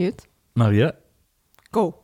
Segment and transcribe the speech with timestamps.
[0.00, 0.30] Jetzt?
[0.54, 0.94] Maria?
[1.72, 1.94] Go.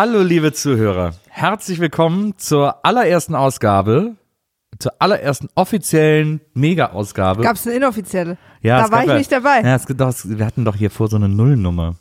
[0.00, 1.12] Hallo, liebe Zuhörer.
[1.28, 4.14] Herzlich willkommen zur allerersten Ausgabe,
[4.78, 7.42] zur allerersten offiziellen Mega-Ausgabe.
[7.42, 8.38] Gab's eine inoffizielle?
[8.62, 9.60] Ja, da es war gab ich ja- nicht dabei.
[9.62, 11.96] Ja, es gibt doch, wir hatten doch hier vor so eine Nullnummer.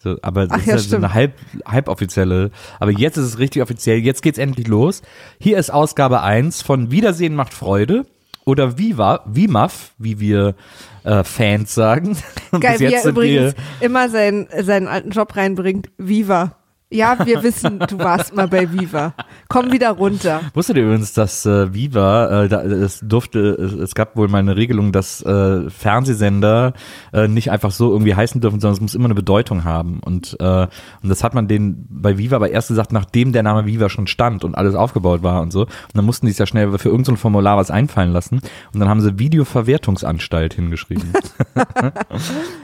[0.00, 1.32] So, aber Ach das ja, ist ja so eine halb,
[1.66, 2.50] halboffizielle.
[2.78, 4.00] Aber jetzt ist es richtig offiziell.
[4.00, 5.00] Jetzt geht's endlich los.
[5.40, 8.04] Hier ist Ausgabe 1 von Wiedersehen macht Freude
[8.44, 10.56] oder Viva, Vimaf, wie wir
[11.04, 12.18] äh, Fans sagen.
[12.60, 15.88] Geil, bis wie er übrigens immer seinen, seinen alten Job reinbringt.
[15.96, 16.56] Viva.
[16.94, 19.14] Ja, wir wissen, du warst mal bei Viva.
[19.48, 20.42] Komm wieder runter.
[20.54, 24.56] Wusstet ihr übrigens, dass äh, Viva, äh, da, es durfte, es, gab wohl mal eine
[24.56, 26.72] Regelung, dass äh, Fernsehsender
[27.12, 29.98] äh, nicht einfach so irgendwie heißen dürfen, sondern es muss immer eine Bedeutung haben.
[30.04, 30.68] Und, äh,
[31.02, 34.06] und das hat man denen bei Viva aber erst gesagt, nachdem der Name Viva schon
[34.06, 35.62] stand und alles aufgebaut war und so.
[35.62, 38.40] Und dann mussten die es ja schnell für irgendein so Formular was einfallen lassen.
[38.72, 41.12] Und dann haben sie Videoverwertungsanstalt hingeschrieben.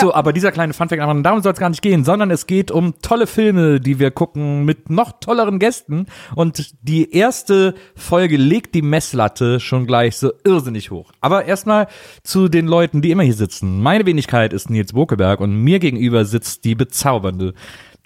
[0.00, 2.94] So, aber dieser kleine Funfact, darum soll es gar nicht gehen, sondern es geht um
[3.02, 6.06] tolle Filme, die wir gucken mit noch tolleren Gästen.
[6.34, 11.12] Und die erste Folge legt die Messlatte schon gleich so irrsinnig hoch.
[11.20, 11.88] Aber erstmal
[12.22, 13.82] zu den Leuten, die immer hier sitzen.
[13.82, 17.52] Meine Wenigkeit ist Nils Bokeberg und mir gegenüber sitzt die bezaubernde,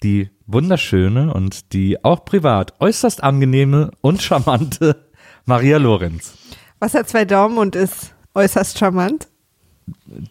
[0.03, 5.07] die wunderschöne und die auch privat äußerst angenehme und charmante
[5.45, 6.33] Maria Lorenz.
[6.79, 9.29] Was hat zwei Daumen und ist äußerst charmant?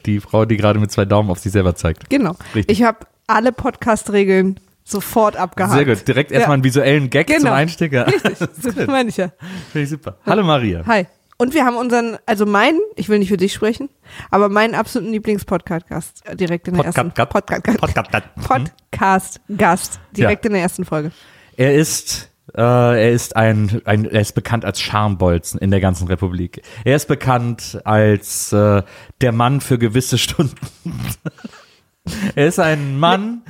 [0.07, 2.09] Die Frau, die gerade mit zwei Daumen auf sich selber zeigt.
[2.11, 2.37] Genau.
[2.55, 2.71] Richtig.
[2.79, 5.75] Ich habe alle Podcast-Regeln sofort abgehakt.
[5.75, 6.07] Sehr gut.
[6.07, 7.53] Direkt erstmal einen visuellen Gag zum Genau.
[7.53, 7.93] Einstieg.
[7.93, 8.07] Ja.
[8.61, 9.31] So meine ich ja.
[9.73, 10.17] Finde ich super.
[10.27, 10.85] Hallo Maria.
[10.87, 11.07] Hi.
[11.39, 13.91] Und wir haben unseren, also meinen, ich will nicht für dich sprechen,
[14.31, 20.53] aber meinen absoluten Lieblings-Podcast-Gast äh, direkt in der ersten Podcast- Podcast, Podcast- Podcast-Gast direkt in
[20.53, 21.11] der ersten Folge.
[21.57, 26.07] Er ist, äh, er ist ein, ein, er ist bekannt als Schambolzen in der ganzen
[26.09, 26.63] Republik.
[26.85, 28.83] Er ist bekannt als äh,
[29.21, 30.55] der Mann für gewisse Stunden.
[32.35, 33.43] er ist ein Mann,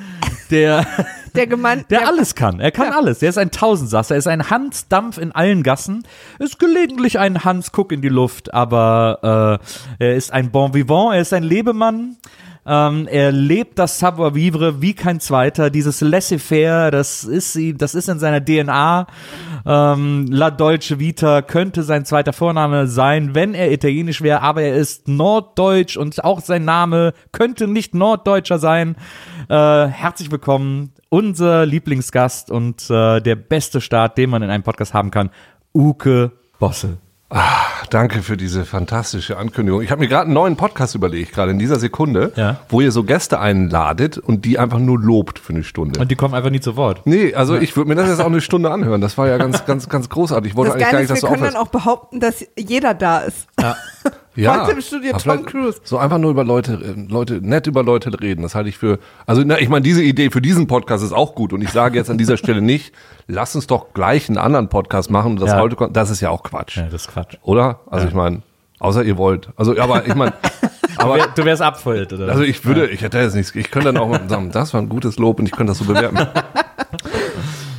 [0.50, 0.86] der,
[1.34, 2.60] Der Gemein, der alles kann.
[2.60, 2.96] Er kann Ja.
[2.96, 3.22] alles.
[3.22, 4.14] Er ist ein Tausendsasser.
[4.14, 6.06] Er ist ein Hans Dampf in allen Gassen.
[6.38, 9.60] Ist gelegentlich ein Hans Guck in die Luft, aber
[9.98, 11.14] äh, er ist ein Bon Vivant.
[11.14, 12.16] Er ist ein Lebemann.
[12.66, 15.70] Ähm, er lebt das Savoir Vivre wie kein zweiter.
[15.70, 19.06] Dieses Laissez-faire, das ist ihm, das ist in seiner DNA.
[19.64, 24.76] Ähm, La Dolce Vita könnte sein zweiter Vorname sein, wenn er italienisch wäre, aber er
[24.76, 28.96] ist norddeutsch und auch sein Name könnte nicht norddeutscher sein.
[29.48, 34.92] Äh, herzlich willkommen, unser Lieblingsgast und äh, der beste Start, den man in einem Podcast
[34.92, 35.30] haben kann,
[35.72, 36.98] Uke Bosse.
[37.90, 39.82] Danke für diese fantastische Ankündigung.
[39.82, 42.60] Ich habe mir gerade einen neuen Podcast überlegt, gerade in dieser Sekunde, Ja.
[42.68, 45.98] wo ihr so Gäste einladet und die einfach nur lobt für eine Stunde.
[46.00, 47.02] Und die kommen einfach nie zu Wort.
[47.04, 49.00] nee, also ich würde mir das jetzt auch eine Stunde anhören.
[49.00, 50.52] Das war ja ganz, ganz, ganz großartig.
[50.52, 52.44] Ich wollte das eigentlich gar nicht, ist, dass wir du können dann auch behaupten, dass
[52.56, 53.46] jeder da ist.
[53.60, 53.76] Ja,
[54.36, 55.80] heute im Studio Tom Cruise.
[55.84, 58.42] So einfach nur über Leute, äh, Leute, nett über Leute reden.
[58.42, 61.34] Das halte ich für, also na, ich meine, diese Idee für diesen Podcast ist auch
[61.34, 61.52] gut.
[61.52, 62.92] Und ich sage jetzt an dieser Stelle nicht,
[63.26, 65.32] lass uns doch gleich einen anderen Podcast machen.
[65.32, 65.60] Und das, Ja.
[65.60, 66.76] heute, das ist ja auch Quatsch.
[66.76, 67.36] Ja, das ist Quatsch.
[67.42, 67.80] Oder?
[67.90, 68.42] Also ich meine,
[68.78, 69.48] außer ihr wollt.
[69.56, 70.32] Also, aber ich meine,
[70.98, 72.28] aber Du wärst abfüllt, oder?
[72.28, 74.80] also ich würde, ich hätte jetzt nichts, ich könnte dann auch mal sagen, das war
[74.82, 76.18] ein gutes Lob und ich könnte das so bewerten.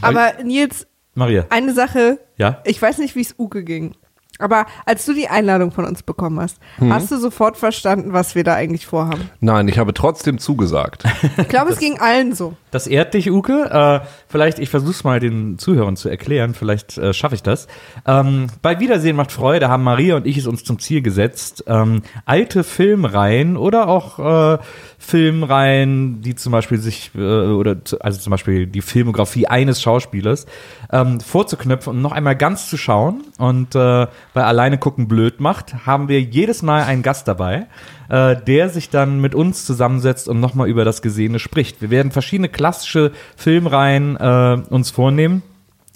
[0.01, 1.45] Aber Nils, Maria.
[1.49, 2.61] eine Sache, Ja?
[2.63, 3.93] ich weiß nicht, wie es Uke ging.
[4.39, 6.93] Aber als du die Einladung von uns bekommen hast, Mhm.
[6.93, 9.29] hast du sofort verstanden, was wir da eigentlich vorhaben.
[9.39, 11.03] Nein, ich habe trotzdem zugesagt.
[11.37, 12.55] Ich glaube, es ging allen so.
[12.69, 14.01] Das ehrt dich, Uke.
[14.03, 17.67] Äh, vielleicht, ich versuch's mal den Zuhörern zu erklären, vielleicht äh, schaffe ich das.
[18.05, 22.01] Ähm, bei Wiedersehen macht Freude haben Maria und ich es uns zum Ziel gesetzt, ähm,
[22.25, 24.57] alte Filmreihen oder auch äh,
[24.99, 30.45] Filmreihen, die zum Beispiel sich, äh, oder zu- also zum Beispiel die Filmografie eines Schauspielers,
[30.91, 33.23] ähm, vorzuknüpfen und noch einmal ganz zu schauen.
[33.37, 37.67] Und äh, bei Alleine gucken blöd macht, haben wir jedes Mal einen Gast dabei,
[38.09, 41.81] äh, der sich dann mit uns zusammensetzt und nochmal über das Gesehene spricht.
[41.81, 45.43] Wir werden verschiedene klassische Filmreihen äh, uns vornehmen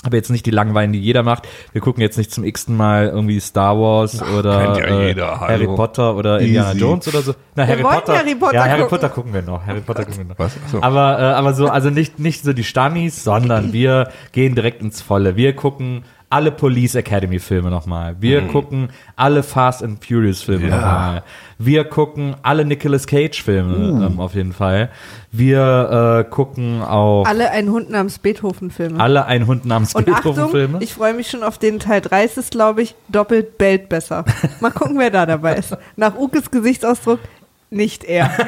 [0.04, 1.48] Aber jetzt nicht die Langweilen, die jeder macht.
[1.74, 5.40] Wir gucken jetzt nicht zum x-ten Mal irgendwie Star Wars oder kennt ja äh, jeder.
[5.40, 6.80] Harry Potter oder Indiana Easy.
[6.80, 7.36] Jones oder so.
[7.56, 8.18] Na, Wir Harry Potter.
[8.18, 8.90] Harry Potter ja, Harry gucken.
[8.90, 9.66] Potter gucken wir noch.
[9.66, 10.40] Harry Potter gucken wir noch.
[10.40, 10.58] Was?
[10.72, 10.82] So.
[10.82, 15.02] Aber, äh, aber so, also nicht, nicht so die Stammis, sondern wir gehen direkt ins
[15.04, 15.36] Volle.
[15.36, 18.16] Wir gucken alle Police Academy Filme nochmal.
[18.20, 20.76] Wir gucken alle Fast and Furious Filme Ja.
[20.78, 21.24] nochmal.
[21.60, 24.90] Wir gucken alle Nicolas Cage Filme ähm, auf jeden Fall.
[25.32, 29.00] Wir äh, gucken auch Alle ein Hund namens Beethoven Filme.
[29.00, 30.78] alle ein Hund namens Und Beethoven Achtung, Filme.
[30.82, 34.26] ich freue mich schon auf den Teil 3, es ist glaube ich doppelt bellt besser.
[34.62, 35.78] Mal gucken, wer da dabei ist.
[35.96, 37.20] Nach Ukes Gesichtsausdruck
[37.70, 38.32] nicht er.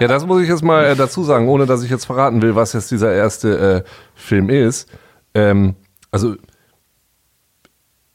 [0.00, 2.54] Ja, das muss ich jetzt mal äh, dazu sagen, ohne dass ich jetzt verraten will,
[2.54, 4.88] was jetzt dieser erste äh, Film ist.
[5.34, 5.74] Ähm,
[6.12, 6.36] also,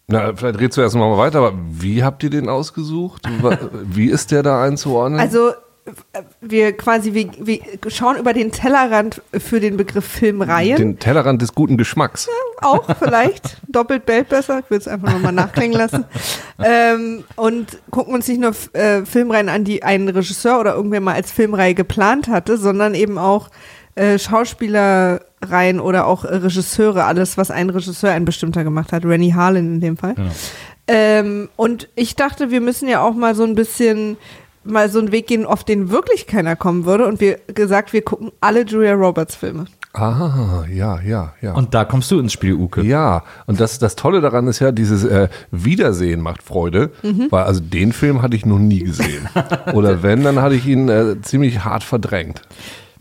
[0.08, 3.24] na, vielleicht redest du erst mal weiter, aber wie habt ihr den ausgesucht?
[3.84, 5.20] Wie ist der da einzuordnen?
[5.20, 5.52] Also
[6.40, 10.78] wir quasi, wir, wir schauen über den Tellerrand für den Begriff Filmreihen.
[10.78, 12.30] den Tellerrand des guten Geschmacks.
[12.62, 14.60] auch vielleicht doppelt bellt besser.
[14.60, 16.06] Ich würde es einfach nochmal nachklingen lassen.
[16.64, 21.16] Ähm, und gucken uns nicht nur äh, Filmreihen an, die ein Regisseur oder irgendwer mal
[21.16, 23.50] als Filmreihe geplant hatte, sondern eben auch
[23.96, 29.06] äh, Schauspielereien oder auch äh, Regisseure, alles, was ein Regisseur, ein bestimmter gemacht hat.
[29.06, 30.16] Rennie Harlan in dem Fall.
[30.88, 34.18] Ähm, und ich dachte, wir müssen ja auch mal so ein bisschen
[34.66, 37.06] mal so einen Weg gehen, auf den wirklich keiner kommen würde.
[37.08, 39.66] Und wir gesagt, wir gucken alle Julia Roberts Filme.
[39.96, 41.54] Ah, ja, ja, ja.
[41.54, 42.82] Und da kommst du ins Spiel, Uke.
[42.82, 47.28] Ja, und das, das Tolle daran ist ja, dieses äh, Wiedersehen macht Freude, Mhm.
[47.30, 49.28] weil also den Film hatte ich noch nie gesehen.
[49.74, 52.42] Oder wenn, dann hatte ich ihn äh, ziemlich hart verdrängt.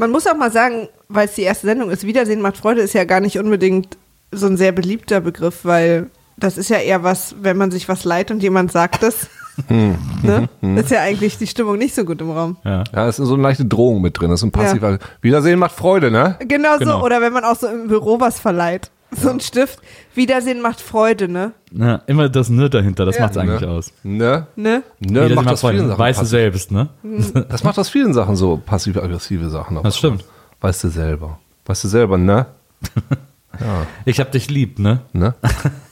[0.03, 2.93] Man muss auch mal sagen, weil es die erste Sendung ist, Wiedersehen macht Freude ist
[2.93, 3.97] ja gar nicht unbedingt
[4.33, 8.03] so ein sehr beliebter Begriff, weil das ist ja eher was, wenn man sich was
[8.03, 9.29] leiht und jemand sagt es,
[9.69, 9.95] Hm.
[10.25, 10.49] ne?
[10.81, 12.57] ist ja eigentlich die Stimmung nicht so gut im Raum.
[12.65, 12.83] Ja.
[12.93, 14.31] Ja, es ist so eine leichte Drohung mit drin.
[14.31, 14.99] Das ist ein passiver.
[15.21, 16.35] Wiedersehen macht Freude, ne?
[16.49, 16.99] Genau, Genau.
[16.99, 18.91] so, oder wenn man auch so im Büro was verleiht.
[19.15, 19.79] So ein Stift,
[20.15, 21.53] Wiedersehen macht Freude, ne?
[21.71, 23.23] Ja, immer das Ne dahinter, das Ja.
[23.23, 23.69] macht's eigentlich ne?
[23.69, 23.93] aus.
[24.03, 24.47] Ne?
[24.57, 24.83] Ne?
[25.01, 25.77] Ne, Wiedersehen macht macht das Freude.
[25.79, 25.99] vielen Sachen.
[25.99, 26.31] Weißt du passiv.
[26.31, 26.89] selbst, ne?
[27.49, 29.77] Das macht aus vielen Sachen so passiv-aggressive Sachen.
[29.79, 29.83] auch.
[29.83, 30.25] Das stimmt.
[30.61, 31.39] Weißt du selber.
[31.67, 32.47] Weißt du selber, ne?
[34.07, 35.01] Ich hab dich lieb, ne?
[35.13, 35.35] Ne?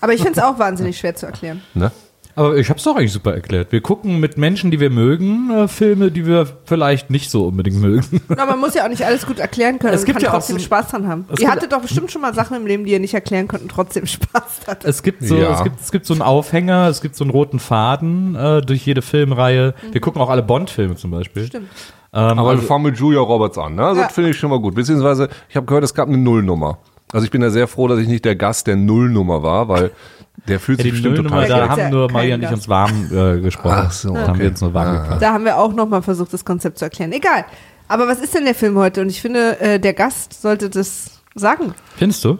[0.00, 1.60] Aber ich finde es auch wahnsinnig schwer zu erklären.
[1.74, 1.92] Ne?
[2.40, 3.70] Aber ich hab's doch eigentlich super erklärt.
[3.70, 7.76] Wir gucken mit Menschen, die wir mögen, äh, Filme, die wir vielleicht nicht so unbedingt
[7.80, 8.22] mögen.
[8.30, 10.34] Aber man muss ja auch nicht alles gut erklären können Es gibt kann ja auch
[10.34, 11.26] trotzdem so- Spaß dran haben.
[11.30, 13.62] Es Ihr hattet doch bestimmt schon mal Sachen im Leben, die ihr nicht erklären könnt
[13.64, 14.84] und trotzdem Spaß hattet.
[14.88, 15.52] Es gibt so, Ja.
[15.52, 18.86] es gibt, es gibt so einen Aufhänger, es gibt so einen roten Faden äh, durch
[18.86, 19.74] jede Filmreihe.
[19.92, 21.44] Wir gucken auch alle Bond-Filme zum Beispiel.
[21.46, 21.68] Stimmt.
[22.12, 23.82] Ähm, Aber also, wir fangen mit Julia Roberts an, ne?
[23.82, 23.94] Ja.
[23.94, 24.74] Das finde ich schon mal gut.
[24.74, 26.78] Beziehungsweise, ich habe gehört, es gab eine Nullnummer.
[27.12, 29.90] Also ich bin ja sehr froh, dass ich nicht der Gast der Nullnummer war, weil
[30.48, 33.08] der fühlt ja, sich bestimmt total Da haben ja nur Maria und ich uns warm
[33.12, 33.84] äh, gesprochen.
[33.86, 34.40] Ach so, Da haben okay.
[34.40, 35.16] wir uns nur warm Ah.
[35.20, 37.12] Da haben wir auch nochmal versucht, das Konzept zu erklären.
[37.12, 37.44] Egal.
[37.88, 39.00] Aber was ist denn der Film heute?
[39.00, 41.74] Und ich finde, äh, der Gast sollte das sagen.
[41.96, 42.38] Findest du?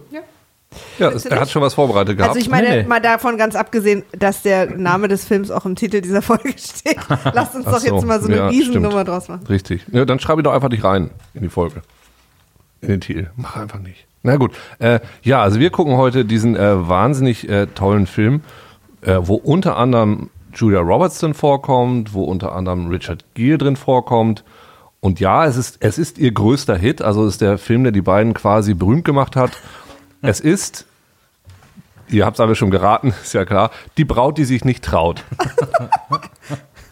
[0.98, 2.36] Ja, es, er hat schon was vorbereitet gehabt.
[2.36, 2.88] Also ich meine, Nee, nee.
[2.88, 6.98] mal davon ganz abgesehen, dass der Name des Films auch im Titel dieser Folge steht.
[7.32, 9.08] Lasst uns doch so, jetzt mal so eine ja, Riesennummer stimmt.
[9.08, 9.46] draus machen.
[9.48, 9.84] Richtig.
[9.90, 11.82] Ja, dann schreibe ich doch einfach dich rein in die Folge.
[12.80, 13.30] In den Titel.
[13.36, 14.06] Mach einfach nicht.
[14.22, 14.52] Na gut.
[14.78, 18.42] Äh, ja, also wir gucken heute diesen äh, wahnsinnig äh, tollen Film,
[19.02, 24.44] äh, wo unter anderem Julia Roberts drin vorkommt, wo unter anderem Richard Gere drin vorkommt.
[25.00, 27.92] Und ja, es ist, es ist ihr größter Hit, also es ist der Film, der
[27.92, 29.52] die beiden quasi berühmt gemacht hat.
[30.22, 30.84] Es ist,
[32.10, 35.24] ihr habt es alle schon geraten, ist ja klar, die Braut, die sich nicht traut.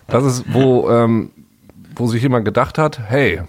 [0.06, 1.32] Das ist, wo, ähm,
[1.94, 3.43] wo sich jemand gedacht hat, hey,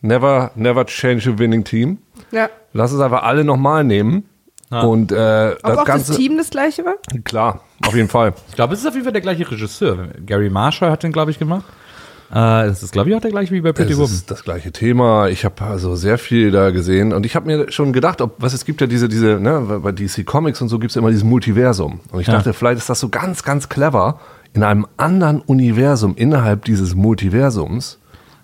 [0.00, 1.98] never, never change a winning team.
[2.30, 2.48] Ja.
[2.72, 4.24] Lass es einfach alle nochmal nehmen.
[4.70, 6.94] Und äh, Ob das auch Ganze, das Team das gleiche war?
[7.24, 8.34] klar, auf jeden Fall.
[8.50, 10.08] Ich glaube, es ist auf jeden Fall der gleiche Regisseur.
[10.24, 11.64] Gary Marshall hat den, glaube ich, gemacht.
[12.32, 14.04] Äh, es ist, glaube ich, auch der gleiche wie bei Pretty Woman.
[14.12, 15.26] ist das gleiche Thema.
[15.28, 18.52] Ich habe also sehr viel da gesehen und ich habe mir schon gedacht, ob was
[18.52, 21.24] es gibt ja diese diese ne, bei DC Comics und so gibt es immer dieses
[21.24, 22.34] Multiversum und ich Ja.
[22.34, 24.20] dachte, vielleicht ist das so ganz ganz clever
[24.52, 27.98] in einem anderen Universum innerhalb dieses Multiversums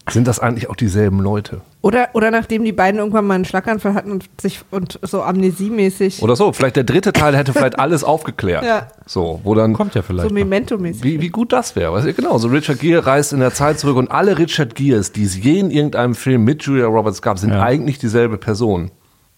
[0.09, 3.95] sind das eigentlich auch dieselben Leute Oder, oder nachdem die beiden irgendwann mal einen Schlaganfall
[3.95, 6.53] hatten und sich und so amnesiemäßig, oder so.
[6.53, 8.65] Vielleicht der dritte Teil hätte vielleicht alles aufgeklärt.
[8.65, 8.89] Ja.
[9.07, 10.29] So, wo dann Kommt ja vielleicht.
[10.29, 10.35] so.
[10.35, 11.03] Memento-mäßig.
[11.03, 11.93] Wie, wie gut das wäre.
[11.93, 15.13] Weißt du, genau, so Richard Gere reist in der Zeit zurück und alle Richard Geres,
[15.13, 17.63] die es je in irgendeinem Film mit Julia Roberts gab, sind Ja.
[17.63, 18.91] eigentlich dieselbe Person.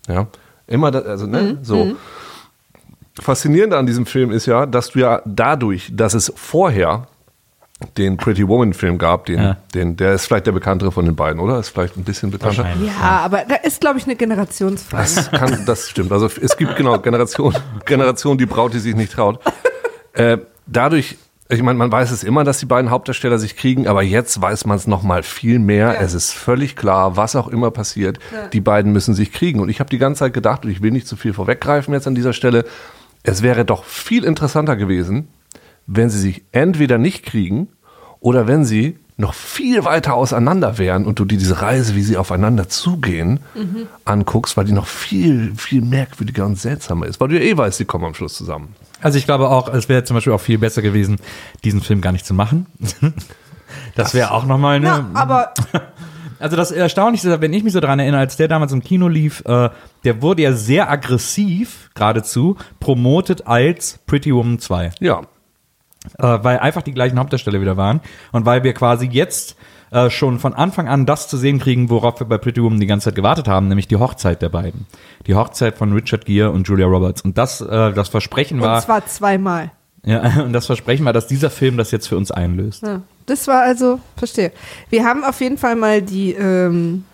[0.07, 0.27] Ja.
[0.67, 1.93] Immer, da, also, ne, so.
[3.21, 7.09] Faszinierend an diesem Film ist ja, dass du ja dadurch, dass es vorher
[7.97, 9.57] den Pretty Woman Film gab, den, Ja.
[9.75, 11.59] den, der ist vielleicht der bekanntere von den beiden, oder?
[11.61, 12.67] Ist vielleicht ein bisschen bekannter.
[12.85, 15.03] Ja, aber da ist, glaube ich, eine Generationsfrage.
[15.15, 16.11] Das kann, das stimmt.
[16.11, 17.55] Also es gibt genau Generation,
[17.87, 19.39] Generation, die Braut, die sich nicht traut.
[20.15, 21.17] Äh, dadurch
[21.51, 24.67] Ich meine, man weiß es immer, dass die beiden Hauptdarsteller sich kriegen, aber jetzt weiß
[24.67, 25.95] man es noch mal viel mehr.
[25.95, 26.01] Ja.
[26.01, 28.49] Es ist völlig klar, was auch immer passiert, Ja.
[28.49, 29.61] die beiden müssen sich kriegen.
[29.61, 32.07] Und ich habe die ganze Zeit gedacht, und ich will nicht zu viel vorweggreifen jetzt
[32.07, 32.65] an dieser Stelle,
[33.23, 35.29] es wäre doch viel interessanter gewesen,
[35.89, 37.69] wenn sie sich entweder nicht kriegen
[38.21, 42.17] oder wenn sie noch viel weiter auseinander wären und du dir diese Reise, wie sie
[42.17, 43.41] aufeinander zugehen,
[44.05, 47.21] anguckst, weil die noch viel, viel merkwürdiger und seltsamer ist.
[47.21, 48.77] Weil du ja eh weißt, sie kommen am Schluss zusammen.
[49.01, 51.17] Also ich glaube auch, es wäre zum Beispiel auch viel besser gewesen,
[51.65, 52.67] diesen Film gar nicht zu machen.
[53.95, 54.87] Das wäre auch nochmal eine.
[54.87, 55.53] Na, aber
[56.41, 59.09] Also das Erstaunlichste, ist, wenn ich mich so dran erinnere, als der damals im Kino
[59.09, 59.71] lief, äh,
[60.05, 64.93] der wurde ja sehr aggressiv geradezu promotet als Pretty Woman 2.
[65.01, 65.23] Ja,
[66.19, 68.01] äh, weil einfach die gleichen Hauptdarsteller wieder waren
[68.33, 69.57] und weil wir quasi jetzt
[69.91, 72.87] äh, schon von Anfang an das zu sehen kriegen, worauf wir bei Pretty Woman die
[72.87, 74.87] ganze Zeit gewartet haben, nämlich die Hochzeit der beiden.
[75.27, 77.23] Die Hochzeit von Richard Gere und Julia Roberts.
[77.23, 79.71] Und das, äh, das Versprechen und war, zwar zweimal.
[80.05, 82.83] ja, und das Versprechen war, dass dieser Film das jetzt für uns einlöst.
[82.83, 84.53] Ja, das war also, verstehe.
[84.91, 87.05] Wir haben auf jeden Fall mal die, ähm,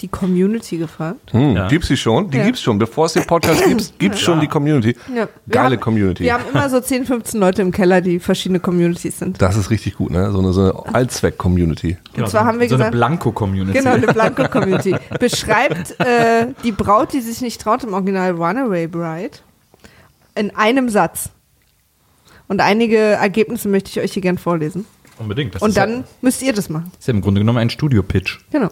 [0.00, 1.32] die Community gefragt.
[1.32, 1.68] Hm, Ja.
[1.68, 2.30] Gibt's die schon?
[2.30, 2.44] Die Ja.
[2.44, 2.78] gibt's schon.
[2.78, 4.96] Bevor es den Podcast gibt, gibt's schon die Community.
[5.14, 6.24] Ja, Geile haben, Community.
[6.24, 9.40] Wir haben immer so 10, 15 Leute im Keller, die verschiedene Communities sind.
[9.40, 10.30] das ist richtig gut, ne?
[10.32, 11.96] So eine, so eine Allzweck-Community.
[12.14, 13.78] Genau, zwar haben wir so gesagt- eine Blanko-Community.
[13.78, 14.96] Genau, eine Blanco-Community.
[15.18, 19.38] Beschreibt äh, die Braut, die sich nicht traut, im Original Runaway Bride,
[20.34, 21.30] in einem Satz.
[22.48, 24.84] Und einige Ergebnisse möchte ich euch hier gern vorlesen.
[25.18, 25.54] Unbedingt.
[25.54, 26.90] Das Und dann ja, müsst ihr das machen.
[26.98, 28.38] ist ja im Grunde genommen ein Studio-Pitch.
[28.50, 28.68] Genau.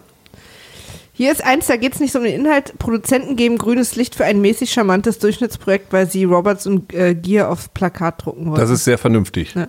[1.18, 2.78] Hier ist eins, da geht es nicht so um den Inhalt.
[2.78, 7.50] Produzenten geben grünes Licht für ein mäßig charmantes Durchschnittsprojekt, weil sie Roberts und äh, Gear
[7.50, 8.60] aufs Plakat drucken wollen.
[8.60, 9.52] Das ist sehr vernünftig.
[9.56, 9.66] Ja.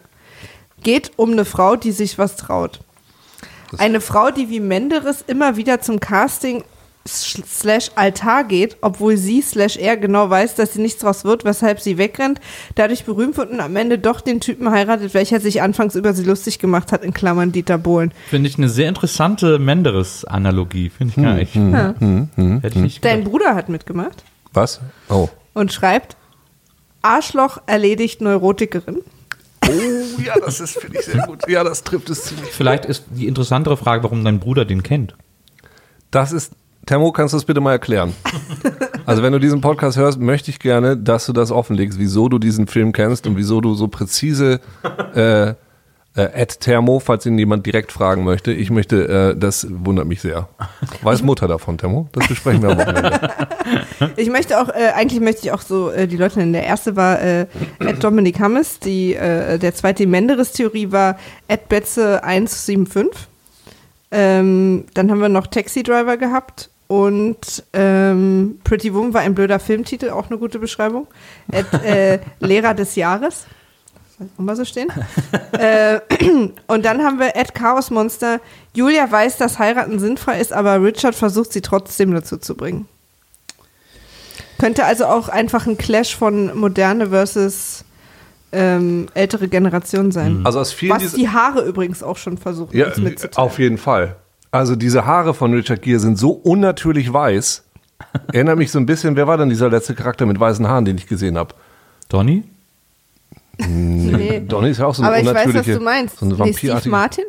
[0.83, 2.81] Geht um eine Frau, die sich was traut.
[3.79, 6.63] Eine Frau, die wie Menderes immer wieder zum Casting
[7.07, 11.79] slash Altar geht, obwohl sie slash er genau weiß, dass sie nichts draus wird, weshalb
[11.79, 12.39] sie wegrennt,
[12.75, 16.23] dadurch berühmt wird und am Ende doch den Typen heiratet, welcher sich anfangs über sie
[16.23, 18.13] lustig gemacht hat, in Klammern Dieter Bohlen.
[18.29, 20.89] Finde ich eine sehr interessante Menderes-Analogie.
[20.89, 21.55] Finde ich gar nicht.
[21.55, 21.95] Ja.
[22.61, 23.31] Hätte ich nicht Dein gedacht.
[23.31, 24.81] Bruder hat mitgemacht Was?
[25.09, 25.29] Oh.
[25.53, 26.15] und schreibt,
[27.01, 29.01] Arschloch erledigt Neurotikerin.
[29.67, 29.71] Oh,
[30.21, 31.47] ja, das ist, finde ich, sehr gut.
[31.47, 32.49] Ja, das trifft es ziemlich.
[32.49, 35.15] Vielleicht ist die interessantere Frage, warum dein Bruder den kennt.
[36.11, 36.53] Das ist,
[36.85, 38.13] Temo, kannst du das bitte mal erklären?
[39.05, 42.37] Also, wenn du diesen Podcast hörst, möchte ich gerne, dass du das offenlegst, wieso du
[42.37, 44.59] diesen Film kennst und wieso du so präzise
[45.15, 45.55] äh,
[46.15, 48.51] äh, Thermo, falls ihn jemand direkt fragen möchte.
[48.51, 50.49] Ich möchte, äh, das wundert mich sehr.
[51.01, 52.09] Weiß Mutter davon, Thermo?
[52.11, 53.31] Das besprechen wir am Wochenende.
[54.15, 56.53] Ich möchte auch, äh, eigentlich möchte ich auch so äh, die Leute nennen.
[56.53, 57.45] Der erste war äh,
[57.79, 61.17] Ed Dominic Hammes, die, äh, der zweite Menderes-Theorie war
[61.47, 63.27] Ed Betze 175.
[64.11, 69.59] Ähm, dann haben wir noch Taxi Driver gehabt und ähm, Pretty Woman war ein blöder
[69.59, 71.07] Filmtitel, auch eine gute Beschreibung.
[71.51, 73.45] Ed, äh, Lehrer des Jahres.
[74.17, 74.91] Soll ich auch mal so stehen?
[75.51, 75.99] äh,
[76.65, 78.41] und dann haben wir Ed Chaos Monster.
[78.73, 82.87] Julia weiß, dass heiraten sinnvoll ist, aber Richard versucht sie trotzdem dazu zu bringen.
[84.57, 87.85] Könnte also auch einfach ein Clash von moderne versus
[88.51, 90.41] ähm, ältere Generation sein.
[90.43, 92.87] Also aus vielen Was die Haare übrigens auch schon versuchen, Ja,
[93.35, 94.15] auf jeden Fall.
[94.51, 97.63] Also diese Haare von Richard Gere sind so unnatürlich weiß.
[98.33, 100.97] Erinnert mich so ein bisschen, wer war denn dieser letzte Charakter mit weißen Haaren, den
[100.97, 101.53] ich gesehen habe?
[102.07, 102.43] Donny?
[103.67, 104.41] Nee.
[104.47, 106.19] Donny ist ja auch so eine Aber ich weiß, was du meinst.
[106.19, 106.89] so eine nee, Steve.
[106.89, 107.25] Martin?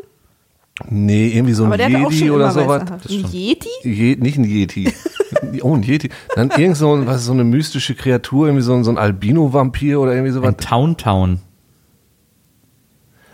[0.89, 2.83] Nee, irgendwie so ein Aber der hatte auch schon Jedi oder immer sowas.
[3.09, 3.69] Ein Yeti?
[3.83, 4.93] Je, nicht ein Yeti.
[5.63, 6.11] oh, ein Yeti.
[6.35, 10.01] Dann irgend so, ein, was, so eine mystische Kreatur, irgendwie so, ein- so ein Albino-Vampir
[10.01, 10.49] oder irgendwie sowas.
[10.49, 11.41] Ein Town Town.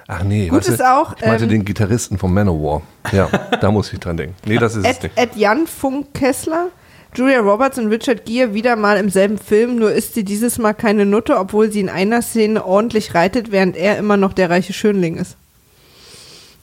[0.09, 2.83] Ach nee, Gut weißt du, ist auch, ich meinte ähm, den Gitarristen von Manowar.
[3.11, 3.29] Ja,
[3.61, 4.37] da muss ich dran denken.
[4.47, 5.19] Nee, das ist es Ed, nicht.
[5.19, 6.69] Ed Jan Funk Kessler,
[7.15, 10.75] Julia Roberts und Richard Gere wieder mal im selben Film, nur ist sie dieses Mal
[10.75, 14.73] keine Nutte, obwohl sie in einer Szene ordentlich reitet, während er immer noch der reiche
[14.73, 15.37] Schönling ist.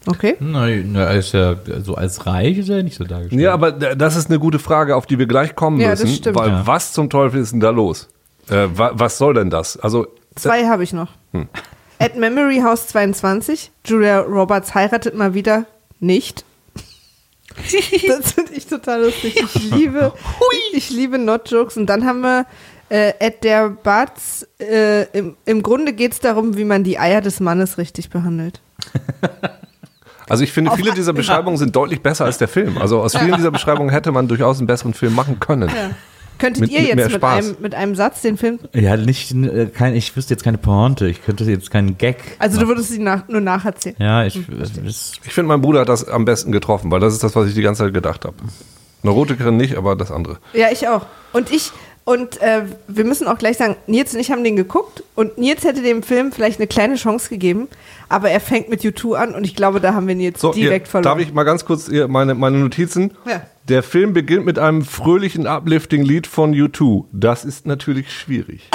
[0.06, 0.36] Okay.
[0.40, 3.40] Na, na, er ist ja so als reich ist er nicht so dargestellt.
[3.40, 6.16] Ja, aber das ist eine gute Frage, auf die wir gleich kommen Ja, das müssen.
[6.16, 6.36] stimmt.
[6.36, 6.66] Weil Ja.
[6.66, 8.08] was zum Teufel ist denn da los?
[8.50, 9.78] Äh, wa was soll denn das?
[9.78, 10.06] Also,
[10.36, 11.08] Zwei habe ich noch.
[11.32, 11.48] Hm.
[11.98, 15.64] At Memory House 22, Julia Roberts heiratet mal wieder
[16.00, 16.44] nicht.
[18.08, 19.36] das finde ich total lustig.
[19.36, 20.12] Ich liebe,
[20.72, 21.76] ich liebe Not-Jokes.
[21.76, 22.46] Und dann haben wir
[22.90, 24.46] äh, Ed der Batz.
[24.60, 28.60] Äh, im, Im Grunde geht es darum, wie man die Eier des Mannes richtig behandelt.
[30.28, 32.78] also ich finde, Auf viele dieser Beschreibungen sind deutlich besser als der Film.
[32.78, 35.70] Also aus vielen dieser Beschreibungen hätte man durchaus einen besseren Film machen können.
[36.36, 38.58] Könntet Mit- ihr mit jetzt mit einem, mit einem Satz den Film.
[38.72, 41.06] Ja, nicht, äh, kein, ich wüsste jetzt keine Pointe.
[41.06, 42.16] Ich könnte jetzt keinen Gag.
[42.40, 42.76] Also, du machen.
[42.76, 43.94] würdest sie nach, nur nacherzählen.
[44.00, 44.40] Ja, ich.
[44.48, 47.46] Das, Ich finde, mein Bruder hat das am besten getroffen, weil das ist das, was
[47.48, 48.34] ich die ganze Zeit gedacht habe.
[49.04, 50.38] Neurotikerin nicht, aber das andere.
[50.54, 51.06] Ja, ich auch.
[51.32, 51.70] Und ich,
[52.04, 55.64] Und äh, wir müssen auch gleich sagen, Nils und ich haben den geguckt und Nils
[55.64, 57.68] hätte dem Film vielleicht eine kleine Chance gegeben,
[58.10, 60.86] aber er fängt mit U2 an und ich glaube, da haben wir Nils So, direkt
[60.86, 61.16] ihr, verloren.
[61.18, 63.12] darf ich mal ganz kurz meine, meine Notizen?
[63.26, 63.42] Ja.
[63.68, 67.06] Der Film beginnt mit einem fröhlichen Uplifting-Lied von U2.
[67.12, 68.68] Das ist natürlich schwierig.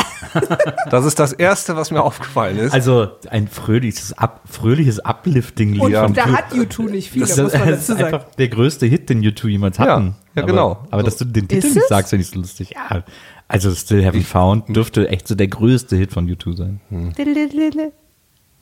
[0.89, 2.73] das ist das Erste, was mir aufgefallen ist.
[2.73, 5.81] Also ein fröhliches, Up, fröhliches Uplifting-Lied.
[5.83, 6.31] und von da U2.
[6.31, 8.03] hat U2 nicht viele, Das, muss man das dazu ist sagen.
[8.15, 10.15] einfach der größte Hit, den U2 jemals Ja, hatten.
[10.35, 10.87] ja, aber, genau.
[10.89, 11.89] Aber dass du den Titel Ist nicht es?
[11.89, 12.71] sagst, finde ich so lustig.
[12.71, 13.03] Ja,
[13.47, 16.81] also Still Haven't Found dürfte echt so der größte Hit von U2 sein.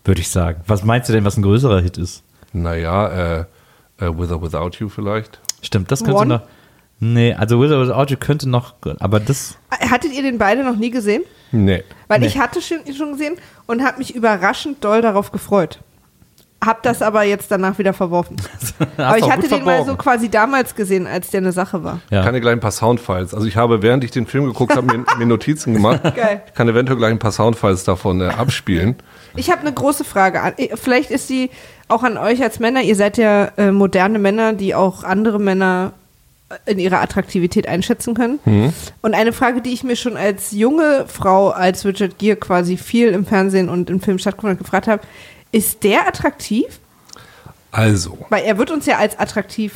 [0.03, 0.61] Würde ich sagen.
[0.67, 2.23] Was meinst du denn, was ein größerer Hit ist?
[2.53, 3.39] naja, äh,
[3.99, 5.39] äh, With or Without You vielleicht.
[5.61, 6.27] Stimmt, das könnte One?
[6.35, 6.41] noch.
[6.99, 9.57] Nee, also With or Without You könnte noch, aber das.
[9.69, 11.23] Hattet ihr den beide noch nie gesehen?
[11.51, 11.83] Nee.
[12.07, 12.27] Weil Nee.
[12.27, 13.35] ich hatte schon, schon gesehen
[13.67, 15.79] und habe mich überraschend doll darauf gefreut.
[16.65, 18.35] Hab das aber jetzt danach wieder verworfen.
[18.97, 19.85] aber ich hatte den mal verborgen.
[19.85, 21.99] so quasi damals gesehen, als der eine Sache war.
[22.09, 22.19] Ja.
[22.21, 23.35] Ich kann dir gleich ein paar Soundfiles.
[23.35, 26.01] Also ich habe, während ich den Film geguckt habe, mir, mir Notizen gemacht.
[26.15, 26.41] Geil.
[26.47, 28.95] Ich kann eventuell gleich ein paar Soundfiles davon äh, abspielen.
[29.35, 30.41] Ich habe eine große Frage.
[30.41, 31.51] an- Vielleicht ist die
[31.87, 32.81] auch an euch als Männer.
[32.81, 35.93] Ihr seid ja äh, moderne Männer, die auch andere Männer
[36.49, 38.39] äh, in ihrer Attraktivität einschätzen können.
[39.01, 43.09] Und eine Frage, die ich mir schon als junge Frau, als Richard Gere quasi viel
[43.09, 45.01] im Fernsehen und im Film stattgefunden hat, gefragt habe,
[45.51, 46.79] ist der attraktiv?
[47.71, 49.73] Also, Weil er wird uns ja als attraktiv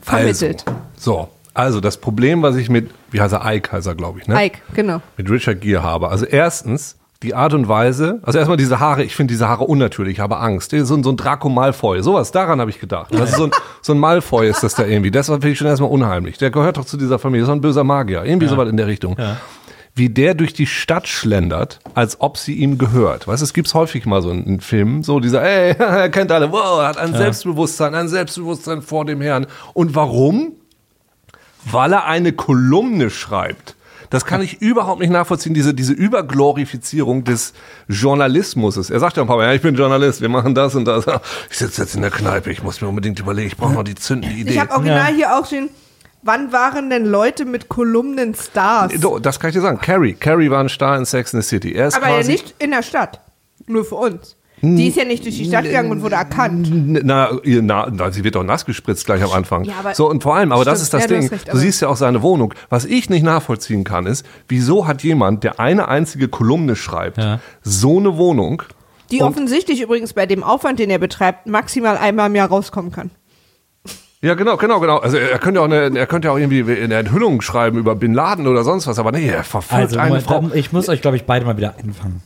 [0.00, 0.64] vermittelt.
[0.66, 4.20] Also, so, also das Problem, was ich mit, wie heißt er, Ike heißt er, glaube
[4.20, 4.46] ich, ne?
[4.46, 5.00] Ike, genau.
[5.16, 6.08] Mit Richard Gere habe.
[6.08, 10.14] Also erstens, die Art und Weise, also erstmal diese Haare, ich finde diese Haare unnatürlich,
[10.14, 10.70] ich habe Angst.
[10.72, 13.08] So, ein- so ein Draco Malfoy, sowas, daran habe ich gedacht.
[13.12, 13.50] Das ist so ein,
[13.82, 15.10] so ein Malfoy ist das da irgendwie.
[15.10, 16.38] Das finde ich schon erstmal unheimlich.
[16.38, 19.16] Der gehört doch zu dieser Familie, so ein böser Magier, irgendwie sowas in der Richtung.
[19.94, 23.26] Wie der durch die Stadt schlendert, als ob sie ihm gehört.
[23.26, 26.30] Weißt du, es gibt's häufig mal so in, in Filmen, so dieser, ey, er kennt
[26.30, 29.46] alle, wow, er hat ein Selbstbewusstsein, ein Selbstbewusstsein vor dem Herrn.
[29.72, 30.52] Und warum?
[31.70, 33.74] weil er eine Kolumne schreibt.
[34.10, 37.52] Das kann ich überhaupt nicht nachvollziehen, diese, diese Überglorifizierung des
[37.88, 38.76] Journalismus.
[38.90, 41.06] Er sagt ja ein paar Mal, ja, ich bin Journalist, wir machen das und das.
[41.50, 43.94] Ich sitze jetzt in der Kneipe, ich muss mir unbedingt überlegen, ich brauche noch die
[43.94, 44.52] zündende Idee.
[44.52, 45.70] Ich habe original hier auch stehen,
[46.22, 48.92] wann waren denn Leute mit Kolumnen Stars?
[49.22, 49.78] Das kann ich dir sagen.
[49.80, 50.14] Carrie.
[50.14, 51.72] Carrie war ein Star in Sex in the City.
[51.72, 53.20] Er ist Aber ja nicht in der Stadt.
[53.66, 54.35] Nur für uns.
[54.62, 56.68] Die ist ja nicht durch die Stadt gegangen und wurde erkannt.
[56.72, 59.64] Na, ihr, na, na, sie wird doch nass gespritzt gleich am Anfang.
[59.64, 61.30] Ja, aber- so, und vor allem, aber das ist Stimmt, das ja, du Ding.
[61.30, 62.54] hast recht, du siehst ja auch seine Wohnung.
[62.70, 67.40] Was ich nicht nachvollziehen kann, ist, wieso hat jemand, der eine einzige Kolumne schreibt, Ja.
[67.62, 68.62] so eine Wohnung?
[69.10, 72.90] Die Und- offensichtlich übrigens bei dem Aufwand, den er betreibt, maximal einmal im Jahr rauskommen
[72.92, 73.10] kann.
[74.22, 74.96] Ja, genau, genau, genau.
[74.96, 78.46] Also er könnte auch eine, er könnte auch irgendwie eine Enthüllung schreiben über Bin Laden
[78.46, 80.50] oder sonst was, aber nee, er verfolgt Also, eine Frau.
[80.54, 82.22] ich muss euch, glaube ich, beide mal wieder einfangen.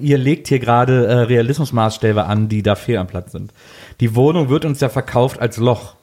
[0.00, 3.52] Ihr legt hier gerade äh, Realismusmaßstäbe an, die da fehl am Platz sind.
[4.00, 5.94] Die Wohnung wird uns ja verkauft als Loch.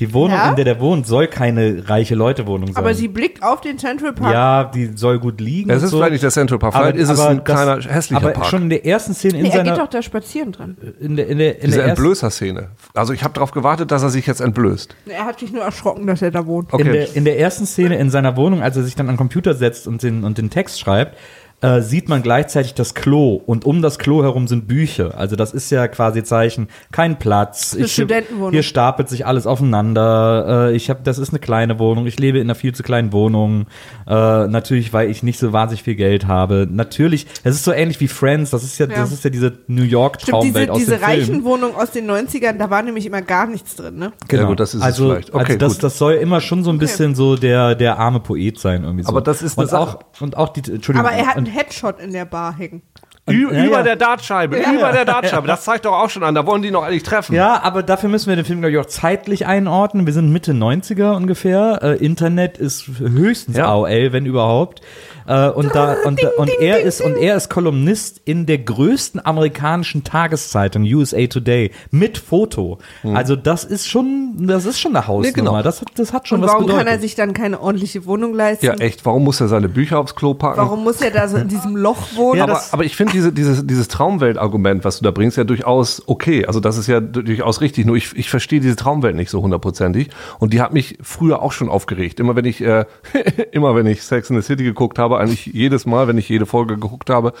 [0.00, 0.50] Die Wohnung, Ja?
[0.50, 2.76] in der der wohnt, soll keine reiche Leute-Wohnung sein.
[2.76, 4.32] Aber sie blickt auf den Central Park.
[4.32, 5.70] ja, die soll gut liegen.
[5.70, 5.96] Es und ist so.
[5.96, 8.46] vielleicht nicht der Central Park, vielleicht ist es ein kleiner, hässlicher aber Park.
[8.46, 10.76] schon in der ersten Szene in Nee, er geht seiner doch da spazieren dran.
[11.00, 12.68] in der in der in Diese der ersten, Entblößer-Szene.
[12.94, 14.94] Also ich habe darauf gewartet, dass er sich jetzt entblößt.
[15.08, 16.72] Er hat sich nur erschrocken, dass er da wohnt.
[16.72, 16.86] Okay.
[16.86, 19.18] in, der, in der ersten Szene in seiner Wohnung, als er sich dann an den
[19.18, 21.16] Computer setzt und den, und den Text schreibt,
[21.60, 25.18] äh, sieht man gleichzeitig das Klo und um das Klo herum sind Bücher.
[25.18, 27.74] Also das ist ja quasi Zeichen, kein Platz.
[27.76, 28.52] eine Studentenwohnung.
[28.52, 30.68] Hier stapelt sich alles aufeinander.
[30.70, 32.06] Äh, ich habe, das ist eine kleine Wohnung.
[32.06, 33.66] Ich lebe in einer viel zu kleinen Wohnung.
[34.06, 36.68] Äh, natürlich, weil ich nicht so wahnsinnig viel Geld habe.
[36.70, 38.50] Natürlich, es ist so ähnlich wie Friends.
[38.50, 38.94] Das ist ja, Ja.
[38.96, 41.10] das ist ja diese New York diese, Traumwelt aus diese dem Film.
[41.10, 44.12] reichen Wohnungen aus den 90ern, da war nämlich immer gar nichts drin, ne?
[44.28, 44.42] Genau.
[44.42, 45.34] Ja, gut, das ist es also, vielleicht.
[45.34, 45.82] Okay, also das, gut.
[45.84, 49.08] das soll immer schon so ein bisschen so der, der arme Poet sein irgendwie so.
[49.10, 49.98] Aber das ist eine und Sache.
[49.98, 51.06] auch und auch die Entschuldigung.
[51.06, 52.82] Aber er hat Headshot in der Bar hängen.
[53.30, 53.82] Ü ja, über ja.
[53.82, 55.46] der Dartscheibe, über der Dartscheibe.
[55.46, 57.34] Das zeigt doch auch schon an, da wollen die noch eigentlich treffen.
[57.34, 60.06] ja, aber dafür müssen wir den Film glaube ich auch zeitlich einordnen.
[60.06, 61.80] Wir sind Mitte 90er ungefähr.
[61.82, 63.66] Äh, Internet ist höchstens Ja.
[63.66, 64.80] AOL, wenn überhaupt.
[65.28, 70.02] Äh, und da und, und er ist und er ist Kolumnist in der größten amerikanischen
[70.02, 72.78] Tageszeitung USA Today mit Foto.
[73.14, 75.32] Also das ist schon das ist schon eine Hausnummer.
[75.34, 75.62] genau.
[75.62, 76.86] Das hat das hat schon Und was warum bedeutet.
[76.86, 78.64] kann er sich dann keine ordentliche Wohnung leisten?
[78.66, 80.58] Ja, echt, warum muss er seine Bücher aufs Klo packen?
[80.58, 82.38] Warum muss er da so in diesem Loch wohnen?
[82.38, 86.02] Ja, aber, aber ich finde diese, dieses, dieses Traumwelt-Argument, was du da bringst, ja durchaus
[86.06, 86.46] okay.
[86.46, 87.84] Also das ist ja du- durchaus richtig.
[87.86, 90.08] Nur ich, ich verstehe diese Traumwelt nicht so hundertprozentig.
[90.38, 92.18] Und die hat mich früher auch schon aufgeregt.
[92.20, 92.84] Immer wenn ich, äh,
[93.52, 96.46] immer wenn ich Sex in the City geguckt habe, eigentlich jedes Mal, wenn ich jede
[96.46, 97.32] Folge geguckt habe,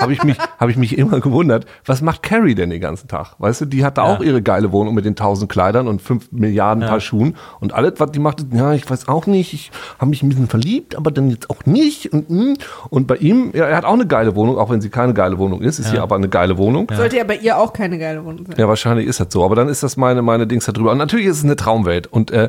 [0.00, 3.34] habe ich mich, habe ich mich immer gewundert, was macht Carrie denn den ganzen Tag?
[3.38, 4.16] Weißt du, die hat da Ja.
[4.16, 7.94] auch ihre geile Wohnung mit den tausend Kleidern und fünf Milliarden Paar Schuhen und alles,
[7.98, 11.10] was die macht, ja, ich weiß auch nicht, ich habe mich ein bisschen verliebt, aber
[11.10, 12.54] dann jetzt auch nicht und mm.
[12.90, 15.38] und bei ihm, ja, er hat auch eine geile Wohnung, auch wenn sie keine geile
[15.38, 16.88] Wohnung ist, ist hier aber eine geile Wohnung.
[16.92, 18.56] Sollte ja bei ihr auch keine geile Wohnung sein.
[18.58, 20.92] Ja, wahrscheinlich ist das so, aber dann ist das meine, meine Dings da drüber.
[20.92, 22.06] Und natürlich ist es eine Traumwelt.
[22.06, 22.48] Und äh,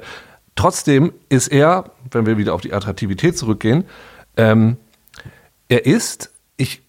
[0.55, 3.83] Trotzdem ist er, wenn wir wieder auf die Attraktivität zurückgehen,
[4.37, 4.77] ähm,
[5.67, 6.81] er ist, ich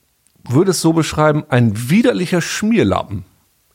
[0.45, 3.25] würde es so beschreiben, ein widerlicher Schmierlappen.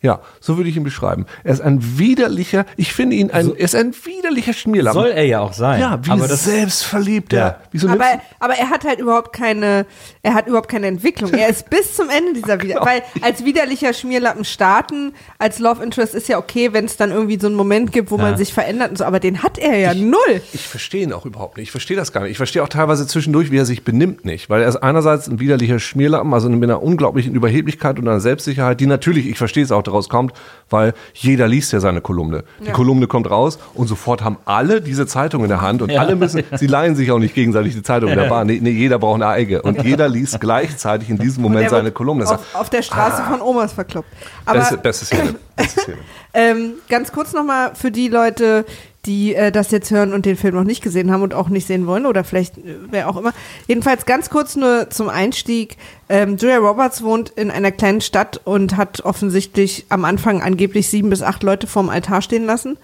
[0.03, 1.27] Ja, so würde ich ihn beschreiben.
[1.43, 4.99] Er ist ein widerlicher, ich finde ihn ein, er ist ein widerlicher Schmierlappen.
[4.99, 5.79] Soll er ja auch sein.
[5.79, 7.39] ja, wie aber das, selbstverliebt Ja.
[7.39, 7.61] er.
[7.71, 8.05] Wie so Aber,
[8.39, 9.85] aber er hat halt überhaupt keine,
[10.23, 11.31] er hat überhaupt keine Entwicklung.
[11.33, 16.15] Er ist bis zum Ende dieser wieder, weil als widerlicher Schmierlappen starten, als Love Interest
[16.15, 18.89] ist ja okay, wenn es dann irgendwie so einen Moment gibt, wo man sich verändert
[18.89, 20.41] und so, aber den hat er ja null.
[20.53, 21.67] Ich verstehe ihn auch überhaupt nicht.
[21.67, 22.31] Ich verstehe das gar nicht.
[22.31, 24.49] Ich verstehe auch teilweise zwischendurch, wie er sich benimmt nicht.
[24.49, 28.79] Weil er ist einerseits ein widerlicher Schmierlappen, also mit einer unglaublichen Überheblichkeit und einer Selbstsicherheit,
[28.79, 30.33] die natürlich, ich verstehe es auch, daraus kommt,
[30.69, 32.43] weil jeder liest ja seine Kolumne.
[32.61, 32.73] Die Ja.
[32.73, 36.43] Kolumne kommt raus und sofort haben alle diese Zeitung in der Hand und alle müssen,
[36.55, 38.47] sie leihen sich auch nicht gegenseitig die Zeitung in der Bahn.
[38.47, 39.61] Nee, nee, jeder braucht eine eigene.
[39.61, 42.25] Und jeder liest gleichzeitig in diesem Und Moment seine Kolumne.
[42.29, 44.07] Auf, auf der Straße von Omas verkloppt.
[44.45, 45.35] Aber beste, beste Szene.
[45.55, 45.97] Beste Szene.
[46.33, 48.65] Ähm, ganz kurz nochmal für die Leute,
[49.05, 51.65] die äh, das jetzt hören und den Film noch nicht gesehen haben und auch nicht
[51.65, 53.33] sehen wollen oder vielleicht äh, wer auch immer.
[53.67, 55.77] Jedenfalls ganz kurz nur zum Einstieg.
[56.07, 61.09] Ähm, Julia Roberts wohnt in einer kleinen Stadt und hat offensichtlich am Anfang angeblich sieben
[61.09, 62.77] bis acht Leute vorm Altar stehen lassen.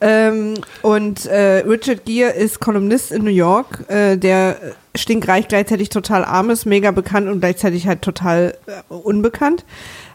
[0.00, 4.56] Ähm, und äh, Richard Gere ist Kolumnist in New York, äh, der
[4.96, 9.64] stinkreich gleichzeitig total arm ist, mega bekannt und gleichzeitig halt total äh, unbekannt.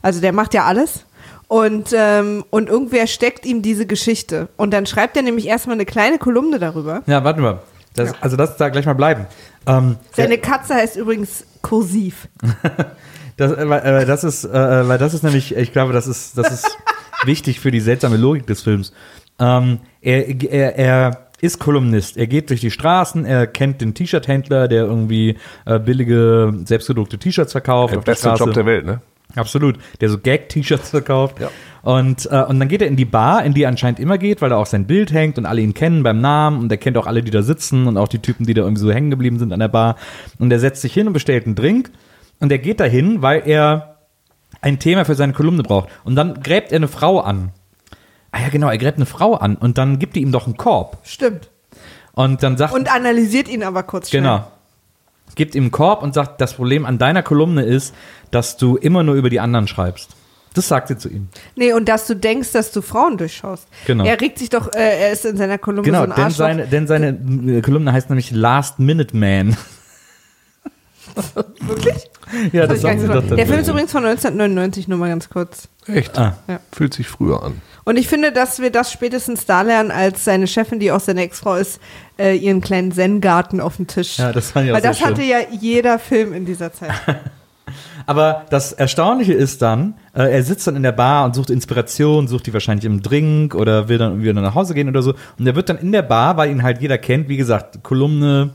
[0.02, 1.06] Also der macht ja alles.
[1.48, 4.48] Und, ähm, und irgendwer steckt ihm diese Geschichte.
[4.58, 7.04] Und dann schreibt er nämlich erstmal eine kleine Kolumne darüber.
[7.06, 7.60] ja, warte mal.
[7.94, 9.26] Das, Also das da gleich mal bleiben.
[9.68, 12.28] Ähm, Seine Katze heißt übrigens Kursiv.
[13.38, 16.38] Das, äh, weil, äh, das ist, äh, weil das ist nämlich, ich glaube, das ist,
[16.38, 16.78] das ist
[17.26, 18.94] wichtig für die seltsame Logik des Films.
[19.40, 22.16] Ähm, er, er, er ist Kolumnist.
[22.16, 27.52] Er geht durch die Straßen, er kennt den T-Shirt-Händler, der irgendwie äh, billige, selbstgedruckte T-Shirts
[27.52, 28.30] verkauft Der beste.
[28.30, 29.02] Job der Welt, ne?
[29.36, 29.78] Absolut.
[30.02, 31.40] Der so Gag-T-Shirts verkauft.
[31.40, 31.50] Ja.
[31.82, 34.42] Und, äh, und dann geht er in die Bar, in die er anscheinend immer geht,
[34.42, 36.98] weil da auch sein Bild hängt und alle ihn kennen beim Namen und er kennt
[36.98, 39.38] auch alle, die da sitzen und auch die Typen, die da irgendwie so hängen geblieben
[39.38, 39.96] sind an der Bar.
[40.40, 41.92] Und er setzt sich hin und bestellt einen Drink
[42.40, 43.98] und er geht dahin, weil er
[44.62, 45.90] ein Thema für seine Kolumne braucht.
[46.04, 47.52] Und dann gräbt er eine Frau an.
[48.32, 50.58] Ah ja, genau, er gräbt eine Frau an und dann gibt die ihm doch einen
[50.58, 50.98] Korb.
[51.04, 51.50] Stimmt.
[52.14, 54.24] Und dann sagt Und analysiert ihn aber kurz schnell.
[54.24, 54.48] Genau.
[55.36, 57.94] Gibt ihm einen Korb und sagt, das Problem an deiner Kolumne ist,
[58.32, 60.12] dass du immer nur über die anderen schreibst.
[60.54, 61.28] Das sagt sie zu ihm.
[61.56, 63.68] Nee, und dass du denkst, dass du Frauen durchschaust.
[63.86, 64.06] Genau.
[64.06, 66.38] Er regt sich doch, äh, er ist in seiner Kolumne Genau, so ein denn Arschloch.
[66.38, 67.10] seine, denn seine
[67.58, 69.58] äh, Kolumne heißt nämlich Last Minute Man.
[71.60, 72.10] Wirklich?
[72.54, 73.36] ja, das ich gar sagt sie doch.
[73.36, 75.68] Der Film ist übrigens von 1999, nur mal ganz kurz.
[75.88, 76.18] Echt?
[76.18, 76.38] Ah.
[76.48, 76.60] Ja.
[76.72, 77.62] Fühlt sich früher an.
[77.86, 81.22] Und ich finde, dass wir das spätestens da lernen, als seine Chefin, die auch seine
[81.22, 81.80] Ex-Frau ist,
[82.18, 84.18] äh, ihren kleinen Zen-Garten auf dem Tisch.
[84.18, 85.30] Ja, das fand ich auch Weil das hatte schön.
[85.30, 86.92] ja jeder Film in dieser Zeit.
[88.08, 92.28] Aber das Erstaunliche ist dann, äh, er sitzt dann in der Bar und sucht Inspiration,
[92.28, 95.14] sucht die wahrscheinlich im Drink oder will dann wieder nach Hause gehen oder so.
[95.40, 98.52] Und er wird dann in der Bar, weil ihn halt jeder kennt, wie gesagt, Kolumne,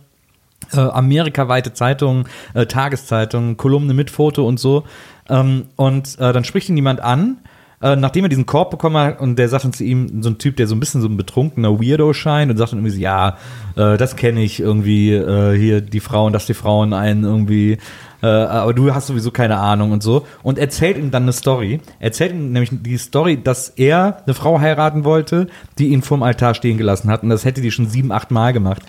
[0.72, 4.84] äh, amerikaweite Zeitung, äh, Tageszeitung, Kolumne mit Foto und so.
[5.28, 7.38] Ähm, und äh, dann spricht ihn jemand an,
[7.82, 10.38] äh, nachdem er diesen Korb bekommen hat und der sagt dann zu ihm, so ein
[10.38, 13.00] Typ, der so ein bisschen so ein betrunkener Weirdo scheint und sagt dann irgendwie so,
[13.00, 13.38] ja,
[13.76, 17.78] äh, das kenne ich irgendwie, äh, hier die Frauen, dass die Frauen einen irgendwie,
[18.22, 20.26] äh, aber du hast sowieso keine Ahnung und so.
[20.42, 21.80] Und erzählt ihm dann eine Story.
[21.98, 25.46] Erzählt ihm nämlich die Story, dass er eine Frau heiraten wollte,
[25.78, 27.22] die ihn vorm Altar stehen gelassen hat.
[27.22, 28.82] Und das hätte die schon sieben, acht Mal gemacht.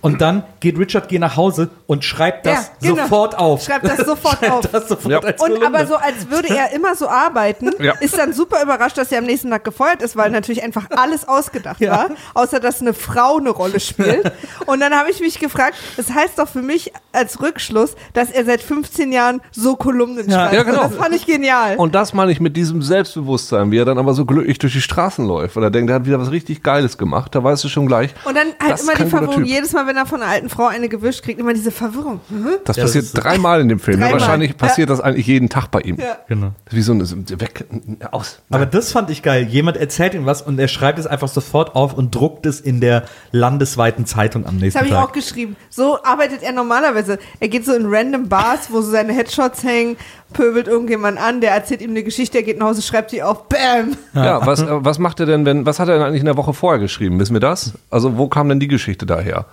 [0.00, 3.02] Und dann geht Richard Gere nach Hause und schreibt das Ja, genau.
[3.02, 3.62] sofort auf.
[3.64, 4.66] Schreibt das sofort Schreibt auf.
[4.70, 5.18] Das sofort Ja.
[5.20, 7.92] als Und aber so, als würde er immer so arbeiten, Ja.
[8.00, 11.26] ist dann super überrascht, dass er am nächsten Tag gefeuert ist, weil natürlich einfach alles
[11.28, 11.92] ausgedacht Ja.
[11.92, 14.32] war, außer dass eine Frau eine Rolle spielt.
[14.66, 18.44] Und dann habe ich mich gefragt, das heißt doch für mich als Rückschluss, dass er
[18.44, 20.42] seit 15 Jahren so Kolumnen Ja.
[20.42, 20.54] schreibt.
[20.54, 20.82] Ja, genau.
[20.84, 21.76] Das fand ich genial.
[21.76, 24.80] Und das meine ich mit diesem Selbstbewusstsein, wie er dann aber so glücklich durch die
[24.80, 27.34] Straßen läuft, weil er denkt, er hat wieder was richtig Geiles gemacht.
[27.34, 28.14] Da weißt du schon gleich.
[28.24, 29.44] Und dann halt das immer die Verwirrung.
[29.44, 32.20] Jedes Mal, wenn er von einer alten Frau eine gewischt kriegt, immer diese Verwirrung.
[32.28, 32.50] Mhm.
[32.64, 33.98] Das Ja, das passiert ist- dreimal in dem Film.
[34.00, 34.20] Dreimal.
[34.20, 35.96] Wahrscheinlich passiert das eigentlich jeden Tag bei ihm.
[35.98, 36.16] Ja.
[36.28, 36.52] Genau.
[36.70, 37.64] Wie so eine so weg
[38.12, 38.38] aus.
[38.50, 39.48] Aber das fand ich geil.
[39.48, 42.80] Jemand erzählt ihm was und er schreibt es einfach sofort auf und druckt es in
[42.80, 43.02] der
[43.32, 45.08] landesweiten Zeitung am Das nächsten habe ich Tag.
[45.08, 45.56] auch geschrieben.
[45.70, 47.18] So arbeitet er normalerweise.
[47.40, 49.96] Er geht so in random Bars, wo so seine Headshots hängen,
[50.32, 53.48] pöbelt irgendjemand an, der erzählt ihm eine Geschichte, er geht nach Hause, schreibt die auf,
[53.48, 53.96] bam.
[54.14, 56.36] Ja, was, äh, was macht er denn, wenn, was hat er denn eigentlich in der
[56.36, 57.18] Woche vorher geschrieben?
[57.20, 57.74] Wissen wir das?
[57.90, 59.46] Also, wo kam denn die Geschichte daher?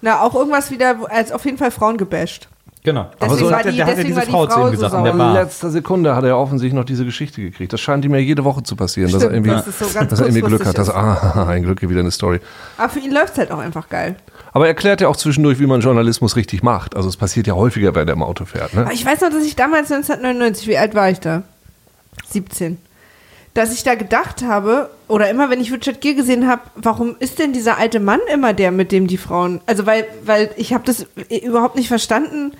[0.00, 2.48] Na, auch irgendwas wieder, als auf jeden Fall Frauen gebasht.
[2.88, 3.10] Genau.
[3.20, 4.94] Deswegen so war hat er, die- der hat ja diese Frau zu ihm so gesagt
[4.94, 5.34] in der In Bar.
[5.34, 7.72] letzter Sekunde hat er offensichtlich noch diese Geschichte gekriegt.
[7.72, 9.84] Das scheint ihm ja jede Woche zu passieren, dass er Stimmt, irgendwie, dass es so
[9.98, 10.78] ganz dass er irgendwie Glück hat.
[10.78, 12.40] Dass, ah, ein Glück, wieder eine Story.
[12.78, 14.16] Aber für ihn läuft es halt auch einfach geil.
[14.52, 16.96] Aber er erklärt ja auch zwischendurch, wie man Journalismus richtig macht.
[16.96, 18.72] Also es passiert ja häufiger, wenn er im Auto fährt.
[18.74, 18.82] Ne?
[18.82, 21.42] Aber ich weiß noch, dass ich damals 1999, wie alt war ich da?
[22.30, 22.78] 17.
[23.58, 27.40] dass ich da gedacht habe, oder immer wenn ich Richard Gere gesehen habe, warum ist
[27.40, 30.84] denn dieser alte Mann immer der, mit dem die Frauen, also weil, weil ich habe
[30.84, 31.06] das
[31.44, 32.52] überhaupt nicht verstanden,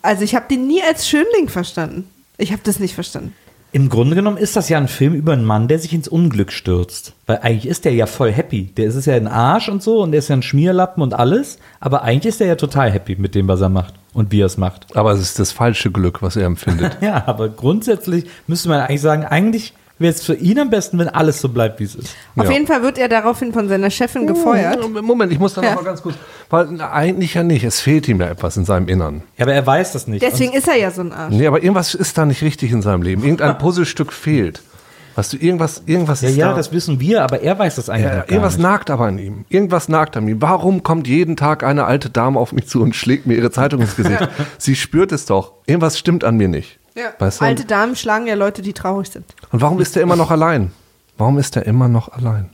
[0.00, 2.08] also ich habe den nie als Schönling verstanden.
[2.38, 3.34] Ich habe das nicht verstanden.
[3.74, 6.52] Im Grunde genommen ist das ja ein Film über einen Mann, der sich ins Unglück
[6.52, 7.14] stürzt.
[7.26, 8.64] Weil eigentlich ist der ja voll happy.
[8.76, 11.58] Der ist ja ein Arsch und so und der ist ja ein Schmierlappen und alles.
[11.80, 14.46] Aber eigentlich ist er ja total happy mit dem, was er macht und wie er
[14.46, 14.94] es macht.
[14.94, 16.98] Aber es ist das falsche Glück, was er empfindet.
[17.00, 21.08] Ja, aber grundsätzlich müsste man eigentlich sagen, eigentlich wäre es für ihn am besten, wenn
[21.08, 22.14] alles so bleibt, wie es ist.
[22.36, 22.52] Auf Ja.
[22.52, 24.78] jeden Fall wird er daraufhin von seiner Chefin gefeuert.
[25.02, 25.70] Moment, ich muss da Ja.
[25.70, 26.16] noch mal ganz kurz,
[26.50, 29.22] weil eigentlich ja nicht, es fehlt ihm ja etwas in seinem Innern.
[29.38, 30.22] Ja, aber er weiß das nicht.
[30.22, 31.32] Deswegen ist er ja so ein Arsch.
[31.34, 33.22] Nee, aber irgendwas ist da nicht richtig in seinem Leben.
[33.22, 34.62] Irgendein Puzzlestück fehlt.
[35.14, 36.54] Weißt du, irgendwas, irgendwas ja, ist ja, da.
[36.56, 38.62] das wissen wir, aber er weiß das eigentlich ja, irgendwas nicht.
[38.62, 39.44] nagt aber an ihm.
[39.50, 40.40] Irgendwas nagt an ihm.
[40.40, 43.82] Warum kommt jeden Tag eine alte Dame auf mich zu und schlägt mir ihre Zeitung
[43.82, 44.26] ins Gesicht?
[44.58, 45.52] Sie spürt es doch.
[45.66, 46.78] Irgendwas stimmt an mir nicht.
[46.94, 47.12] Ja.
[47.18, 47.44] Weißt du?
[47.44, 49.24] Alte Damen schlagen ja Leute, die traurig sind.
[49.50, 50.72] Und warum ist er immer noch allein?
[51.18, 52.50] Warum ist er immer noch allein?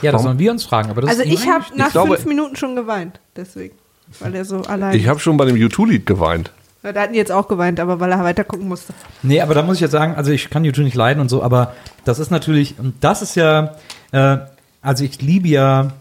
[0.00, 0.24] Ja, das Warum?
[0.24, 0.90] sollen wir uns fragen.
[0.90, 3.74] Aber das Also ist ich habe nach glaube- fünf Minuten schon geweint, deswegen.
[4.20, 6.50] Weil er so allein Ich habe schon bei dem U2-Lied geweint.
[6.82, 8.92] Ja, Da hatten die jetzt auch geweint, aber weil er weiter gucken musste.
[9.22, 11.42] Nee, aber da muss ich jetzt sagen, also ich kann YouTube nicht leiden und so,
[11.42, 11.74] aber
[12.04, 13.74] das ist natürlich, und das ist ja,
[14.12, 14.38] äh,
[14.82, 15.92] also ich liebe ja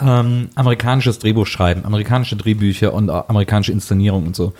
[0.00, 4.52] ähm, amerikanisches Drehbuch schreiben, amerikanische Drehbücher und äh, amerikanische Inszenierung und so.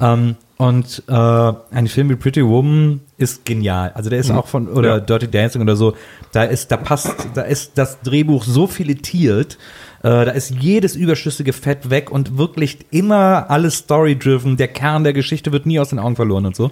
[0.00, 3.92] Ähm, und äh, ein Film wie Pretty Woman ist genial.
[3.94, 5.00] Also der ist auch von, oder Ja.
[5.00, 5.94] Dirty Dancing oder so,
[6.32, 9.58] da ist, da passt, da ist das Drehbuch so filetiert,
[10.02, 14.56] äh, da ist jedes überschüssige Fett weg und wirklich immer alles story-driven.
[14.56, 16.70] Der Kern der Geschichte wird nie aus den Augen verloren und so.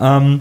[0.00, 0.40] Ähm,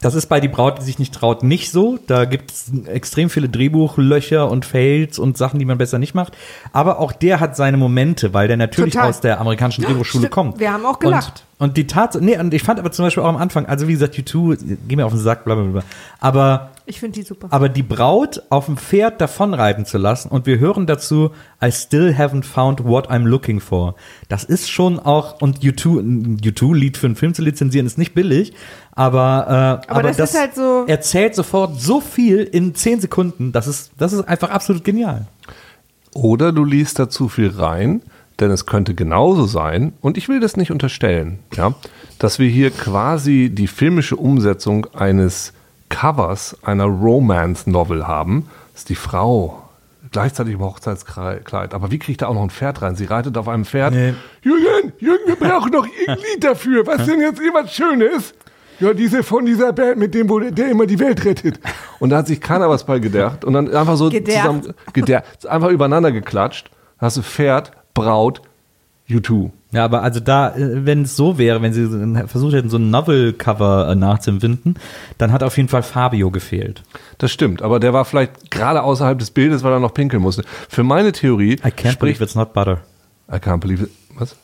[0.00, 1.98] das ist bei Die Braut, die sich nicht traut, nicht so.
[2.06, 6.36] Da gibt es extrem viele Drehbuchlöcher und Fails und Sachen, die man besser nicht macht.
[6.72, 9.08] Aber auch der hat seine Momente, weil der natürlich Total.
[9.10, 10.32] aus der amerikanischen Drehbuchschule stimmt.
[10.32, 10.58] kommt.
[10.60, 11.44] Wir haben auch gelacht.
[11.58, 13.86] Und, und die Tatsache, nee, und ich fand aber zum Beispiel auch am Anfang, also
[13.86, 15.82] wie gesagt, U2, geh mir auf den Sack, bla bla bla.
[16.18, 17.46] Aber Ich finde die super.
[17.50, 21.30] aber die Braut auf dem Pferd davonreiten zu lassen und wir hören dazu
[21.64, 23.94] I still haven't found what I'm looking for.
[24.28, 28.14] Das ist schon auch und U2 ein U2-Lied für einen Film zu lizenzieren ist nicht
[28.14, 28.52] billig,
[28.92, 33.52] aber äh, Aber das ist halt so- erzählt sofort so viel in zehn Sekunden.
[33.52, 35.26] Das ist das ist einfach absolut genial.
[36.14, 38.02] Oder du liest da zu viel rein,
[38.38, 41.72] denn es könnte genauso sein, und ich will das nicht unterstellen, ja,
[42.18, 45.52] dass wir hier quasi die filmische Umsetzung eines
[45.88, 48.48] Covers einer Romance-Novel haben.
[48.72, 49.58] Das ist die Frau
[50.10, 51.72] gleichzeitig im Hochzeitskleid.
[51.72, 52.96] Aber wie kriegt da auch noch ein Pferd rein?
[52.96, 53.94] Sie reitet auf einem Pferd.
[53.94, 54.14] Nee.
[54.42, 56.86] Jürgen, Jürgen, wir brauchen noch ein Lied dafür.
[56.86, 58.34] Was denn jetzt immer Schönes?
[58.82, 61.60] Ja, diese von dieser Band mit dem, wo der, der immer die Welt rettet.
[62.00, 63.44] Und da hat sich keiner was bei gedacht.
[63.44, 64.40] Und dann einfach so Gedercht.
[64.40, 66.70] zusammen, gedercht, einfach übereinander geklatscht.
[66.98, 68.42] Da hast du Pferd, Braut,
[69.08, 69.50] U2.
[69.72, 72.76] Ja, aber also da, äh, wenn es so wäre, wenn sie so- versucht hätten, so
[72.76, 74.78] ein Novel-Cover äh, nachzuempfinden,
[75.18, 76.82] dann hat auf jeden Fall Fabio gefehlt.
[77.18, 80.42] Das stimmt, aber der war vielleicht gerade außerhalb des Bildes, weil er noch pinkeln musste.
[80.68, 81.98] Für meine Theorie I can't spricht...
[82.00, 82.80] believe it's not butter.
[83.30, 83.90] I can't believe it.
[84.18, 84.36] Was?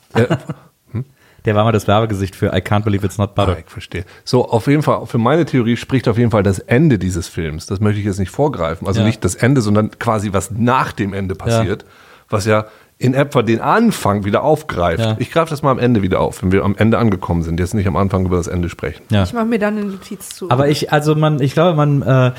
[1.49, 3.57] Der war mal das Werbegesicht für I can't believe it's not Ah, butter.
[3.57, 4.05] ich verstehe.
[4.23, 7.65] So, auf jeden Fall, für meine Theorie spricht auf jeden Fall das Ende dieses Films.
[7.65, 8.85] Das möchte ich jetzt nicht vorgreifen.
[8.87, 9.07] Also Ja.
[9.07, 11.85] nicht das Ende, sondern quasi was nach dem Ende passiert,
[12.29, 12.67] was ja
[12.99, 14.99] in etwa den Anfang wieder aufgreift.
[15.03, 15.15] Ja.
[15.17, 17.59] Ich greife das mal am Ende wieder auf, wenn wir am Ende angekommen sind.
[17.59, 19.01] Jetzt nicht am Anfang über das Ende sprechen.
[19.09, 19.23] Ja.
[19.23, 20.51] Ich mache mir dann eine Notiz zu.
[20.51, 22.31] Aber ich, also man, ich glaube, man, äh,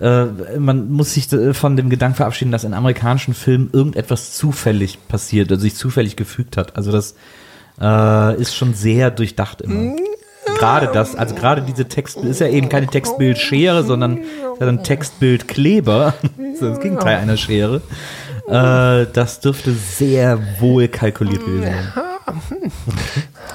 [0.00, 4.98] äh, man muss sich äh, von dem Gedanken verabschieden, dass in amerikanischen Filmen irgendetwas zufällig
[5.08, 6.74] passiert, also sich zufällig gefügt hat.
[6.76, 7.16] Also das
[7.80, 9.94] äh, ist schon sehr durchdacht immer.
[10.58, 14.26] Gerade das, also gerade diese Text, ist ja eben keine Textbildschere, sondern ist
[14.60, 17.82] ja ein Textbildkleber, das ist das Gegenteil einer Schere.
[18.48, 21.92] Äh, das dürfte sehr wohl kalkuliert gewesen sein.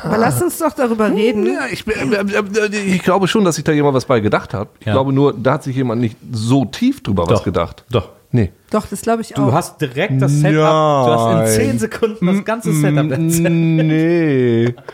[0.04, 1.46] Aber lass uns doch darüber reden.
[1.46, 4.54] Ja, ich, bin- äh, äh, ich glaube schon, dass sich da jemand was bei gedacht
[4.54, 4.68] hat.
[4.80, 4.94] Ich Ja.
[4.94, 7.44] glaube nur, da hat sich jemand nicht so tief drüber was Doch.
[7.46, 7.84] gedacht.
[7.90, 8.10] Doch.
[8.34, 8.52] Nee.
[8.70, 9.46] Doch, das glaube ich auch.
[9.48, 11.48] Du hast direkt das Setup, du hast in Nein.
[11.48, 13.52] zehn Sekunden das ganze Setup erzählt.
[13.52, 14.76] Nee.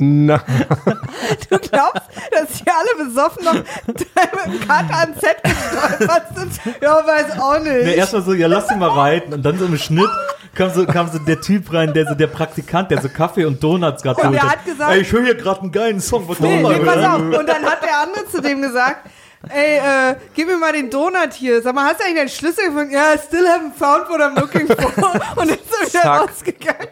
[0.00, 0.40] Na,
[1.50, 3.54] Du glaubst, dass die alle besoffen noch
[3.86, 6.52] mit dem Kater ans Set gestolpert sind?
[6.80, 7.84] Ja, weiß auch nicht.
[7.84, 9.32] Nee, erstmal so, ja, lass ihn mal reiten.
[9.34, 10.08] Und dann so im Schnitt
[10.54, 13.60] kam so, kam so der Typ rein, der so der Praktikant, der so Kaffee und
[13.60, 14.52] Donuts gerade Und der holte.
[14.56, 16.28] hat gesagt- Ey, ich höre hier gerade einen geilen Song.
[16.28, 17.18] Was Nee, soll nee, pass auf.
[17.20, 19.10] Und dann hat der andere zu dem gesagt,
[19.48, 21.62] ey, äh, gib mir mal den Donut hier.
[21.62, 22.92] Sag mal, hast du eigentlich deinen Schlüssel gefunden?
[22.92, 25.12] Ja, I still haven't found what I'm looking for.
[25.36, 26.30] Und dann ist er wieder Zack.
[26.30, 26.88] rausgegangen.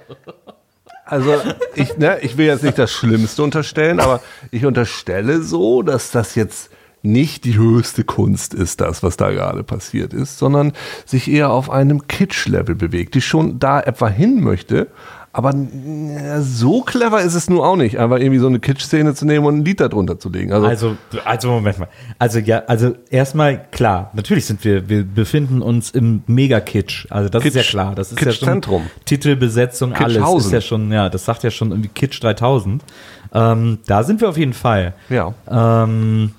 [1.05, 1.35] also
[1.75, 6.35] ich, ne, ich will jetzt nicht das Schlimmste unterstellen, aber ich unterstelle so, dass das
[6.35, 6.71] jetzt
[7.03, 10.73] nicht die höchste Kunst ist, das, was da gerade passiert ist, sondern
[11.05, 14.89] sich eher auf einem Kitsch-Level bewegt, die schon da etwa hin möchte,
[15.39, 19.27] Aber äh, so clever ist es nur auch nicht, einfach irgendwie so eine Kitsch-Szene zu
[19.27, 20.51] nehmen und ein Lied darunter zu legen.
[20.51, 20.97] Also, Also,
[21.27, 21.89] also Moment mal.
[22.19, 27.07] Also ja, also erstmal klar, natürlich sind wir, wir befinden uns im Mega-Kitsch.
[27.11, 27.95] Also das ist ja Kitsch- klar.
[27.95, 28.63] Das ist ja schon.
[29.05, 32.83] Titelbesetzung, alles ist ja schon, ja, das sagt ja schon irgendwie Kitsch 3000.
[33.35, 34.95] Ähm, da sind wir auf jeden Fall.
[35.11, 35.35] ja.
[35.51, 36.33] Ähm,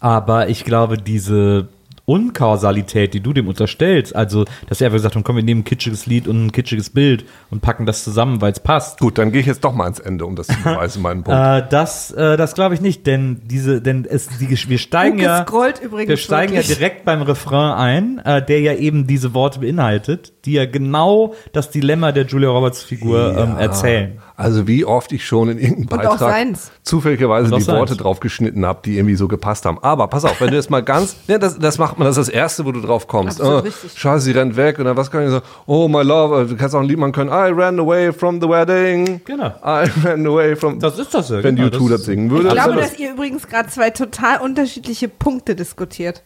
[0.00, 1.68] aber ich glaube, diese
[2.06, 5.64] Unkausalität, die du dem unterstellst, also, dass er einfach gesagt hat, komm, wir nehmen ein
[5.64, 9.00] kitschiges Lied und ein kitschiges Bild und packen das zusammen, weil es passt.
[9.00, 11.36] Gut, dann gehe ich jetzt doch mal ans Ende, um das zu beweisen, meinen Punkt.
[11.46, 15.44] Äh, das, äh, das glaube ich nicht, denn diese, denn es, die, wir steigen ja,
[15.46, 16.68] wir steigen wirklich.
[16.68, 21.34] ja direkt beim Refrain ein, äh, der ja eben diese Worte beinhaltet, die ja genau
[21.52, 24.18] das Dilemma der Julia Roberts Figur ähm, erzählen.
[24.36, 26.46] Also wie oft ich schon in irgendeinem Beitrag
[26.82, 28.02] zufälligerweise die Worte seins.
[28.02, 29.78] drauf geschnitten habe, die irgendwie so gepasst haben.
[29.80, 32.28] Aber pass auf, wenn du jetzt mal ganz, ne, das, das macht man, das ist
[32.28, 33.40] das Erste, wo du drauf kommst.
[33.42, 33.62] Oh.
[33.94, 36.74] Scheiße, sie rennt weg und dann was kann ich so, oh my love, du kannst
[36.74, 39.22] auch ein Lied machen können, I ran away from the wedding.
[39.24, 39.46] Genau.
[39.64, 41.42] I ran away from, Das ist das ja.
[41.42, 42.48] wenn genau, U2 das, singen würde.
[42.48, 46.22] Ich glaube, das- dass ihr übrigens gerade zwei total unterschiedliche Punkte diskutiert.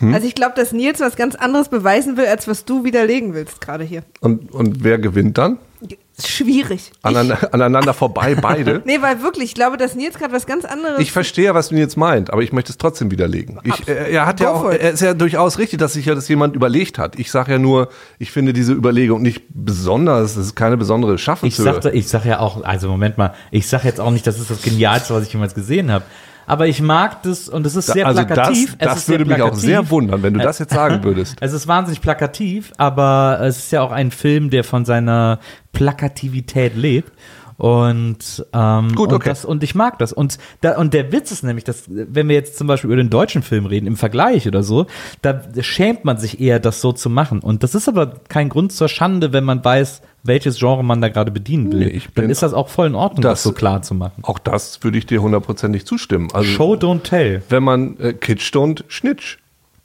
[0.00, 0.14] Hm?
[0.14, 3.60] Also ich glaube, dass Nils was ganz anderes beweisen will, als was du widerlegen willst
[3.60, 4.02] gerade hier.
[4.20, 5.58] und, und wer gewinnt dann?
[6.22, 6.92] Schwierig.
[6.92, 8.82] Ich, Aneinander, vorbei, beide.
[8.84, 11.00] nee, weil wirklich, ich glaube, dass Nils gerade was ganz anderes.
[11.00, 13.58] Ich verstehe, was du jetzt meint, aber ich möchte es trotzdem widerlegen.
[13.64, 16.28] Ich, äh, er hat ja auch, er ist ja durchaus richtig, dass sich ja das
[16.28, 17.18] jemand überlegt hat.
[17.18, 21.22] Ich sage ja nur, ich finde diese Überlegung nicht besonders, es ist keine besondere Ich
[21.22, 21.64] Schaffenshöhe.
[21.64, 24.50] sagte, ich sag ja auch, also Moment mal, ich sag jetzt auch nicht, das ist
[24.50, 26.04] das Genialste, was ich jemals gesehen habe.
[26.50, 28.76] Aber ich mag das und es ist sehr also plakativ.
[28.76, 31.36] das, es das würde mich auch sehr wundern, wenn du das jetzt sagen würdest.
[31.40, 35.38] Es ist wahnsinnig plakativ, aber es ist ja auch ein Film, der von seiner
[35.72, 37.12] Plakativität lebt.
[37.56, 39.28] Und, ähm, Gut, und, okay.
[39.28, 40.12] das, und ich mag das.
[40.12, 43.10] Und, da, und der Witz ist nämlich, dass, wenn wir jetzt zum Beispiel über den
[43.10, 44.86] deutschen Film reden, im Vergleich oder so,
[45.22, 47.40] da schämt man sich eher, das so zu machen.
[47.40, 51.08] Und das ist aber kein Grund zur Schande, wenn man weiß, welches Genre man da
[51.08, 51.86] gerade bedienen will.
[51.86, 54.22] Nee, Dann ist das auch voll in Ordnung, das, Das- so klar zu machen.
[54.22, 56.28] Auch das würde ich dir hundertprozentig zustimmen.
[56.32, 57.42] Also Show, don't tell.
[57.48, 59.38] wenn man äh, Kitsch und Schnitsch.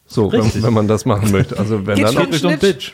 [0.08, 1.58] So, wenn, wenn man das machen möchte.
[1.58, 2.92] Also wenn Kitsch dann, und Bitch don't bitch.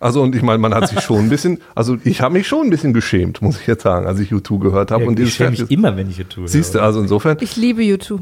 [0.00, 2.66] also und ich meine, man hat sich schon ein bisschen, also ich habe mich schon
[2.66, 5.34] ein bisschen geschämt, muss ich jetzt sagen, als ich U2 gehört habe Ja, und ich
[5.34, 6.48] schäme mich immer, wenn ich es tue.
[6.48, 8.20] Siehst du, also insofern, ich liebe U2.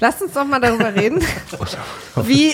[0.00, 1.20] Lasst uns doch mal darüber reden,
[2.24, 2.52] wie,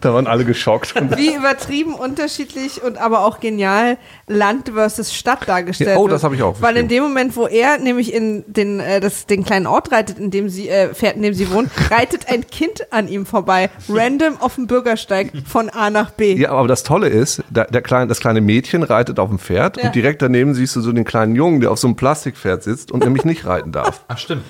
[0.00, 0.94] da waren alle geschockt.
[1.16, 6.12] Wie übertrieben unterschiedlich und aber auch genial Land versus Stadt dargestellt Ja, oh, wird.
[6.12, 9.26] das habe ich auch Weil in dem Moment, wo er nämlich in den, äh, das,
[9.26, 12.46] den kleinen Ort reitet, in dem sie äh, fährt, in dem sie wohnt, reitet ein
[12.46, 16.34] Kind an ihm vorbei, random auf dem Bürgersteig von A nach B.
[16.34, 19.76] Ja, aber das Tolle ist, der, der kleine, das kleine Mädchen reitet auf dem Pferd
[19.76, 19.84] Ja.
[19.84, 22.90] und direkt daneben siehst du so den kleinen Jungen, der auf so einem Plastikpferd sitzt
[22.92, 24.04] und nämlich nicht reiten darf.
[24.08, 24.44] Ach, stimmt.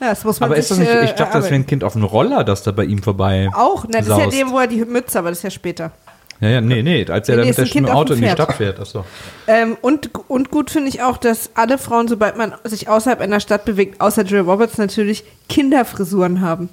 [0.00, 1.54] Ja, das muss man Aber sich, ist das nicht, äh, ich dachte, das wäre erarbeiten.
[1.54, 3.48] ein Kind auf einem Roller, das da bei ihm vorbei.
[3.54, 4.36] Auch, ne, das ist ja saust.
[4.36, 5.92] dem, wo er die Mütze, aber das ist ja später.
[6.40, 8.30] Ja, ja, nee, nee, als er Nee, da nee, mit dem Auto dem in die.
[8.32, 8.78] Stadt fährt.
[8.78, 9.06] Achso.
[9.46, 13.40] Ähm, und, und gut finde ich auch, dass alle Frauen, sobald man sich außerhalb einer
[13.40, 16.68] Stadt bewegt, außer Julia Roberts natürlich, Kinderfrisuren haben.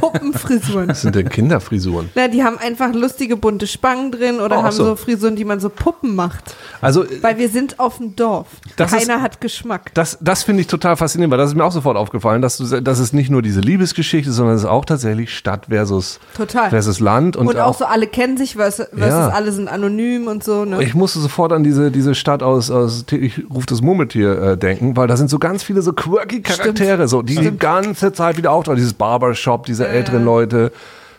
[0.00, 0.88] Puppenfrisuren.
[0.88, 2.10] Das sind denn Kinderfrisuren.
[2.14, 4.84] Na, die haben einfach lustige bunte Spangen drin oder Oh, haben so.
[4.84, 4.96] so.
[4.96, 6.56] Frisuren, die man so Puppen macht.
[6.80, 8.46] Also äh, Weil wir sind auf dem Dorf.
[8.76, 9.92] Das ist- Keiner hat Geschmack.
[9.94, 12.80] das, das finde ich total faszinierend, weil das ist mir auch sofort aufgefallen, dass, du,
[12.80, 16.70] dass es nicht nur diese Liebesgeschichte, sondern es ist auch tatsächlich Stadt versus, Total.
[16.70, 17.36] versus Land.
[17.36, 19.28] Und, Und, auch, so alle kennen sich versus, versus Ja.
[19.28, 20.64] alle sind anonym und so.
[20.64, 20.82] Ne?
[20.82, 24.96] Ich musste sofort an diese, diese Stadt aus, aus ich rufe das Murmeltier äh, denken,
[24.96, 27.56] weil da sind so ganz viele so quirky Charaktere, so, die die
[28.04, 28.76] ganze Zeit wieder auftauchen.
[28.76, 30.72] Dieses Barbershop, diese älteren Leute,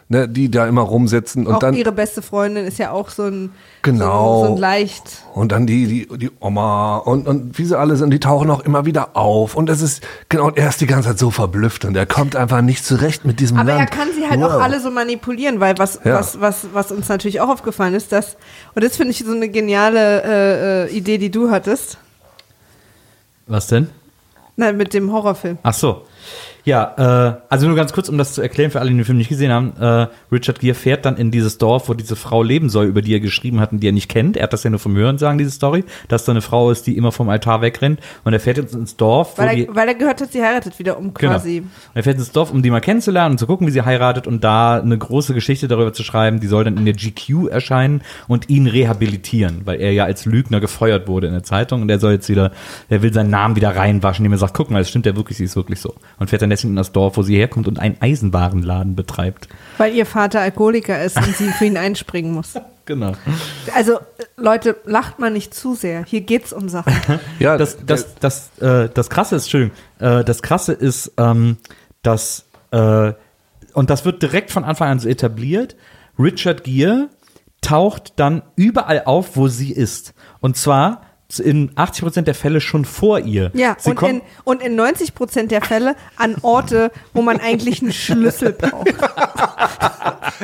[0.09, 3.23] ne, die da immer rumsitzen und auch dann ihre beste Freundin ist ja auch so
[3.23, 4.41] ein, Genau.
[4.41, 5.03] so, so ein leicht.
[5.33, 8.59] und dann die die die Oma und und wie sie alle sind, die tauchen auch
[8.61, 11.85] immer wieder auf und das ist genau und er ist die ganze Zeit so verblüfft
[11.85, 13.79] und er kommt einfach nicht zurecht mit diesem Aber Land.
[13.89, 14.53] er kann sie halt Wow.
[14.53, 16.19] auch alle so manipulieren, weil was, Ja.
[16.19, 18.37] was, was, was uns natürlich auch aufgefallen ist, dass,
[18.75, 21.97] und das finde ich so eine geniale äh, äh, Idee, die du hattest,
[23.47, 23.89] Was denn?
[24.57, 25.57] na, mit dem Horrorfilm.
[25.63, 26.03] Ach so.
[26.65, 29.19] Ja, äh, also nur ganz kurz, um das zu erklären für alle, die den Film
[29.19, 29.73] nicht gesehen haben.
[29.79, 33.13] Äh, Richard Gere fährt dann in dieses Dorf, wo diese Frau leben soll, über die
[33.13, 34.35] er geschrieben hat und die er nicht kennt.
[34.35, 36.87] Er hat das ja nur vom Hören sagen, diese Story, dass da eine Frau ist,
[36.87, 37.99] die immer vom Altar wegrennt.
[38.23, 39.67] Und er fährt jetzt ins Dorf, Weil die...
[39.67, 41.33] er, weil er gehört hat, sie heiratet wieder um Genau.
[41.33, 41.59] quasi.
[41.59, 44.25] Und er fährt ins Dorf, um die mal kennenzulernen und zu gucken, wie sie heiratet
[44.25, 46.39] und da eine große Geschichte darüber zu schreiben.
[46.39, 50.59] Die soll dann in der GQ erscheinen und ihn rehabilitieren, weil er ja als Lügner
[50.61, 52.51] gefeuert wurde in der Zeitung und er soll jetzt wieder,
[52.89, 55.37] er will seinen Namen wieder reinwaschen, indem er sagt, guck mal, es stimmt ja wirklich,
[55.37, 55.93] sie ist wirklich so.
[56.17, 59.47] Und fährt dann deswegen in das Dorf, wo sie herkommt und einen Eisenwarenladen betreibt.
[59.77, 62.53] Weil ihr Vater Alkoholiker ist und sie für ihn einspringen muss.
[62.87, 63.13] Genau.
[63.73, 63.97] Also,
[64.37, 66.05] Leute, lacht mal nicht zu sehr.
[66.05, 66.93] Hier geht's um Sachen.
[67.39, 71.57] ja, Das, das, das, äh, das Krasse ist, Entschuldigung, äh, das Krasse ist, ähm,
[72.03, 73.13] dass, äh,
[73.73, 75.75] und das wird direkt von Anfang an so etabliert,
[76.19, 77.09] Richard Gere
[77.61, 80.13] taucht dann überall auf, wo sie ist.
[80.39, 81.01] Und zwar
[81.39, 83.51] in 80% der Fälle schon vor ihr.
[83.53, 87.81] Ja, sie und in, und in 90 Prozent der Fälle an Orte, wo man eigentlich
[87.81, 88.87] einen Schlüssel braucht.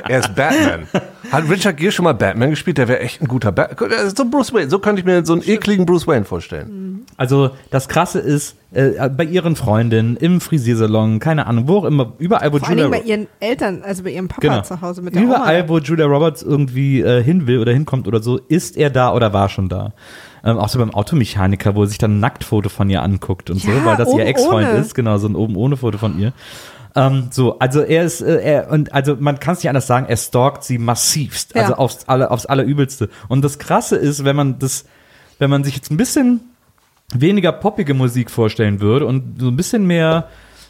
[0.08, 0.88] Er ist Batman.
[1.32, 2.78] Hat Richard Gere schon mal Batman gespielt?
[2.78, 4.10] Der wäre echt ein guter Batman.
[4.16, 4.70] So Bruce Wayne.
[4.70, 7.06] So könnte ich mir so einen ekligen Bruce Wayne vorstellen.
[7.18, 12.14] Also das Krasse ist, äh, bei ihren Freundinnen, im Frisiersalon, keine Ahnung, wo auch immer,
[12.20, 14.62] überall, wo Vor Julia Dingen bei ihren Eltern, also bei ihrem Papa Genau.
[14.62, 15.70] zu Hause mit der Überall, Oma.
[15.70, 19.34] wo Julia Roberts irgendwie äh, hin will oder hinkommt oder so, ist er da oder
[19.34, 19.94] war schon da.
[20.44, 23.60] Ähm, auch so beim Automechaniker, wo er sich dann ein Nacktfoto von ihr anguckt und
[23.62, 26.34] so, Ja, weil das ihr Ex-Freund ist, genau, so ein oben ohne Foto von ihr.
[26.96, 30.08] Ähm, so, also er ist, äh, er, und also man kann es nicht anders sagen,
[30.10, 31.62] er stalkt sie massivst, Ja.
[31.64, 33.10] also aufs, aller, aufs Allerübelste.
[33.30, 34.86] Und das Krasse ist, wenn man das,
[35.40, 36.42] wenn man sich jetzt ein bisschen
[37.14, 40.28] weniger poppige Musik vorstellen würde und so ein bisschen mehr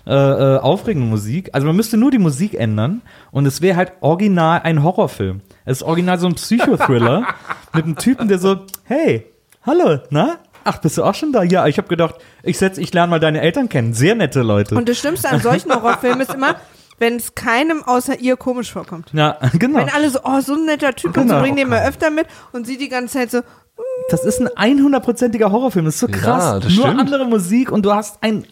[0.07, 1.49] äh, äh, aufregende Musik.
[1.53, 3.01] Also man müsste nur die Musik ändern
[3.31, 5.41] und es wäre halt original ein Horrorfilm.
[5.65, 7.27] Es ist original so ein Psychothriller
[7.73, 9.27] mit einem Typen, der so, hey,
[9.63, 10.37] hallo, na?
[10.63, 11.43] Ach, bist du auch schon da?
[11.43, 13.93] Ja, ich habe gedacht, ich setz, ich lerne mal deine Eltern kennen.
[13.93, 14.75] Sehr nette Leute.
[14.75, 16.55] Und das Schlimmste an solchen Horrorfilmen ist immer,
[16.99, 19.09] wenn es keinem außer ihr komisch vorkommt.
[19.13, 19.79] ja, genau.
[19.79, 21.41] Wenn alle so, oh, so ein netter Typ, und so Genau.
[21.41, 23.41] bringen den mal öfter mit und sie die ganze Zeit so,
[24.09, 25.85] Das ist ein 100%iger Horrorfilm.
[25.85, 26.43] Das ist so krass.
[26.43, 26.99] Ja, das Nur stimmt.
[26.99, 28.45] andere Musik und du hast ein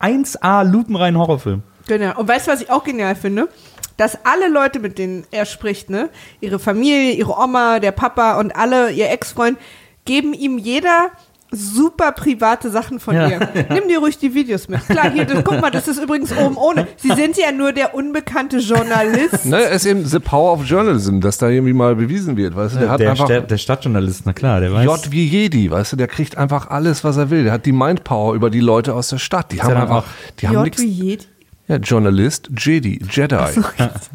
[0.00, 1.62] 1A lupenreinen Horrorfilm.
[1.86, 2.18] Genau.
[2.18, 3.48] Und weißt du, was ich auch genial finde?
[3.96, 6.08] Dass alle Leute, mit denen er spricht, ne,
[6.40, 9.58] ihre Familie, ihre Oma, der Papa und alle, ihr Ex-Freund,
[10.04, 11.10] geben ihm jeder
[11.52, 13.28] super private Sachen von Ja.
[13.28, 13.48] ihr.
[13.70, 14.86] Nimm dir ruhig die Videos mit.
[14.88, 16.86] Klar, hier, das, guck mal, das ist übrigens oben ohne.
[16.96, 19.44] Sie sind ja nur der unbekannte Journalist.
[19.44, 22.56] Ne, es ist eben the power of journalism, dass da irgendwie mal bewiesen wird.
[22.56, 24.84] Weißt du, der hat der, einfach Sta- der Stadtjournalist, na klar, der weiß.
[24.86, 27.44] J wie Jedi, weißt du, der kriegt einfach alles, was er will.
[27.44, 29.52] Der hat die Mindpower über die Leute aus der Stadt.
[29.52, 30.04] Die haben ja dann einfach,
[30.40, 30.82] die haben J nichts.
[30.82, 31.24] wie Jedi.
[31.72, 33.36] Ja, Journalist, Jedi, Jedi.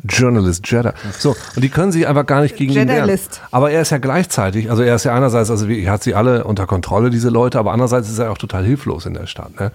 [0.08, 0.91] Journalist, Jedi.
[1.18, 3.20] So, und die können sich einfach gar nicht gegen ihn wehren.
[3.49, 6.14] Aber er ist ja gleichzeitig, also er ist ja einerseits, also wie- er hat sie
[6.14, 9.60] alle unter Kontrolle, diese Leute, aber andererseits ist er auch total hilflos in der Stadt.
[9.60, 9.72] Ne?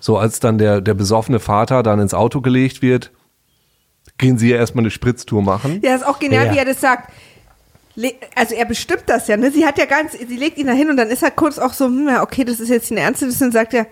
[0.00, 3.10] So, als dann der, der besoffene Vater dann ins Auto gelegt wird,
[4.16, 5.80] gehen sie ja erstmal eine Spritztour machen.
[5.82, 6.52] Ja, ist auch genial, Ja.
[6.54, 7.10] wie er das sagt.
[8.34, 9.50] Also er bestimmt das ja, ne?
[9.50, 11.74] Sie hat ja ganz, sie legt ihn da hin und dann ist er kurz auch
[11.74, 13.86] so, hm, ja, okay, das ist jetzt eine ernste Diskussion, sagt er,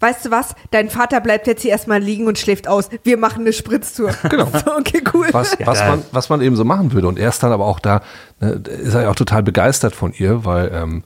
[0.00, 2.88] weißt du was, dein Vater bleibt jetzt hier erstmal liegen und schläft aus.
[3.04, 4.12] Wir machen eine Spritztour.
[4.28, 4.48] Genau.
[4.58, 5.28] So, okay, cool.
[5.30, 7.06] was, was, man, was man eben so machen würde.
[7.06, 8.02] Und er ist dann aber auch da,
[8.40, 11.04] ne, ist er ja auch total begeistert von ihr, weil ähm,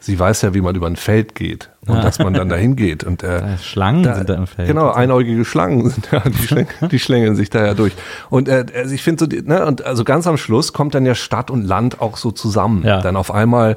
[0.00, 3.04] sie weiß ja, wie man über ein Feld geht und dass man dann dahin geht.
[3.04, 4.68] Und, äh, Schlangen sind da im Feld.
[4.68, 7.92] Genau, einäugige Schlangen sind ja, die, schläng, die schlängeln sich da ja durch.
[8.30, 11.14] Und äh, also ich finde so, ne, und also ganz am Schluss kommt dann ja
[11.14, 12.84] Stadt und Land auch so zusammen.
[12.84, 13.00] Ja.
[13.00, 13.76] Dann auf einmal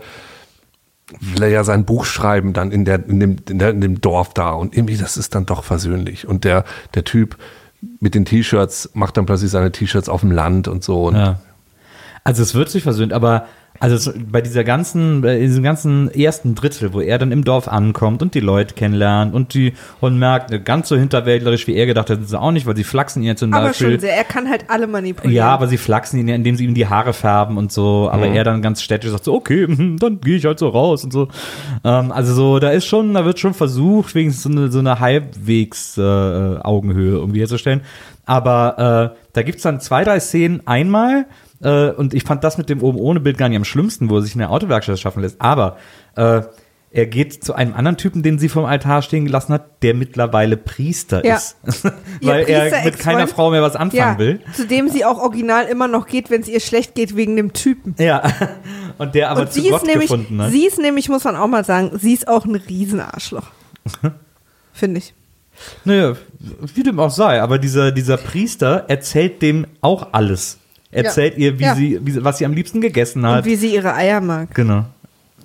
[1.20, 4.02] will er ja sein Buch schreiben, dann in, der, in, dem, in, der, in dem
[4.02, 4.52] Dorf da.
[4.52, 6.28] Und irgendwie, das ist dann doch versöhnlich.
[6.28, 7.38] Und der, der Typ
[8.00, 11.06] mit den T-Shirts macht dann plötzlich seine T-Shirts auf dem Land und so.
[11.08, 11.40] Und Ja.
[12.24, 13.48] Also es wird sich versöhnt, aber
[13.82, 18.22] also bei dieser ganzen, bei diesem ganzen ersten Drittel, wo er dann im Dorf ankommt
[18.22, 22.12] und die Leute kennenlernt und die und merkt, ne, ganz so hinterwäldlerisch wie er gedacht
[22.12, 23.94] hat, sind sie auch nicht, weil sie flachsen ihn ja zum aber Beispiel.
[23.94, 25.36] schon sehr, er kann halt alle manipulieren.
[25.36, 28.08] Ja, aber sie flachsen ihn ja, indem sie ihm die Haare färben und so.
[28.12, 31.04] Aber er dann ganz städtisch sagt so, okay, mhm, dann gehe ich halt so raus
[31.04, 31.30] und so.
[31.84, 35.00] Ähm, also so, da ist schon, da wird schon versucht, wenigstens so eine, so eine
[35.00, 37.82] halbwegs äh, Augenhöhe irgendwie herzustellen.
[38.28, 41.26] Aber äh, da gibt's dann zwei, drei Szenen einmal.
[41.64, 44.18] Äh, und ich fand das mit dem oben ohne Bild gar nicht am schlimmsten, wo
[44.18, 45.40] er sich in der Autowerkstatt schaffen lässt.
[45.42, 45.78] Aber
[46.16, 46.42] äh,
[46.94, 50.58] er geht zu einem anderen Typen, den sie vom Altar stehen gelassen hat, der mittlerweile
[50.58, 51.36] Priester Ja.
[51.36, 51.56] ist.
[52.22, 54.42] Weil Ihr er mit keiner Frau mehr was anfangen ja, will.
[54.54, 57.54] zu dem sie auch original immer noch geht, wenn es ihr schlecht geht wegen dem
[57.54, 57.96] Typen.
[57.98, 58.24] Ja,
[58.98, 60.52] und der aber und zu sie Gott ist nämlich, gefunden hat.
[60.52, 63.48] sie ist nämlich, muss man auch mal sagen, sie ist auch ein Riesenarschloch.
[64.74, 65.14] Finde ich.
[65.86, 66.16] Naja,
[66.74, 70.58] wie dem auch sei, aber dieser, dieser Priester erzählt dem auch alles.
[70.92, 71.76] Erzählt ihr, wie Ja.
[71.76, 73.46] sie, wie, was sie am liebsten gegessen Und hat.
[73.46, 74.54] wie sie ihre Eier mag.
[74.54, 74.86] genau.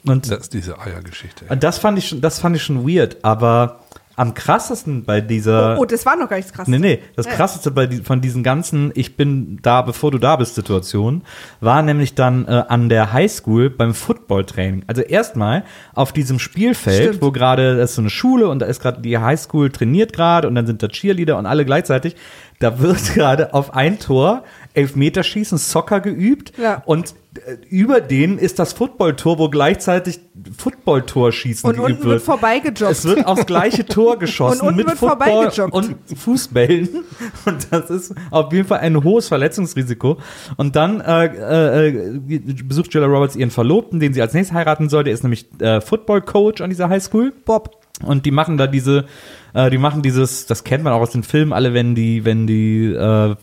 [0.05, 1.47] Und, das ist diese Eiergeschichte.
[1.49, 3.81] und das fand ich schon, das fand ich schon weird, aber
[4.19, 5.77] am krassesten bei dieser.
[5.77, 6.67] Oh, oh, das war noch gar nichts krass.
[6.69, 7.33] Nee, nee, das Ja.
[7.33, 11.23] krasseste bei die, von diesen ganzen Ich bin da, bevor du da bist Situationen,
[11.61, 14.85] war nämlich dann äh, an der Highschool beim Footballtraining.
[14.87, 17.23] Also erstmal auf diesem Spielfeld, Stimmt.
[17.23, 20.49] wo gerade, das ist so eine Schule und da ist gerade die Highschool trainiert gerade
[20.49, 22.17] und dann sind da Cheerleader und alle gleichzeitig.
[22.59, 24.45] Da wird gerade auf ein Tor
[24.77, 26.83] Elfmeterschießen, Soccer geübt Ja.
[26.85, 27.15] und
[27.47, 30.21] äh, über denen ist das Footballtor, wo gleichzeitig
[30.57, 32.81] Footballtorschießen Und geübt unten wird vorbeigejoggt.
[32.83, 36.89] Es wird aufs gleiche Tor geschossen Und unten mit wird Football und Fußbällen.
[37.47, 40.19] Und das ist auf jeden Fall ein hohes Verletzungsrisiko.
[40.57, 42.21] Und dann äh, äh,
[42.65, 45.05] besucht Julia Roberts ihren Verlobten, den sie als nächstes heiraten soll.
[45.05, 47.33] Der ist nämlich äh, Football-Coach an dieser Highschool.
[47.45, 47.83] Bob.
[48.05, 49.07] Und die machen da diese,
[49.55, 52.47] äh, die machen dieses, das kennt man auch aus den Filmen alle, wenn die, wenn
[52.47, 53.37] die äh,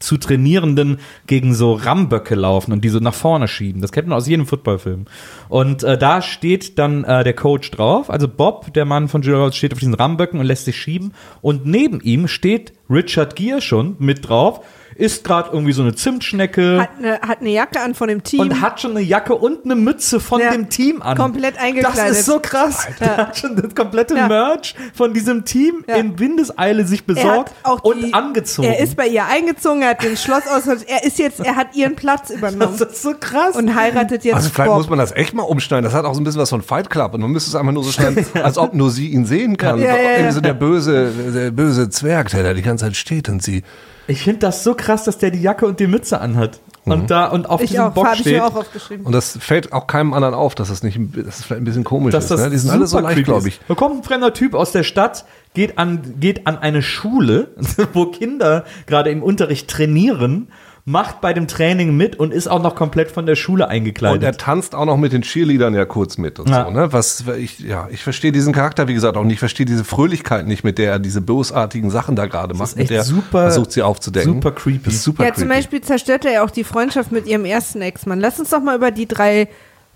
[0.00, 3.80] zu Trainierenden gegen so Ramböcke laufen und die so nach vorne schieben.
[3.80, 5.04] Das kennt man aus jedem Footballfilm.
[5.48, 8.10] Und äh, da steht dann äh, der Coach drauf.
[8.10, 11.12] Also Bob, der Mann von Julia Roberts, steht auf diesen Ramböcken und lässt sich schieben.
[11.40, 14.64] Und neben ihm steht Richard Gere schon mit drauf,
[14.96, 18.40] isst gerade irgendwie so eine Zimtschnecke Hat eine, hat eine Jacke an von dem Team.
[18.40, 21.16] und hat schon eine Jacke und eine Mütze von Ja, dem Team an.
[21.16, 21.98] komplett eingekleidet.
[21.98, 22.86] Das ist so krass.
[23.00, 24.28] Der hat schon das komplette Ja.
[24.28, 25.96] Merch von diesem Team Ja.
[25.96, 28.68] in Windeseile sich besorgt auch und die, angezogen.
[28.68, 30.66] Er ist bei ihr eingezogen, er hat den Schloss aus.
[30.66, 33.56] Er ist jetzt, er hat ihren Platz übernommen das ist so krass.
[33.56, 34.78] und heiratet jetzt Also vielleicht Bob.
[34.78, 35.84] muss man das echt mal umschneiden.
[35.84, 37.14] Das hat auch so ein bisschen was von Fight Club.
[37.14, 39.80] Und man müsste es einfach nur so schneiden, als ob nur sie ihn sehen kann.
[39.80, 40.32] Ja, ja, ja.
[40.32, 43.62] So der böse, der böse Zwerg, der da die ganze Zeit steht und sie.
[44.06, 46.60] Ich finde das so krass, dass der die Jacke und die Mütze anhat.
[46.84, 46.92] Mhm.
[46.92, 48.34] Und da und auf ich diesem auch, Bock steht.
[48.34, 49.06] mir auch aufgeschrieben.
[49.06, 51.84] Und das fällt auch keinem anderen auf, dass das nicht, dass das vielleicht ein bisschen
[51.84, 52.30] komisch dass ist.
[52.30, 52.50] das Ne?
[52.50, 53.60] Die sind alle so super leicht, glaube ich.
[53.68, 55.24] Da kommt ein fremder Typ aus der Stadt,
[55.54, 57.54] geht an, geht an eine Schule,
[57.92, 60.48] wo Kinder gerade im Unterricht trainieren,
[60.84, 64.22] macht bei dem Training mit und ist auch noch komplett von der Schule Und eingekleidet.
[64.24, 66.64] er tanzt auch noch mit den Cheerleadern ja kurz mit und Ja.
[66.64, 66.92] so, ne?
[66.92, 69.34] Was ich, ja, ich verstehe diesen Charakter, wie gesagt, auch nicht.
[69.34, 72.80] Ich verstehe diese Fröhlichkeit nicht, mit der er diese bosartigen Sachen da gerade macht, mit
[72.82, 74.32] echt der super- versucht sie aufzudecken.
[74.34, 74.80] super creepy.
[74.86, 75.40] Das ist super Ja, creepy.
[75.40, 78.18] zum Beispiel zerstört er ja auch die Freundschaft mit ihrem ersten Ex-Mann.
[78.18, 79.46] Lass uns doch mal über die drei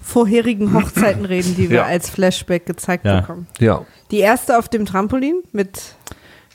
[0.01, 1.85] vorherigen Hochzeiten reden, die wir Ja.
[1.87, 3.23] als Flashback gezeigt Ja.
[3.23, 3.49] bekommen.
[3.59, 3.83] Ja.
[4.13, 5.81] Die erste auf dem Trampolin mit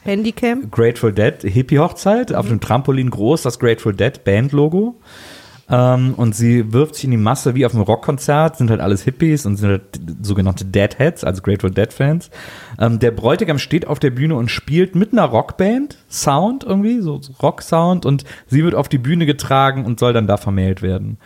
[0.03, 0.69] Handycam.
[0.71, 4.95] Grateful Dead Hippie-Hochzeit, auf dem Trampolin groß das Grateful Dead Band-Logo.
[5.69, 9.03] Ähm, und sie wirft sich in die Masse wie auf einem Rockkonzert, sind halt alles
[9.03, 9.83] Hippies und sind halt
[10.21, 12.29] sogenannte Deadheads, also Grateful Dead-Fans.
[12.77, 17.21] Ähm, der Bräutigam steht auf der Bühne und spielt mit einer Rockband, Sound irgendwie, so
[17.21, 21.17] so Rock-Sound, und sie wird auf die Bühne getragen und soll dann da vermählt werden.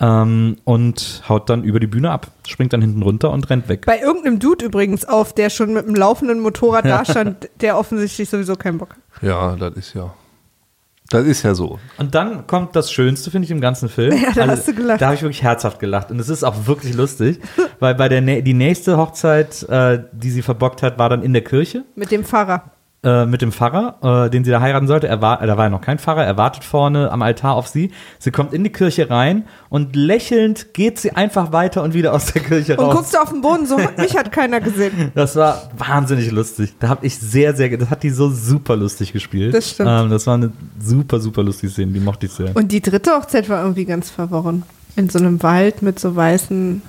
[0.00, 3.84] Ähm, und haut dann über die Bühne ab, springt dann hinten runter und rennt weg.
[3.84, 8.30] Bei irgendeinem Dude übrigens auf, der schon mit einem laufenden Motorrad da stand, der offensichtlich
[8.30, 9.22] sowieso keinen Bock hat.
[9.22, 10.14] Ja, das ist ja.
[11.10, 11.80] Das ist ja so.
[11.98, 14.12] Und dann kommt das Schönste, finde ich, im ganzen Film.
[14.12, 15.00] Also, Ja, da hast du gelacht.
[15.00, 16.12] Da habe ich wirklich herzhaft gelacht.
[16.12, 17.40] Und es ist auch wirklich lustig,
[17.80, 21.42] weil bei der die nächste Hochzeit, äh, die sie verbockt hat, war dann in der
[21.42, 22.70] Kirche Mit dem Pfarrer.
[23.02, 25.08] Äh, mit dem Pfarrer, äh, den sie da heiraten sollte.
[25.08, 27.92] Er war, da war ja noch kein Pfarrer, er wartet vorne am Altar auf sie.
[28.18, 32.26] Sie kommt in die Kirche rein und lächelnd geht sie einfach weiter und wieder aus
[32.26, 32.94] der Kirche Und raus.
[32.96, 35.12] guckst du auf den Boden, so mich hat keiner gesehen.
[35.14, 36.74] Das war wahnsinnig lustig.
[36.78, 39.54] Da habe ich sehr, sehr, das hat die so super lustig gespielt.
[39.54, 39.88] Das stimmt.
[39.90, 42.54] Ähm, das war eine super, super lustige Szene, die mochte ich sehr.
[42.54, 44.62] Und die dritte Hochzeit war irgendwie ganz verworren.
[44.96, 46.82] In so einem Wald mit so weißen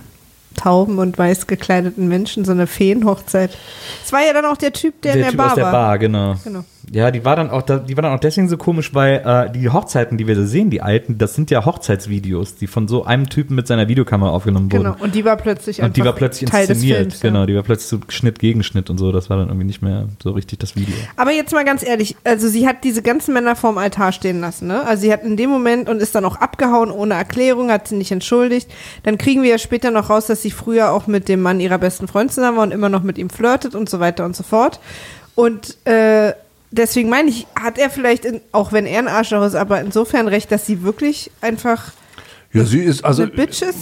[0.56, 3.58] Tauben und weiß gekleideten Menschen, so eine Feenhochzeit.
[4.04, 5.72] Es war ja dann auch der Typ, der, in der Typ Bar aus der war.
[5.72, 6.36] Bar, genau.
[6.44, 6.64] Genau.
[6.90, 9.70] Ja, die war dann auch, die war dann auch deswegen so komisch, weil äh, die
[9.70, 13.30] Hochzeiten, die wir da sehen, die alten, das sind ja Hochzeitsvideos, die von so einem
[13.30, 14.84] Typen mit seiner Videokamera aufgenommen wurden.
[14.84, 14.96] Genau.
[15.00, 17.30] Und die war plötzlich Und die war plötzlich Teil inszeniert, Films, ja.
[17.30, 19.82] genau, die war plötzlich so Schnitt gegen Schnitt und so, das war dann irgendwie nicht
[19.82, 20.96] mehr so richtig das Video.
[21.18, 24.68] Aber jetzt mal ganz ehrlich, also sie hat diese ganzen Männer vorm Altar stehen lassen,
[24.68, 24.86] ne?
[24.86, 27.96] Also sie hat in dem Moment und ist dann auch abgehauen ohne Erklärung, hat sie
[27.96, 28.72] nicht entschuldigt.
[29.04, 31.78] Dann kriegen wir ja später noch raus, dass sie früher auch mit dem Mann ihrer
[31.78, 34.44] besten Freundin zusammen war und immer noch mit ihm flirtet und so weiter und so
[34.44, 34.80] fort.
[35.36, 36.34] Und äh,
[36.72, 40.28] deswegen meine ich, hat er vielleicht, in, auch wenn er ein Arschloch ist, aber insofern
[40.28, 41.92] recht, dass sie wirklich einfach
[42.54, 43.26] Ja, sie ist, also,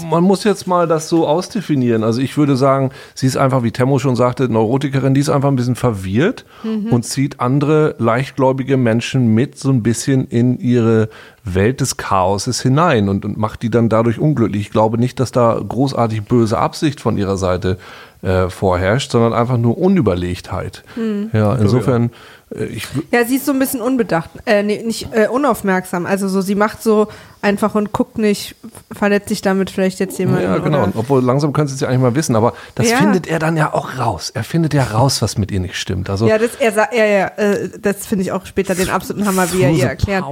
[0.10, 2.04] man muss jetzt mal das so ausdefinieren.
[2.04, 5.50] Also ich würde sagen, sie ist einfach, wie Temmo schon sagte, Neurotikerin, die ist einfach
[5.50, 6.46] ein bisschen verwirrt
[6.92, 11.10] und zieht andere leichtgläubige Menschen mit so ein bisschen in ihre
[11.56, 14.62] Welt des Chaoses hinein und, und macht die dann dadurch unglücklich.
[14.64, 17.78] Ich glaube nicht, dass da großartig böse Absicht von ihrer Seite
[18.22, 20.84] äh, vorherrscht, sondern einfach nur Unüberlegtheit.
[21.32, 22.12] Ja, insofern,
[22.54, 26.06] äh, ich, Ja, sie ist so ein bisschen unbedacht, äh, nee, nicht äh, unaufmerksam.
[26.06, 27.08] Also so, sie macht so
[27.41, 28.56] einfach und guckt nicht,
[28.91, 30.43] verletzt sich damit vielleicht jetzt jemand.
[30.43, 30.84] Ja, genau.
[30.84, 30.91] Oder?
[30.95, 32.97] Obwohl langsam können sie es ja eigentlich mal wissen, aber das Ja.
[32.97, 34.32] findet er dann ja auch raus.
[34.34, 36.10] Er findet ja raus, was mit ihr nicht stimmt.
[36.10, 39.52] Also Ja, das, er ja, ja, äh, das finde ich auch später den absoluten Hammer,
[39.54, 40.26] wie er ihr erklärt.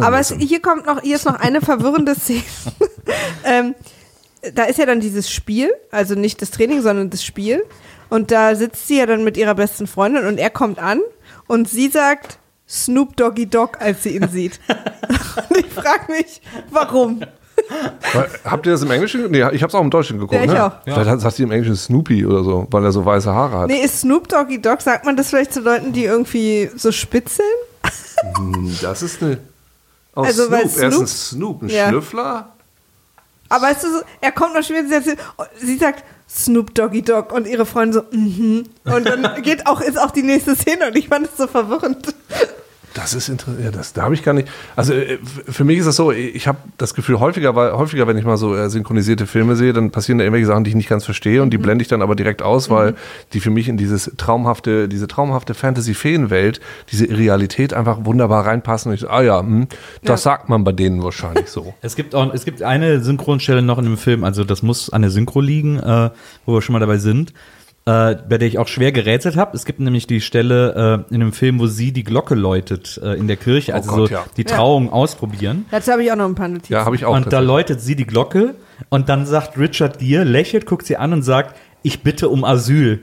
[0.00, 2.42] Aber es, hier kommt noch, hier ist noch eine verwirrende Szene.
[3.44, 3.74] ähm,
[4.54, 7.64] da ist ja dann dieses Spiel, also nicht das Training, sondern das Spiel.
[8.10, 11.00] Und da sitzt sie ja dann mit ihrer besten Freundin und er kommt an
[11.46, 14.60] und sie sagt Snoop Doggy Dog, als sie ihn sieht.
[15.50, 17.20] und ich frage mich, warum?
[18.12, 19.30] Weil- Habt ihr das im Englischen?
[19.30, 20.34] Nee, ich habe es auch im Deutschen geguckt.
[20.34, 20.64] Ja, ich ne?
[20.64, 20.72] auch.
[20.84, 23.68] Vielleicht hat- sagt sie im Englischen Snoopy oder so, weil er so weiße Haare hat.
[23.68, 27.48] Nee, ist Snoop Doggy Dog, sagt man das vielleicht zu Leuten, die irgendwie so spitzeln?
[28.36, 29.38] Hm, Das ist eine.
[30.16, 30.82] Oh, Also, weil Snoop.
[30.82, 31.88] Er ist ein Snoop- Snoop, ein Ja.
[31.88, 32.48] Schlüffler.
[33.48, 33.88] Aber weißt du,
[34.20, 35.20] er kommt noch später, sie, sagt-
[35.60, 38.64] sie sagt Snoop Doggy Dog und ihre Freundin so, mhm.
[38.84, 42.14] Und dann geht auch, ist auch die nächste Szene und ich fand es so verwirrend.
[42.94, 43.64] Das ist interessant.
[43.64, 44.48] Ja, das, da habe ich gar nicht.
[44.76, 45.18] Also äh,
[45.48, 48.36] für mich ist das so, ich habe das Gefühl, häufiger, weil, häufiger, wenn ich mal
[48.36, 51.42] so äh, synchronisierte Filme sehe, dann passieren da irgendwelche Sachen, die ich nicht ganz verstehe
[51.42, 52.94] und die blende ich dann aber direkt aus, weil
[53.32, 56.60] die für mich in dieses traumhafte, diese traumhafte Fantasy-Feenwelt,
[56.92, 58.90] diese Realität einfach wunderbar reinpassen.
[58.90, 59.66] Und ich so, ah ja, hm,
[60.04, 61.74] das sagt man bei denen wahrscheinlich so.
[61.82, 65.02] Es gibt auch, es gibt eine Synchronstelle noch in dem Film, also das muss an
[65.02, 66.10] der Synchro liegen, äh,
[66.46, 67.32] wo wir schon mal dabei sind,
[67.86, 69.56] äh, bei der ich auch schwer gerätselt habe.
[69.56, 73.14] Es gibt nämlich die Stelle äh, in einem Film, wo sie die Glocke läutet äh,
[73.14, 74.24] in der Kirche, also Gott, so ja.
[74.36, 75.66] die Trauung ausprobieren.
[75.70, 76.72] Dazu habe ich auch noch ein paar Notizen.
[76.72, 77.14] Ja, habe ich auch.
[77.14, 78.54] und da läutet sie die Glocke
[78.88, 83.00] und dann sagt Richard Gere, lächelt, guckt sie an und sagt, ich bitte um Asyl.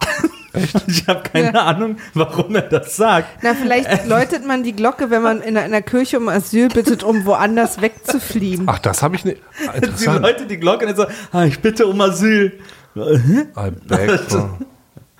[0.52, 0.84] Echt?
[0.86, 1.64] Ich habe keine Ja.
[1.66, 3.42] Ahnung, warum er das sagt.
[3.42, 6.68] Na, vielleicht läutet man die Glocke, wenn man in einer, in einer Kirche um Asyl
[6.68, 8.64] bittet, um woanders wegzufliehen.
[8.66, 9.40] Ach, das habe ich nicht.
[9.96, 12.52] Sie läutet die Glocke und dann so, ah, ich bitte um Asyl.
[12.96, 14.58] I beg for.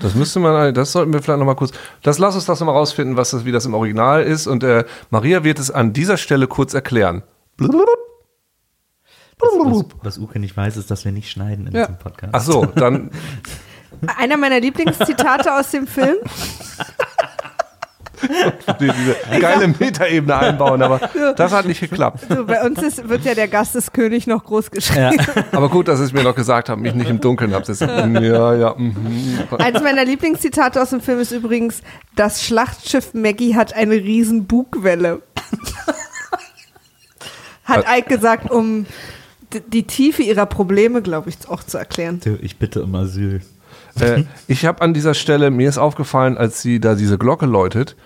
[0.01, 1.71] Das müsste man, das sollten wir vielleicht nochmal kurz.
[2.03, 4.47] Das lass uns das nochmal rausfinden, was das, wie das im Original ist.
[4.47, 7.23] Und äh, Maria wird es an dieser Stelle kurz erklären.
[7.59, 7.71] Was,
[10.03, 11.83] was Uke nicht weiß, ist, dass wir nicht schneiden in Ja.
[11.87, 12.35] diesem Podcast.
[12.35, 13.11] Ach so, dann
[14.19, 16.17] Einer meiner Lieblingszitate aus dem Film.
[18.81, 21.01] die, diese geile Metaebene einbauen, aber
[21.37, 22.27] das hat nicht geklappt.
[22.29, 25.19] So, bei uns ist, wird ja der Gast des König noch groß geschrieben.
[25.53, 27.69] Aber gut, dass Sie es mir noch gesagt haben, mich nicht im Dunkeln habt.
[27.69, 28.75] Ja, ja.
[28.77, 29.39] Mhm.
[29.59, 31.83] Eins meiner Lieblingszitate aus dem Film ist übrigens,
[32.17, 35.23] das Schlachtschiff Maggie hat eine riesen Bugwelle.
[37.65, 38.87] Hat Ike gesagt, um
[39.69, 42.21] die Tiefe ihrer Probleme, glaube ich, auch zu erklären.
[42.43, 43.41] Ich bitte um Asyl.
[44.01, 47.97] Äh, ich habe an dieser Stelle, mir ist aufgefallen, als sie da diese Glocke läutet,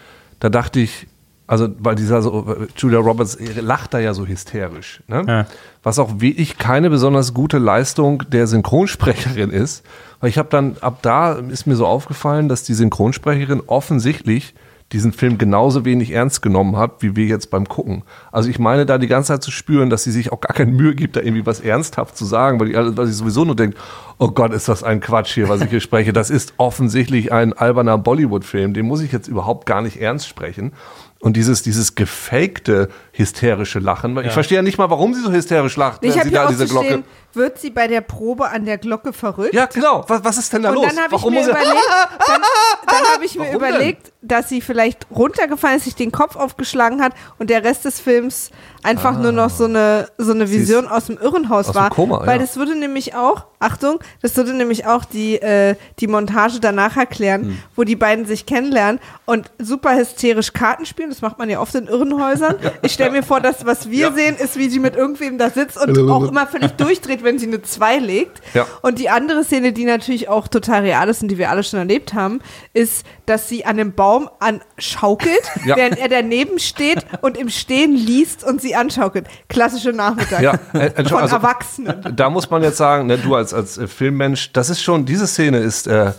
[0.41, 1.07] da dachte ich,
[1.47, 5.25] also weil dieser so, Julia Roberts lacht da ja so hysterisch, ne?
[5.27, 5.47] Ja.
[5.83, 9.83] was auch wirklich keine besonders gute Leistung der Synchronsprecherin ist,
[10.21, 14.55] weil ich habe dann, ab da ist mir so aufgefallen, dass die Synchronsprecherin offensichtlich
[14.93, 18.05] diesen Film genauso wenig ernst genommen hat, wie wir jetzt beim Gucken.
[18.33, 20.73] Also ich meine da die ganze Zeit zu spüren, dass sie sich auch gar keine
[20.73, 23.77] Mühe gibt, da irgendwie was ernsthaft zu sagen, weil, sie sowieso nur denkt,
[24.19, 26.15] oh Gott, ist das ein Quatsch hier, was ich hier spreche.
[26.15, 30.73] Das ist offensichtlich ein alberner Bollywood-Film, den muss ich jetzt überhaupt gar nicht ernst sprechen.
[31.21, 35.33] Und dieses, dieses gefakte hysterische Lachen, weil ich verstehe ja nicht mal, warum sie so
[35.33, 37.03] hysterisch lacht, Ich wenn sie da diese Glocke.
[37.35, 39.55] Wird sie bei der Probe an der Glocke verrückt?
[39.55, 40.05] Ja, genau.
[40.09, 40.87] Was, was ist denn da Und los?
[40.89, 41.79] dann habe ich mir er- überlegt,
[42.27, 42.41] dann,
[42.87, 47.13] dann habe ich mir überlegt, dass sie vielleicht runtergefallen ist, sich den Kopf aufgeschlagen hat
[47.39, 48.51] und der Rest des Films
[48.83, 51.71] einfach nur noch so eine, so eine Vision aus dem Irrenhaus Ah.
[51.71, 51.91] Aus dem war.
[51.91, 52.47] Koma, weil ja.
[52.47, 57.43] das würde nämlich auch, Achtung, das würde nämlich auch die, äh, die Montage danach erklären,
[57.45, 57.59] Hm.
[57.77, 61.11] wo die beiden sich kennenlernen und super hysterisch Karten spielen.
[61.11, 62.57] Das macht man ja oft in Irrenhäusern.
[62.83, 64.13] Ich stelle mir vor, dass was wir Ja.
[64.13, 67.47] sehen, ist, wie sie mit irgendwem da sitzt und auch immer völlig durchdreht, wenn sie
[67.47, 68.41] eine 2 legt.
[68.55, 68.67] Ja.
[68.83, 71.79] Und die andere Szene, die natürlich auch total real ist und die wir alle schon
[71.79, 72.41] erlebt haben,
[72.73, 75.77] ist, dass sie an einem Baum anschaukelt, Ja.
[75.77, 79.27] während er daneben steht und im Stehen liest und sie anschaukelt.
[79.49, 82.15] Klassische Nachmittag Ja, äh, äh, von also- Erwachsenen.
[82.17, 85.27] da muss man jetzt sagen, ne, du als, als äh, Filmmensch, das ist schon, diese
[85.27, 86.13] Szene ist äh,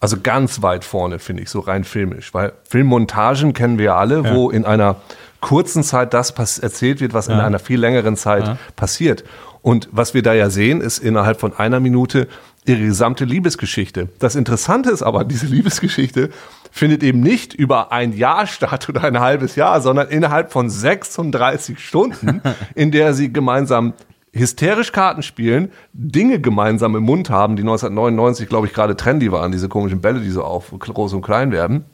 [0.00, 2.32] also ganz weit vorne, finde ich, so rein filmisch.
[2.32, 4.96] Weil Filmmontagen kennen wir ja alle, wo in einer
[5.40, 9.24] kurzen Zeit das erzählt wird, was in einer viel längeren Zeit passiert.
[9.62, 12.28] Und was wir da ja sehen, ist innerhalb von einer Minute
[12.64, 14.08] ihre gesamte Liebesgeschichte.
[14.18, 16.30] Das Interessante ist aber, diese Liebesgeschichte
[16.70, 21.78] findet eben nicht über ein Jahr statt oder ein halbes Jahr, sondern innerhalb von 36
[21.78, 22.42] Stunden,
[22.74, 23.94] in der sie gemeinsam
[24.32, 29.52] hysterisch Karten spielen, Dinge gemeinsam im Mund haben, die 1999, glaube ich, gerade trendy waren,
[29.52, 31.84] diese komischen Bälle, die so auf groß und klein werden.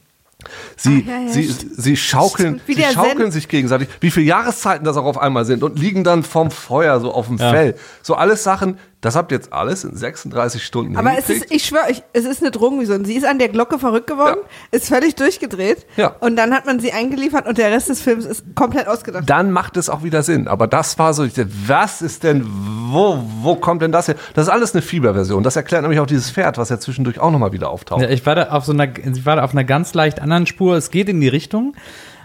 [0.77, 4.85] Sie, Ach, ja, ja, sie, sie schaukeln, Wie sie schaukeln sich gegenseitig, wie viele Jahreszeiten
[4.85, 7.75] das auch auf einmal sind und liegen dann vom Feuer so auf dem Fell.
[8.03, 11.65] So alles Sachen, das habt ihr jetzt alles in 36 Stunden Aber es ist, ich
[11.65, 13.05] schwöre euch, es ist eine Drogenvision.
[13.05, 14.39] Sie ist an der Glocke verrückt geworden,
[14.71, 16.17] ist völlig durchgedreht Ja.
[16.21, 19.29] und dann hat man sie eingeliefert und der Rest des Films ist komplett ausgedacht.
[19.29, 20.49] dann macht es auch wieder Sinn.
[20.49, 22.47] Aber das war so, ich dachte, was ist denn,
[22.91, 24.15] wo, wo kommt denn das her?
[24.35, 25.43] Das ist alles eine Fieberversion.
[25.43, 28.03] Das erklärt nämlich auch dieses Pferd, was ja zwischendurch auch nochmal wieder auftaucht.
[28.03, 30.47] Ja, ich war da auf so einer, ich war da auf einer ganz leicht anderen
[30.47, 30.77] Spur.
[30.77, 31.75] Es geht in die Richtung,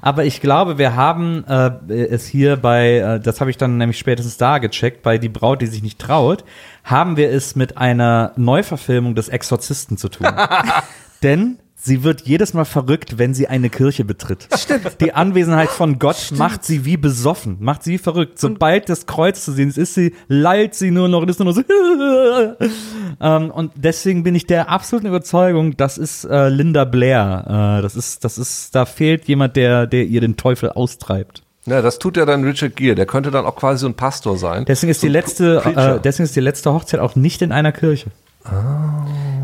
[0.02, 4.00] aber ich glaube, wir haben äh, es hier bei, äh, das habe ich dann nämlich
[4.00, 6.43] spätestens da gecheckt, bei die Braut, die sich nicht traut,
[6.84, 10.28] haben wir es mit einer Neuverfilmung des Exorzisten zu tun.
[11.24, 14.47] Denn sie wird jedes Mal verrückt, wenn sie eine Kirche betritt.
[14.57, 14.99] Stimmt.
[15.01, 18.39] Die Anwesenheit von Gott macht sie wie besoffen, macht sie wie verrückt.
[18.39, 21.47] Sobald das Kreuz zu sehen ist, ist sie, lallt sie nur noch und ist nur
[21.47, 21.61] noch so.
[23.21, 27.77] ähm, und deswegen bin ich der absoluten Überzeugung, das ist äh, Linda Blair.
[27.80, 31.43] Äh, das ist, das ist, da fehlt jemand, der, der ihr den Teufel austreibt.
[31.65, 32.95] Ja, das tut ja dann Richard Gere.
[32.95, 34.65] Der könnte dann auch quasi so ein Pastor sein.
[34.65, 35.95] Deswegen ist die So letzte, Preacher.
[35.97, 38.09] äh, deswegen ist die letzte Hochzeit auch nicht in einer Kirche.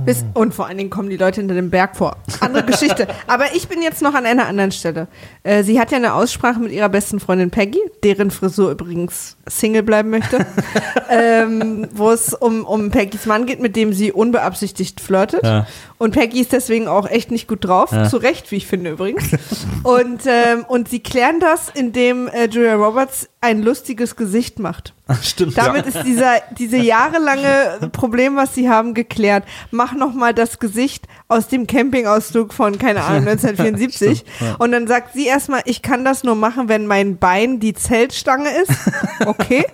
[0.05, 2.17] Bis, und vor allen Dingen kommen die Leute hinter dem Berg vor.
[2.39, 3.07] Andere Geschichte.
[3.27, 5.07] Aber ich bin jetzt noch an einer anderen Stelle.
[5.43, 9.83] Äh, sie hat ja eine Aussprache mit ihrer besten Freundin Peggy, deren Frisur übrigens Single
[9.83, 10.45] bleiben möchte,
[11.09, 15.43] ähm, wo es um, um Peggys Mann geht, mit dem sie unbeabsichtigt flirtet.
[15.43, 15.65] Ja.
[15.97, 17.91] Und Peggy ist deswegen auch echt nicht gut drauf.
[17.91, 18.07] Ja.
[18.07, 19.23] Zu Recht, wie ich finde übrigens.
[19.83, 24.93] und, ähm, und sie klären das, indem äh, Julia Roberts ein lustiges Gesicht macht.
[25.21, 25.57] Stimmt.
[25.57, 29.43] Damit ist dieser, diese jahrelange Problem, was sie haben, geklärt.
[29.71, 34.23] Mach noch mal das Gesicht aus dem Campingausflug von, keine Ahnung, 1974.
[34.59, 38.49] Und dann sagt sie erstmal, ich kann das nur machen, wenn mein Bein die Zeltstange
[38.61, 38.71] ist.
[39.25, 39.65] Okay.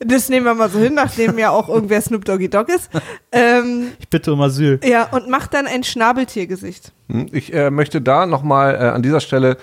[0.00, 2.88] Das nehmen wir mal so hin, nachdem ja auch irgendwer Snoop Doggy Dogg ist.
[3.32, 4.80] Ähm, Ich bitte um Asyl.
[4.84, 6.92] ja, und macht dann ein Schnabeltiergesicht.
[7.08, 9.56] Hm, Ich äh, möchte da nochmal äh, an dieser Stelle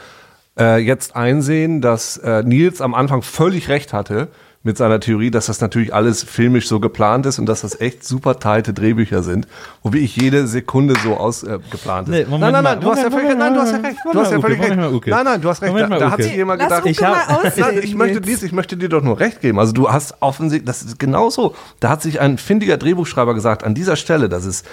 [0.60, 4.28] äh, jetzt einsehen, dass äh, Nils am Anfang völlig recht hatte
[4.66, 8.04] mit seiner Theorie, dass das natürlich alles filmisch so geplant ist und dass das echt
[8.04, 9.48] super teilte Drehbücher sind,
[9.84, 12.30] wo wirklich jede Sekunde so ausgeplant Nee, ist.
[12.30, 14.00] Moment nein, nein, nein, du hast ja völlig, nein, du hast ja recht.
[14.12, 14.76] Du hast ja völlig recht.
[14.76, 15.72] Nein, nein, du hast recht.
[15.72, 18.90] Moment Da, da hat sich jemand gedacht, Ich hab- ich möchte, dies, ich möchte dir
[18.90, 19.60] doch nur recht geben.
[19.60, 21.54] Also du hast offensichtlich, das ist genauso.
[21.80, 24.66] Da hat sich ein findiger Drehbuchschreiber gesagt, an dieser Stelle, das ist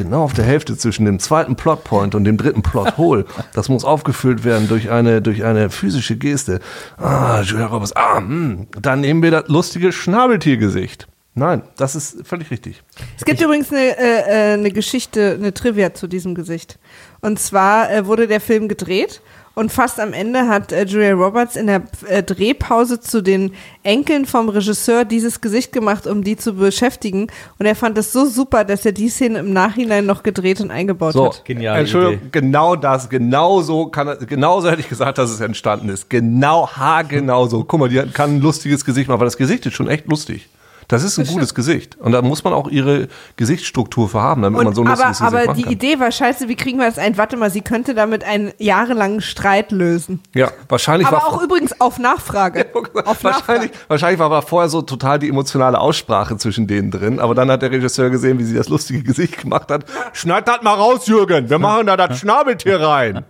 [0.00, 3.26] genau auf der Hälfte zwischen dem zweiten Plotpoint und dem dritten Plothole.
[3.52, 6.60] Das muss aufgefüllt werden durch eine, durch eine physische Geste.
[6.96, 8.66] Ah, Julia Roberts, ah, hm.
[8.80, 11.06] dann nehmen wir das lustige Schnabeltiergesicht.
[11.34, 12.82] Nein, das ist völlig richtig.
[13.16, 16.78] Es gibt übrigens eine, äh, äh, eine Geschichte, eine Trivia zu diesem Gesicht.
[17.20, 19.20] Und zwar äh, wurde der Film gedreht
[19.54, 24.24] und fast am Ende hat äh, Julia Roberts in der äh, Drehpause zu den Enkeln
[24.26, 27.26] vom Regisseur dieses Gesicht gemacht, um die zu beschäftigen.
[27.58, 30.70] Und er fand es so super, dass er die Szene im Nachhinein noch gedreht und
[30.70, 31.44] eingebaut So, hat.
[31.44, 32.40] Geniale Entschuldigung, Idee.
[32.40, 36.08] genau das, genau so kann, genau so hätte ich gesagt, dass es entstanden ist.
[36.08, 37.64] Genau, haargenau so.
[37.64, 40.48] Guck mal, die kann ein lustiges Gesicht machen, weil das Gesicht ist schon echt lustig.
[40.90, 41.96] Das ist ein gutes Gesicht.
[41.98, 45.06] Und da muss man auch ihre Gesichtsstruktur für haben, damit man Und, so ein aber
[45.06, 45.72] lustiges Gesicht aber die kann.
[45.72, 47.16] Idee war scheiße, wie kriegen wir das ein?
[47.16, 50.20] Warte mal, sie könnte damit einen jahrelangen Streit lösen.
[50.34, 52.66] Ja, wahrscheinlich Aber war auch übrigens auf Nachfrage.
[53.04, 57.20] Auf wahrscheinlich, wahrscheinlich war aber vorher so total die emotionale Aussprache zwischen denen drin.
[57.20, 59.84] Aber dann hat der Regisseur gesehen, wie sie das lustige Gesicht gemacht hat.
[60.12, 61.48] Schneid das mal raus, Jürgen.
[61.48, 63.24] Wir machen da das Schnabeltier rein.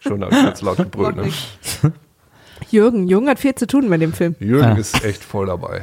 [0.00, 1.16] Schon habe ich ganz laut gebrüllt.
[1.16, 1.30] Ne?
[2.70, 4.34] Jürgen, Jürgen hat viel zu tun mit dem Film.
[4.40, 4.74] Jürgen Ah.
[4.78, 5.80] ist echt voll dabei.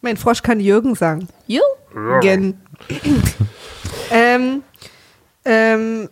[0.00, 1.28] Mein Frosch kann Jürgen sagen.
[1.46, 2.60] Jürgen.
[4.10, 4.62] ähm,
[5.44, 6.08] ähm,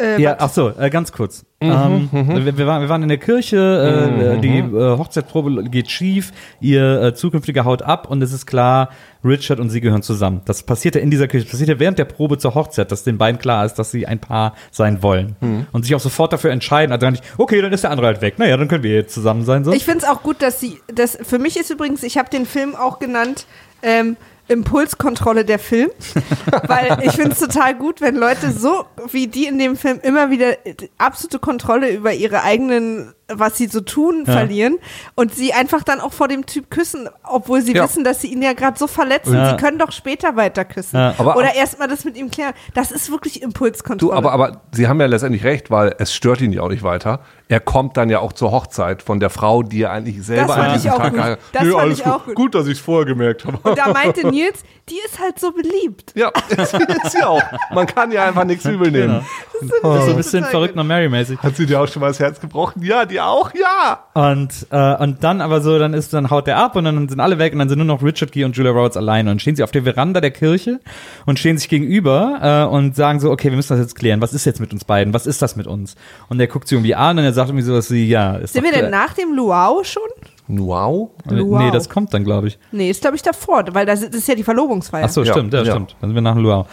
[0.00, 1.44] äh, Ja, ach so, äh, ganz kurz.
[1.60, 6.32] ähm, wir, wir, waren, wir waren in der Kirche, äh, die äh, Hochzeitsprobe geht schief,
[6.60, 8.90] ihr äh, zukünftiger haut ab und es ist klar,
[9.24, 10.42] Richard und sie gehören zusammen.
[10.44, 13.40] Das passierte in dieser Kirche, das passierte während der Probe zur Hochzeit, dass den beiden
[13.40, 15.36] klar ist, dass sie ein Paar sein wollen.
[15.72, 18.20] Und sich auch sofort dafür entscheiden, also dann nicht, okay, dann ist der andere halt
[18.20, 18.38] weg.
[18.38, 19.64] Naja, dann können wir jetzt zusammen sein.
[19.64, 19.72] So.
[19.72, 22.44] ich finde es auch gut, dass sie, das, für mich ist übrigens, ich habe den
[22.44, 23.46] Film auch genannt,
[23.82, 24.16] ähm,
[24.48, 25.90] Impulskontrolle der Film,
[26.66, 30.30] weil ich finde es total gut, wenn Leute so wie die in dem Film immer
[30.30, 34.32] wieder äh, absolute Kontrolle über ihre eigenen, was sie so tun, Ja.
[34.34, 34.76] verlieren
[35.14, 37.84] und sie einfach dann auch vor dem Typ küssen, obwohl sie Ja.
[37.84, 39.34] wissen, dass sie ihn ja gerade so verletzen.
[39.34, 39.50] Ja.
[39.50, 41.14] Sie können doch später weiter küssen Ja.
[41.16, 42.52] Aber- oder erstmal das mit ihm klären.
[42.74, 44.14] Das ist wirklich Du, Impulskontrolle.
[44.16, 47.20] aber, aber Sie haben ja letztendlich recht, weil es stört ihn ja auch nicht weiter.
[47.48, 50.72] Er kommt dann ja auch zur Hochzeit von der Frau, die er eigentlich selber an
[50.74, 51.20] diesem auch Tag gut.
[51.20, 52.12] geheiratet- Das Nö, fand alles ich gut.
[52.12, 52.34] auch gut.
[52.34, 53.58] Gut, dass ich es vorher gemerkt habe.
[53.62, 56.12] Und da meinte Nils, die ist halt so beliebt.
[56.14, 57.42] Ja, ist sie auch.
[57.72, 59.24] Man kann ja einfach nichts übel nehmen.
[59.60, 61.38] Das ist so ein bisschen verrückt nach Mary-mäßig.
[61.38, 62.82] Hat sie dir auch schon mal das Herz gebrochen?
[62.82, 64.04] Ja, die auch, ja.
[64.14, 67.20] Und, äh, und dann aber so, dann ist, dann haut der ab und dann sind
[67.20, 69.38] alle weg und dann sind nur noch Richard Gere und Julia Roberts allein und dann
[69.40, 70.80] stehen sie auf der Veranda der Kirche
[71.26, 74.20] und stehen sich gegenüber äh, und sagen so, okay, wir müssen das jetzt klären.
[74.20, 75.14] Was ist jetzt mit uns beiden?
[75.14, 75.94] Was ist das mit uns?
[76.28, 78.64] Und er guckt sie irgendwie an und er sagt irgendwie sowas wie, ja, ist Sind
[78.64, 80.02] wir denn nach dem Luau schon?
[80.46, 81.10] Wow.
[81.30, 81.58] Äh, Luau?
[81.58, 82.58] Nee, das kommt dann, glaube ich.
[82.70, 85.04] Nee, ist glaube ich davor, weil das, das ist ja die Verlobungsfeier.
[85.06, 85.72] Ach so, Ja, stimmt, ja, ja.
[85.72, 85.96] stimmt.
[86.00, 86.66] Dann sind wir nach dem Luau.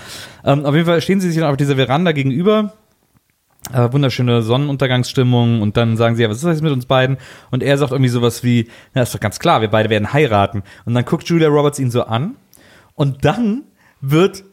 [0.44, 2.74] Ähm, auf jeden Fall stehen sie sich dann auf dieser Veranda gegenüber.
[3.72, 7.18] Äh, wunderschöne Sonnenuntergangsstimmung und dann sagen sie, ja, was ist das jetzt mit uns beiden?
[7.52, 10.64] Und er sagt irgendwie sowas wie, ja, ist doch ganz klar, wir beide werden heiraten.
[10.86, 12.36] Und dann guckt Julia Roberts ihn so an
[12.96, 13.64] und dann
[14.02, 14.44] wird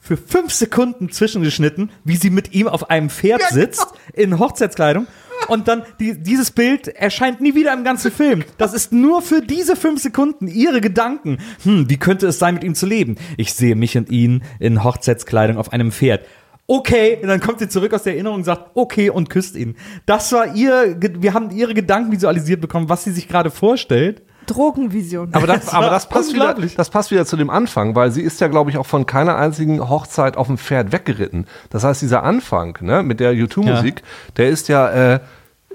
[0.00, 5.06] für fünf Sekunden zwischengeschnitten, wie sie mit ihm auf einem Pferd sitzt, in Hochzeitskleidung.
[5.48, 8.44] Und dann, die, dieses Bild erscheint nie wieder im ganzen Film.
[8.58, 11.38] Das ist nur für diese fünf Sekunden ihre Gedanken.
[11.62, 13.16] Hm, wie könnte es sein, mit ihm zu leben?
[13.36, 16.24] Ich sehe mich und ihn in Hochzeitskleidung auf einem Pferd.
[16.68, 19.76] Okay, und dann kommt sie zurück aus der Erinnerung und sagt, okay, und küsst ihn.
[20.04, 24.22] Das war ihr, wir haben ihre Gedanken visualisiert bekommen, was sie sich gerade vorstellt.
[24.46, 25.32] Drogenvision.
[25.32, 28.22] Aber das, Das aber das passt wieder, das passt wieder zu dem Anfang, weil sie
[28.22, 31.46] ist ja, glaube ich, auch von keiner einzigen Hochzeit auf dem Pferd weggeritten.
[31.70, 34.02] Das heißt, dieser Anfang, ne, mit der U2-Musik,
[34.36, 35.20] der ist ja, äh,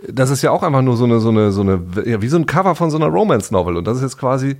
[0.10, 2.38] das ist ja auch einfach nur so eine, so eine, so eine, ja, wie so
[2.38, 3.78] ein Cover von so einer Romance-Novel.
[3.78, 4.58] Und das ist jetzt quasi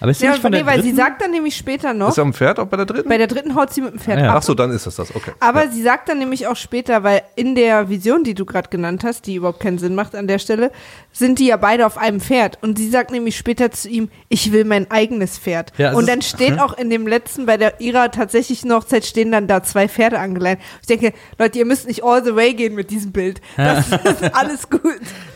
[0.00, 0.96] Aber ist sie Ja, nicht von nee, der weil sie dritten?
[0.96, 3.08] sagt dann nämlich später noch, Ist er am Pferd auch bei der dritten?
[3.08, 4.30] bei der dritten haut sie mit dem Pferd Ja.
[4.30, 4.36] ab.
[4.38, 5.32] Ach so, dann ist das das, okay.
[5.40, 5.70] Aber ja.
[5.70, 9.26] sie sagt dann nämlich auch später, weil in der Vision, die du gerade genannt hast,
[9.26, 10.70] die überhaupt keinen Sinn macht an der Stelle,
[11.12, 12.58] sind die ja beide auf einem Pferd.
[12.62, 15.72] Und sie sagt nämlich später zu ihm, ich will mein eigenes Pferd.
[15.78, 19.30] Ja, es und dann steht auch in dem letzten, bei der ihrer tatsächlichen Hochzeit stehen
[19.32, 20.60] dann da zwei Pferde angeleint.
[20.80, 23.40] Ich denke, Leute, ihr müsst nicht all the way gehen mit diesem Bild.
[23.56, 24.00] Das ist
[24.34, 24.80] alles gut.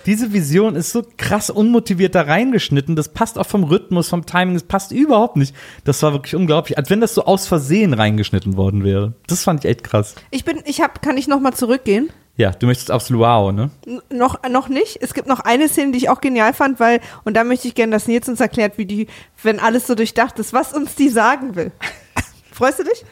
[0.07, 2.97] Diese Vision ist so krass unmotiviert da reingeschnitten.
[2.97, 5.55] Das passt auch vom Rhythmus, vom Timing, das passt überhaupt nicht.
[5.85, 6.77] Das war wirklich unglaublich.
[6.79, 9.15] Als wenn das so aus Versehen reingeschnitten worden wäre.
[9.27, 10.15] Das fand ich echt krass.
[10.31, 12.11] Ich bin, ich hab, kann ich nochmal zurückgehen?
[12.37, 13.71] Ja, du möchtest aufs Luau, ne?
[13.85, 14.99] N- Noch, noch nicht.
[15.01, 17.75] Es gibt noch eine Szene, die ich auch genial fand, weil, und da möchte ich
[17.75, 19.09] gerne, dass Nils uns erklärt, wie die,
[19.43, 21.73] wenn alles so durchdacht ist, was uns die sagen will.
[22.59, 23.05] Freust du dich?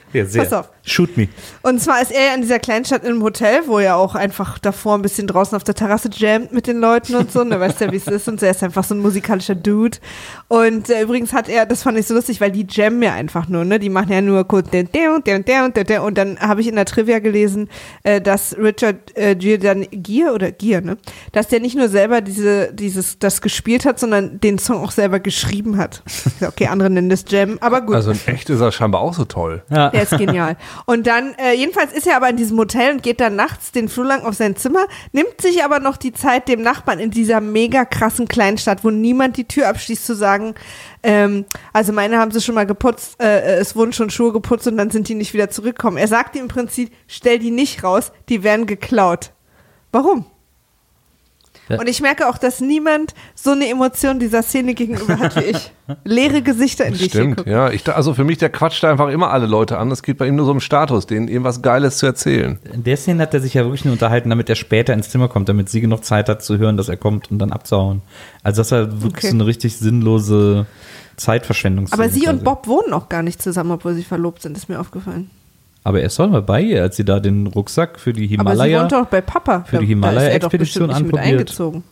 [0.42, 0.70] Pass auf.
[0.82, 1.28] Shoot me.
[1.62, 4.58] Und zwar ist er ja in dieser Kleinstadt in einem Hotel, wo er auch einfach
[4.58, 7.42] davor ein bisschen draußen auf der Terrasse jammt mit den Leuten und so.
[7.42, 8.26] Und da weißt du ja, wie es ist.
[8.26, 9.98] Und so, er ist einfach so ein musikalischer Dude.
[10.48, 13.48] Und äh, übrigens hat er, das fand ich so lustig, weil die jammen ja einfach
[13.48, 13.78] nur, ne?
[13.78, 16.02] Die machen ja nur kurz der, der und der und der und der.
[16.02, 17.68] Und dann habe ich in der Trivia gelesen,
[18.02, 20.96] äh, dass Richard äh, Giordani, Gier oder Gier, ne?
[21.30, 25.20] Dass der nicht nur selber diese, dieses, das gespielt hat, sondern den Song auch selber
[25.20, 26.02] geschrieben hat.
[26.40, 27.94] Okay, andere nennen das Jam, aber gut.
[27.94, 29.35] Also in echt ist er scheinbar auch so toll.
[29.70, 29.90] Ja.
[29.90, 30.56] Der ist genial.
[30.86, 33.88] Und dann, äh, jedenfalls ist er aber in diesem Hotel und geht dann nachts den
[33.88, 37.40] Flur lang auf sein Zimmer, nimmt sich aber noch die Zeit, dem Nachbarn in dieser
[37.40, 40.54] mega krassen Kleinstadt, wo niemand die Tür abschließt, zu sagen,
[41.02, 44.76] ähm, also meine haben sie schon mal geputzt, äh, es wurden schon Schuhe geputzt und
[44.76, 45.98] dann sind die nicht wieder zurückgekommen.
[45.98, 49.32] Er sagt ihm im Prinzip, stell die nicht raus, die werden geklaut.
[49.92, 50.26] Warum?
[51.68, 55.72] Und ich merke auch, dass niemand so eine Emotion dieser Szene gegenüber hat wie ich.
[56.04, 57.50] Leere Gesichter, in die ich Stimmt, gucke.
[57.50, 57.70] ja.
[57.70, 59.90] Ich, also für mich, der quatscht da einfach immer alle Leute an.
[59.90, 62.58] Es geht bei ihm nur so um Status, denen irgendwas Geiles zu erzählen.
[62.72, 65.28] In der Szene hat er sich ja wirklich nur unterhalten, damit er später ins Zimmer
[65.28, 68.02] kommt, damit sie genug Zeit hat zu hören, dass er kommt und dann abzuhauen.
[68.42, 69.28] Also das war wirklich Okay.
[69.28, 70.66] so eine richtig sinnlose
[71.16, 71.88] Zeitverschwendung.
[71.92, 74.78] Aber sie und Bob wohnen auch gar nicht zusammen, obwohl sie verlobt sind, ist mir
[74.80, 75.30] aufgefallen.
[75.86, 78.64] Aber er doch mal bei ihr, als sie da den Rucksack für die Aber sie
[78.64, 78.82] Himalaya.
[78.82, 79.62] wohnt doch bei Papa.
[79.70, 81.84] für die Himalaya-Expedition mit eingezogen.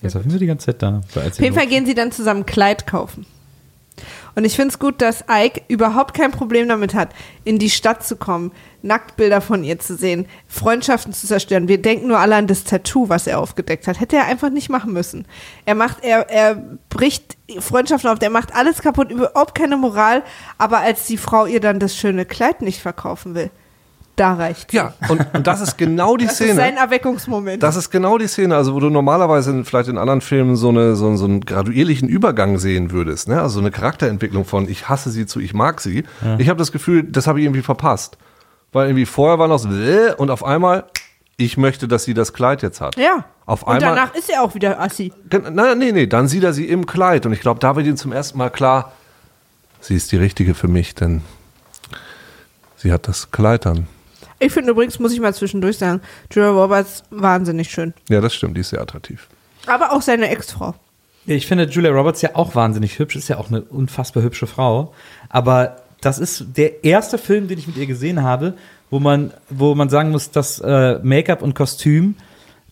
[0.00, 1.00] Jetzt auf jeden Fall die ganze Zeit da.
[1.16, 3.26] Auf jeden Fall gehen sie dann zusammen Kleid kaufen.
[4.34, 7.10] Und ich finde es gut, dass Ike überhaupt kein Problem damit hat,
[7.44, 8.52] in die Stadt zu kommen,
[8.82, 11.68] Nacktbilder von ihr zu sehen, Freundschaften zu zerstören.
[11.68, 14.00] Wir denken nur alle an das Tattoo, was er aufgedeckt hat.
[14.00, 15.26] Hätte er einfach nicht machen müssen.
[15.66, 16.56] Er macht, er, er
[16.88, 20.22] bricht Freundschaften auf, der macht alles kaputt, überhaupt keine Moral.
[20.58, 23.50] Aber als die Frau ihr dann das schöne Kleid nicht verkaufen will,
[24.16, 26.78] da reicht Ja, und, und das ist genau die Das ist sein Szene.
[26.78, 27.62] Erweckungsmoment.
[27.62, 30.68] Das ist genau die Szene, also wo du normalerweise in, vielleicht in anderen Filmen so,
[30.68, 33.28] eine, so, so einen graduierlichen Übergang sehen würdest.
[33.28, 33.40] Ne?
[33.40, 36.04] Also so eine Charakterentwicklung von ich hasse sie zu ich mag sie.
[36.38, 38.18] Ich habe das Gefühl, das habe ich irgendwie verpasst.
[38.72, 40.84] Weil irgendwie vorher war noch so "Bäh", und auf einmal,
[41.36, 42.96] ich möchte, dass sie das Kleid jetzt hat.
[42.96, 43.24] ja.
[43.44, 43.96] Auf Und einmal.
[43.96, 45.12] danach ist er auch wieder Assi.
[45.50, 47.96] Nein, nee, nee, dann sieht er sie im Kleid und ich glaube, da wird ihm
[47.96, 48.92] zum ersten Mal klar,
[49.80, 51.22] sie ist die richtige für mich, denn
[52.76, 53.88] sie hat das Kleid an.
[54.42, 56.00] Ich finde übrigens, muss ich mal zwischendurch sagen,
[56.32, 57.94] Julia Roberts wahnsinnig schön.
[58.08, 59.28] Ja, das stimmt, die ist sehr attraktiv.
[59.66, 60.74] Aber auch seine Ex-Frau.
[61.26, 64.92] Ich finde Julia Roberts ja auch wahnsinnig hübsch, ist ja auch eine unfassbar hübsche Frau.
[65.28, 68.54] Aber das ist der erste Film, den ich mit ihr gesehen habe,
[68.90, 72.16] wo man, wo man sagen muss, dass äh, Make-up und Kostüm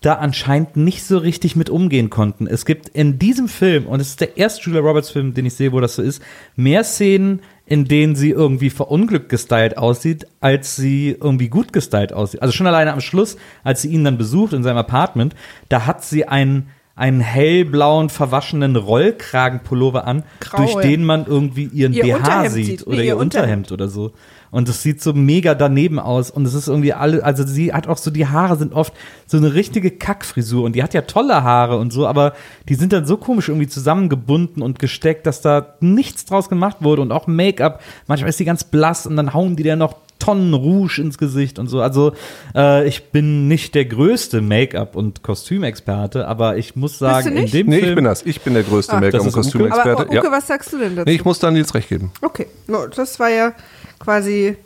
[0.00, 2.48] da anscheinend nicht so richtig mit umgehen konnten.
[2.48, 5.54] Es gibt in diesem Film, und es ist der erste Julia Roberts Film, den ich
[5.54, 6.22] sehe, wo das so ist,
[6.56, 12.42] mehr Szenen, in denen sie irgendwie verunglückt gestylt aussieht, als sie irgendwie gut gestylt aussieht.
[12.42, 15.36] Also schon alleine am Schluss, als sie ihn dann besucht in seinem Apartment,
[15.68, 20.80] da hat sie einen, einen hellblauen, verwaschenen Rollkragenpullover an, Grau, durch ja.
[20.80, 22.86] den man irgendwie ihren Ihr BH Unterhemd sieht sieht.
[22.88, 24.14] oder Nee, ihr ihr Unterhemd oder so.
[24.50, 27.86] Und es sieht so mega daneben aus und es ist irgendwie alle, also sie hat
[27.86, 28.92] auch so, die Haare sind oft
[29.26, 32.32] so eine richtige Kackfrisur und die hat ja tolle Haare und so, aber
[32.68, 37.02] die sind dann so komisch irgendwie zusammengebunden und gesteckt, dass da nichts draus gemacht wurde
[37.02, 40.54] und auch Make-up, manchmal ist die ganz blass und dann hauen die dir noch Tonnen
[40.54, 41.80] Rouge ins Gesicht und so.
[41.80, 42.12] Also
[42.54, 47.66] äh, ich bin nicht der größte Make-up- und Kostümexperte, aber ich muss sagen, in dem
[47.66, 48.22] Nee, Film ich bin das.
[48.24, 49.32] Ich bin der größte Ah, Make-up- das und.
[49.32, 49.90] Kostümexperte.
[49.92, 50.22] Aber Uke, ja.
[50.30, 51.08] was sagst du denn dazu?
[51.08, 52.12] Nee, ich muss dann jetzt recht geben.
[52.22, 53.52] okay, no, das war ja
[53.98, 54.56] quasi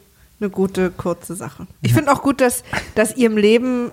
[0.41, 1.67] eine gute, kurze Sache.
[1.81, 2.65] Ich finde auch gut, dass,
[2.97, 3.93] dass ihrem Leben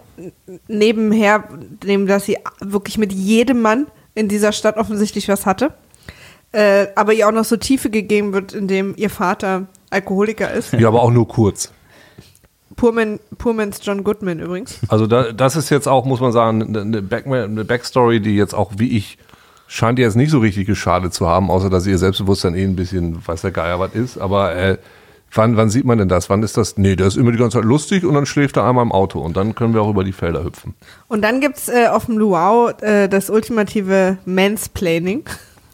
[0.67, 1.43] nebenher,
[1.83, 5.71] dem, dass sie wirklich mit jedem Mann in dieser Stadt offensichtlich was hatte,
[6.51, 10.73] äh, aber ihr auch noch so Tiefe gegeben wird, indem ihr Vater Alkoholiker ist.
[10.73, 11.71] Ja, aber auch nur kurz.
[12.75, 14.79] Poorman, Poormans John Goodman übrigens.
[14.87, 18.35] Also da, das ist jetzt auch, muss man sagen, eine, eine, Back, eine Backstory, die
[18.35, 19.17] jetzt auch wie ich
[19.71, 22.75] scheint ihr jetzt nicht so richtig geschadet zu haben, außer dass ihr Selbstbewusstsein eh ein
[22.75, 24.17] bisschen, weiß der Geier was ist.
[24.17, 24.77] Aber äh,
[25.33, 26.29] wann, wann sieht man denn das?
[26.29, 26.77] Wann ist das?
[26.77, 29.19] Nee, der ist immer die ganze Zeit lustig und dann schläft er einmal im Auto
[29.19, 30.73] und dann können wir auch über die Felder hüpfen.
[31.07, 35.23] Und dann gibt's äh, auf dem Luau äh, das ultimative Mansplaining.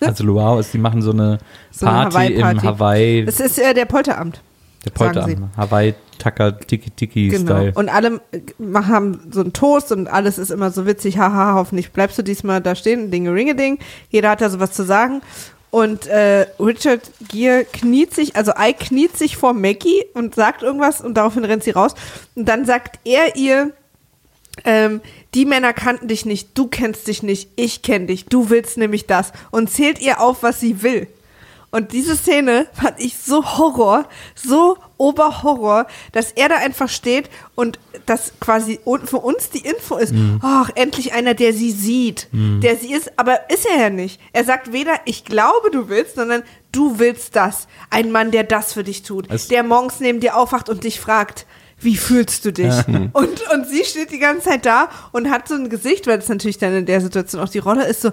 [0.02, 1.40] Also Luau ist, die machen so eine
[1.72, 2.62] So eine Party im.
[2.64, 4.42] Hawaii, Es ist äh, der Polteramt.
[4.86, 7.56] der Polteramt, Hawaii Taka Tiki Tiki Genau.
[7.58, 7.72] Style.
[7.76, 11.54] Und alle äh, machen haben so einen Toast und alles ist immer so witzig, haha,
[11.56, 13.80] hoffentlich bleibst du diesmal da stehen, dinge ringe ding.
[14.10, 15.22] Jeder hat da sowas zu sagen.
[15.70, 21.02] Und äh, Richard Gere kniet sich, also Ike kniet sich vor Maggie und sagt irgendwas
[21.02, 21.94] und daraufhin rennt sie raus.
[22.36, 23.72] Und dann sagt er ihr,
[24.66, 25.02] ähm,
[25.34, 29.06] die Männer kannten dich nicht, du kennst dich nicht, ich kenn dich, du willst nämlich
[29.08, 31.08] das und zählt ihr auf, was sie will.
[31.70, 34.06] Und diese Szene fand ich so Horror,
[34.36, 40.14] so Oberhorror, dass er da einfach steht und das quasi für uns die Info ist,
[40.42, 44.20] ach, endlich einer, der sie sieht, der sie ist, aber ist er ja nicht.
[44.32, 47.68] Er sagt weder, ich glaube, du willst, sondern du willst das.
[47.90, 51.00] Ein Mann, der das für dich tut, Es- der morgens neben dir aufwacht und dich
[51.02, 51.46] fragt,
[51.80, 52.74] wie fühlst du dich?
[52.88, 56.28] und, und sie steht die ganze Zeit da und hat so ein Gesicht, weil das
[56.28, 58.10] natürlich dann in der Situation auch die Rolle ist, so,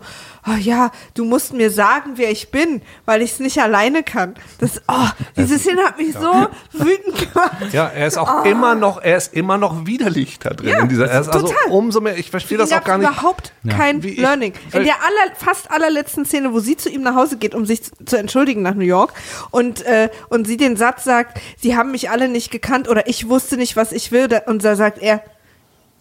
[0.47, 4.35] oh ja, du musst mir sagen, wer ich bin, weil ich es nicht alleine kann.
[4.59, 7.73] Das, oh, diese Szene hat mich so wütend gemacht.
[7.73, 10.69] Ja, er ist auch immer noch, er ist immer noch widerlich da drin.
[10.69, 11.71] Ja, in dieser, er ist also total.
[11.71, 13.09] umso mehr, ich verstehe das auch gar nicht.
[13.09, 14.53] überhaupt kein Wie ich- Learning.
[14.73, 17.65] weil- In der aller, fast allerletzten Szene, wo sie zu ihm nach Hause geht, um
[17.65, 19.15] sich zu, zu entschuldigen nach New York
[19.51, 23.29] und, äh, und sie den Satz sagt, sie haben mich alle nicht gekannt oder ich
[23.29, 24.29] wusste nicht, was ich will.
[24.47, 25.23] Und da sagt er,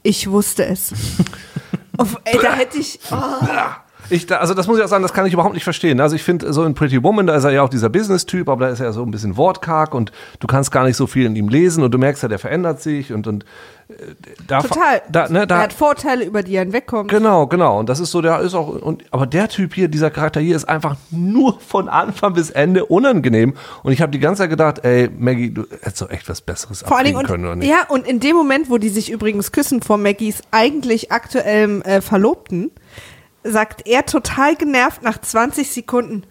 [0.03, 0.91] ich wusste es.
[1.97, 3.45] Auf, ey, da hätte ich, oh,
[4.09, 5.99] Ich, also das muss ich auch sagen, das kann ich überhaupt nicht verstehen.
[5.99, 8.65] Also ich finde, so in Pretty Woman, da ist er ja auch dieser Business-Typ, aber
[8.65, 11.35] da ist er so ein bisschen wortkarg und du kannst gar nicht so viel in
[11.35, 13.45] ihm lesen und du merkst ja, der verändert sich und, und
[13.89, 13.93] äh,
[14.47, 15.01] da, total.
[15.09, 17.09] Da, ne, er da, hat Vorteile, über die er hinwegkommt.
[17.09, 17.79] Genau, genau.
[17.79, 20.55] Und das ist so, der ist auch, und, aber der Typ hier, dieser Charakter hier
[20.55, 23.53] ist einfach nur von Anfang bis Ende unangenehm.
[23.83, 26.81] Und ich habe die ganze Zeit gedacht, ey, Maggie, du hättest doch echt was Besseres
[26.81, 27.69] Vor allen Dingen, können, oder und, nicht?
[27.69, 32.01] ja, und in dem Moment, wo die sich übrigens küssen vor Maggies eigentlich aktuellem äh,
[32.01, 32.71] Verlobten,
[33.43, 36.25] sagt er total genervt nach 20 Sekunden,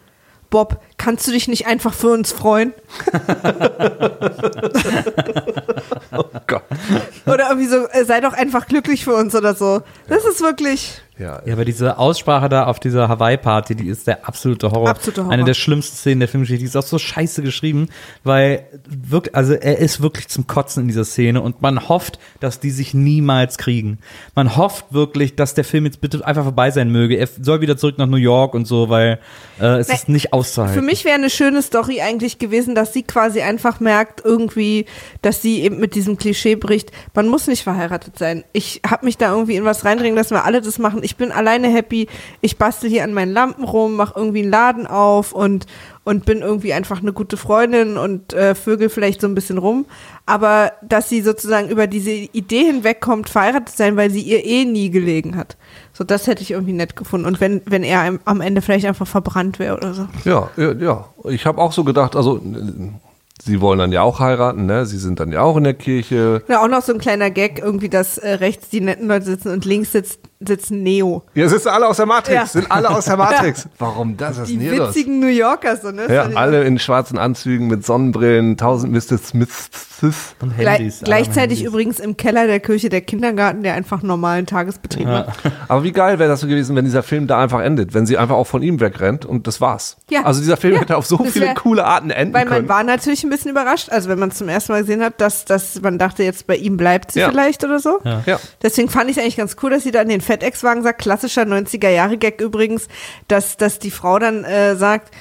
[0.51, 2.73] Bob, kannst du dich nicht einfach für uns freuen?
[6.15, 6.63] Oh Gott.
[7.27, 9.81] Oder irgendwie so, äh, sei doch einfach glücklich für uns oder so.
[10.09, 14.29] Das ist wirklich, Ja, Ja, aber diese Aussprache da auf dieser Hawaii-Party, die ist der
[14.29, 14.91] absolute Horror.
[14.91, 15.33] Absolute Horror.
[15.33, 16.61] Eine der schlimmsten Szenen der Filmgeschichte.
[16.61, 17.89] Die ist auch so scheiße geschrieben,
[18.25, 22.61] weil wirklich, also er ist wirklich zum Kotzen in dieser Szene und man hofft, dass
[22.61, 23.99] die sich niemals kriegen.
[24.35, 27.17] Man hofft wirklich, dass der Film jetzt bitte einfach vorbei sein möge.
[27.17, 29.19] Er soll wieder zurück nach New York und so, weil
[29.61, 30.75] äh, es Nee, ist nicht auszuhalten.
[30.93, 34.85] Mich wäre eine schöne Story eigentlich gewesen, dass sie quasi einfach merkt, irgendwie,
[35.23, 38.45] dass sie eben mit diesem Klischee bricht, man muss nicht verheiratet sein.
[38.53, 41.01] Ich habe mich da irgendwie in was reindringen lassen, wir alle das machen.
[41.03, 42.09] Ich bin alleine happy,
[42.43, 45.65] ich bastel hier an meinen Lampen rum, mache irgendwie einen Laden auf und,
[46.05, 49.87] und bin irgendwie einfach eine gute Freundin und äh, vögel vielleicht so ein bisschen rum.
[50.27, 54.91] Aber dass sie sozusagen über diese Idee hinwegkommt, verheiratet sein, weil sie ihr eh nie
[54.91, 55.57] gelegen hat.
[55.95, 57.27] So, das hätte ich irgendwie nett gefunden.
[57.27, 60.07] Und wenn, wenn er am- Ende vielleicht einfach verbrannt wäre oder so.
[60.25, 60.73] ja, ja.
[60.73, 61.05] ja.
[61.25, 62.41] Ich habe auch so gedacht, also
[63.45, 64.87] sie wollen dann ja auch heiraten, ne?
[64.87, 66.43] Sie sind dann ja auch in der Kirche.
[66.49, 69.49] Ja, auch noch so ein kleiner Gag, irgendwie, dass äh, rechts die netten Leute sitzen
[69.53, 71.23] und links sitzt, sitzen Neo.
[71.35, 72.35] Ja, sitzen alle aus der Matrix.
[72.35, 72.47] Ja.
[72.47, 73.69] Sind alle aus der Matrix.
[73.79, 74.39] Warum das?
[74.41, 74.89] Was ist Die los?
[74.89, 76.07] witzigen New Yorker, so, ne?
[76.13, 79.19] Ja, alle in schwarzen Anzügen mit Sonnenbrillen, tausend Mr.
[79.19, 79.71] Smiths.
[80.41, 81.01] und Gle Handys.
[81.05, 85.29] gleichzeitig alle übrigens im Keller der Kirche der Kindergarten, der einfach normalen Tagesbetrieb hat.
[85.69, 88.19] Aber wie geil wäre das so gewesen, wenn dieser Film da einfach endet, wenn sie
[88.19, 89.97] einfach auch von ihm wegrennt und das war's.
[90.11, 90.25] Ja.
[90.25, 90.81] Also dieser Film Ja.
[90.81, 92.69] hätte auf so Das viele wär- coole Arten enden Weil man können.
[92.69, 95.45] war natürlich ein bisschen überrascht, also wenn man es zum ersten Mal gesehen hat, dass,
[95.45, 97.29] dass man dachte, jetzt bei ihm bleibt sie Ja.
[97.31, 98.01] vielleicht oder so.
[98.27, 98.41] Ja.
[98.63, 101.43] Deswegen fand ich es eigentlich ganz cool, dass sie da in den FedEx-Wagen sagt, klassischer
[101.43, 102.89] 90er-Jahre-Gag übrigens,
[103.29, 105.15] dass, dass die Frau dann äh, sagt,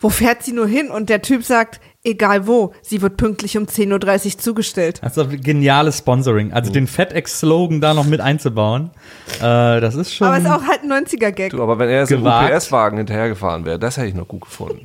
[0.00, 0.90] wo fährt sie nur hin?
[0.90, 5.00] Und der Typ sagt, egal wo, sie wird pünktlich um 10.30 Uhr zugestellt.
[5.02, 6.52] Also geniales Sponsoring.
[6.52, 6.74] Also Mhm.
[6.74, 8.90] den FedEx-Slogan da noch mit einzubauen,
[9.38, 10.26] äh, das ist schon.
[10.26, 11.50] Aber es ist auch halt ein 90er-Gag.
[11.50, 12.26] Du, aber wenn er jetzt im.
[12.26, 14.82] UPS-Wagen hinterhergefahren wäre, das hätte ich noch gut gefunden.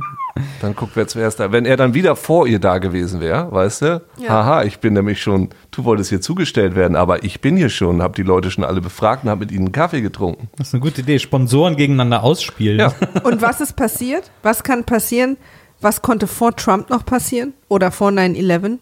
[0.60, 1.52] dann guckt wer zuerst da.
[1.52, 4.02] Wenn er dann wieder vor ihr da gewesen wäre, weißt du?
[4.18, 4.28] Ja.
[4.28, 8.02] Haha, ich bin nämlich schon, du wolltest hier zugestellt werden, aber ich bin hier schon,
[8.02, 10.48] habe die Leute schon alle befragt und habe mit ihnen einen Kaffee getrunken.
[10.56, 11.18] das ist eine gute Idee.
[11.18, 12.78] Sponsoren gegeneinander ausspielen.
[12.80, 12.92] Ja.
[13.22, 14.30] Und was ist passiert?
[14.42, 15.36] Was kann passieren?
[15.80, 18.78] Was konnte vor Trump noch passieren oder vor 9-11?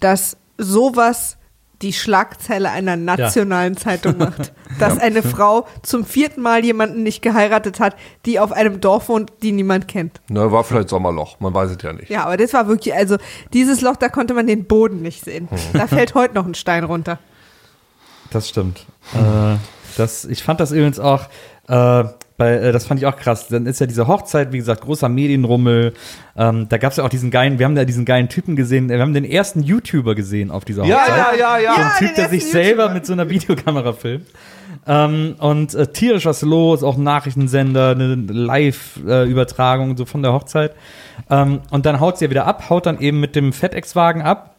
[0.00, 1.36] Dass sowas
[1.82, 4.52] die Schlagzeile einer nationalen Zeitung macht.
[4.78, 9.32] Dass eine Frau zum vierten Mal jemanden nicht geheiratet hat, die auf einem Dorf wohnt,
[9.42, 10.20] die niemand kennt.
[10.28, 12.08] Na, war vielleicht Sommerloch, man weiß es ja nicht.
[12.08, 13.16] Ja, aber das war wirklich, also
[13.52, 15.48] dieses Loch, da konnte man den Boden nicht sehen.
[15.72, 17.18] Da fällt heute noch ein Stein runter.
[18.30, 18.86] Das stimmt.
[19.14, 19.56] äh,
[19.96, 21.26] das, ich fand das übrigens auch,
[21.68, 22.04] äh,
[22.38, 23.48] Bei, äh, das fand ich auch krass.
[23.48, 25.94] Dann ist ja diese Hochzeit, wie gesagt, großer Medienrummel.
[26.36, 28.88] Ähm, da gab es ja auch diesen geilen, wir haben da diesen geilen Typen gesehen,
[28.90, 31.16] wir haben den ersten YouTuber gesehen auf dieser Ja, Hochzeit.
[31.38, 31.74] ja, ja, ja.
[31.74, 32.94] So ein Ja, Typ, der sich ersten selber YouTuber.
[32.94, 34.26] mit so einer Videokamera filmt.
[34.86, 40.72] Ähm, und äh, tierisch was los, auch Nachrichtensender, eine Live-Übertragung so von der Hochzeit.
[41.30, 44.55] Ähm, und dann haut sie ja wieder ab, haut dann eben mit dem FedEx-Wagen ab.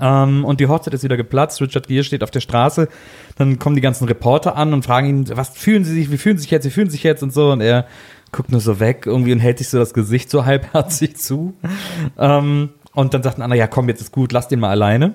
[0.00, 1.60] Ähm, und die Hochzeit ist wieder geplatzt.
[1.60, 2.88] Richard Gere steht auf der Straße.
[3.36, 6.36] Dann kommen die ganzen Reporter an und fragen ihn, was fühlen sie sich, wie fühlen
[6.36, 7.50] sie sich jetzt, wie fühlen sie sich jetzt und so.
[7.52, 7.86] Und er
[8.30, 11.54] guckt nur so weg irgendwie und hält sich so das Gesicht so halbherzig zu.
[12.18, 15.14] Ähm, und dann sagt ein anderer, ja komm, jetzt ist gut, lass den mal alleine.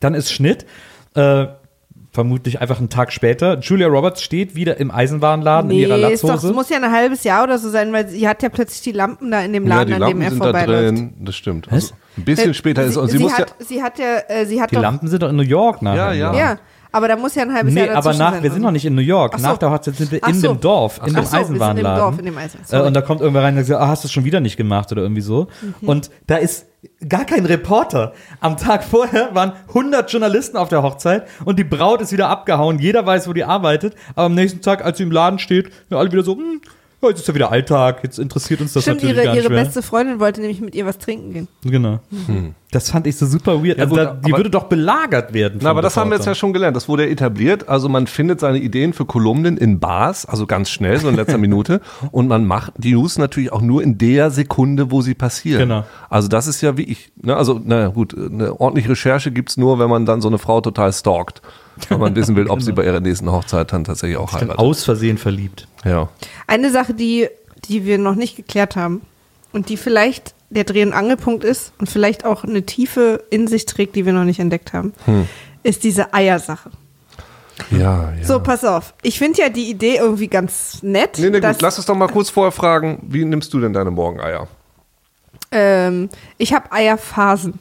[0.00, 0.66] Dann ist Schnitt.
[1.14, 1.46] Äh,
[2.14, 3.58] vermutlich einfach einen Tag später.
[3.58, 6.54] Julia Roberts steht wieder im Eisenwarenladen in Nee, ihrer ist doch, es Latzhose.
[6.54, 9.30] muss ja ein halbes Jahr oder so sein, weil sie hat ja plötzlich die Lampen
[9.32, 10.88] da in dem Ja, Laden, die an dem Lampen er sind da vorbeiläuft.
[10.96, 11.70] drin, das stimmt.
[11.70, 13.38] Also, ein bisschen später ist und sie, sie muss ja.
[13.38, 15.82] hat, sie hat ja, äh, sie hat Die doch, Lampen sind doch in New York
[15.82, 16.14] nachher.
[16.14, 16.38] Ja, ja.
[16.38, 16.58] ja,
[16.92, 18.42] aber da muss ja ein halbes Nee, Jahr aber dazwischen nach, sein.
[18.44, 19.32] wir sind noch nicht in New York.
[19.34, 19.46] Ach so.
[19.48, 20.52] Nach der Hochzeit sind wir in so.
[20.54, 21.84] dem Dorf, in dem so, wir sind im.
[21.84, 22.84] Dorf, in dem Eisenwarenladen.
[22.84, 24.56] Äh, und da kommt irgendwer rein und sagt, ah, hast du es schon wieder nicht
[24.56, 25.48] gemacht oder irgendwie so.
[25.80, 25.88] Mhm.
[25.88, 26.66] Und da ist
[27.08, 28.12] gar kein Reporter.
[28.40, 32.78] Am Tag vorher waren 100 Journalisten auf der Hochzeit und die Braut ist wieder abgehauen.
[32.78, 33.94] Jeder weiß, wo die arbeitet.
[34.14, 36.60] Aber am nächsten Tag, als sie im Laden steht, sind alle wieder so, hm,
[37.04, 39.44] ja, jetzt ist ja wieder Alltag, jetzt interessiert uns das Stimmt, natürlich ihre, gar nicht
[39.44, 39.64] ihre mehr.
[39.64, 41.48] beste Freundin wollte nämlich mit ihr was trinken gehen.
[41.64, 42.00] Genau.
[42.70, 43.78] Das fand ich so super weird.
[43.78, 45.60] Ja, also gut, da, die aber- würde doch belagert werden.
[45.62, 46.76] Na, aber das haben wir jetzt ja schon gelernt.
[46.76, 47.68] Das wurde ja etabliert.
[47.68, 51.38] Also man findet seine Ideen für Kolumnen in Bars, also ganz schnell, so in letzter
[51.44, 51.80] Minute.
[52.10, 55.60] Und man macht die News natürlich auch nur in der Sekunde, wo sie passieren.
[55.60, 55.84] Genau.
[56.10, 57.12] Also das ist ja wie ich.
[57.22, 57.36] Ne?
[57.36, 60.92] Also, na gut, eine ordentliche Recherche gibt's nur, wenn man dann so eine Frau total
[60.92, 61.42] stalkt.
[61.88, 64.58] Wenn man wissen will, ob sie bei ihrer nächsten Hochzeit dann tatsächlich auch heiratet.
[64.58, 65.66] aus Versehen verliebt.
[65.84, 66.08] Ja.
[66.46, 67.28] Eine Sache, die,
[67.68, 69.02] die wir noch nicht geklärt haben
[69.52, 73.66] und die vielleicht der Dreh- und Angelpunkt ist und vielleicht auch eine Tiefe in sich
[73.66, 75.26] trägt, die wir noch nicht entdeckt haben, Hm.
[75.64, 76.70] ist diese Eiersache.
[77.70, 78.24] Ja, ja.
[78.24, 78.94] So, pass auf.
[79.02, 81.18] Ich finde ja die Idee irgendwie ganz nett.
[81.18, 83.72] Nee, nee, dass, gut, lass uns doch mal kurz vorher fragen, wie nimmst du denn
[83.72, 84.48] deine Morgeneier?
[85.50, 86.08] ähm,
[86.38, 87.58] ich habe Eierphasen.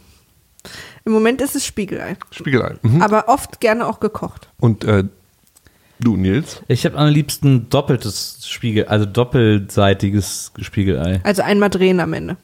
[1.05, 2.75] Im Moment ist es Spiegelei, Spiegelei.
[2.81, 3.01] Mhm.
[3.01, 4.47] aber oft gerne auch gekocht.
[4.59, 5.03] Und äh,
[5.99, 6.61] du, Nils?
[6.67, 11.19] Ich habe am liebsten doppeltes Spiegel, also doppelseitiges Spiegelei.
[11.23, 12.37] Also einmal drehen am Ende,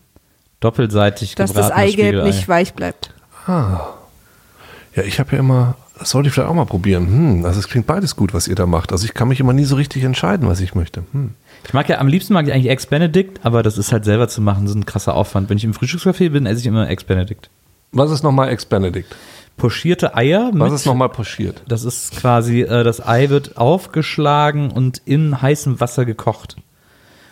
[0.60, 2.26] Doppelseitig dass das Eigelb Spiegelei.
[2.26, 3.14] nicht weich bleibt.
[3.47, 7.07] Ja, ich habe ja immer, das sollte ich vielleicht auch mal probieren.
[7.07, 8.91] Hm, also es klingt beides gut, was ihr da macht.
[8.91, 11.03] Also ich kann mich immer nie so richtig entscheiden, was ich möchte.
[11.14, 11.32] Hm.
[11.66, 14.28] Ich mag ja, am liebsten mag ich eigentlich Eggs Benedict, aber das ist halt selber
[14.28, 15.49] zu machen, so ein krasser Aufwand.
[15.49, 17.49] Wenn ich im Frühstückscafé bin, esse ich immer Eggs Benedict.
[17.92, 19.16] Was ist nochmal Ex Benedict?
[19.58, 21.64] Pochierte Eier mit, Was ist nochmal pochiert?
[21.68, 26.56] das ist quasi, äh, das Ei wird aufgeschlagen und in heißem Wasser gekocht.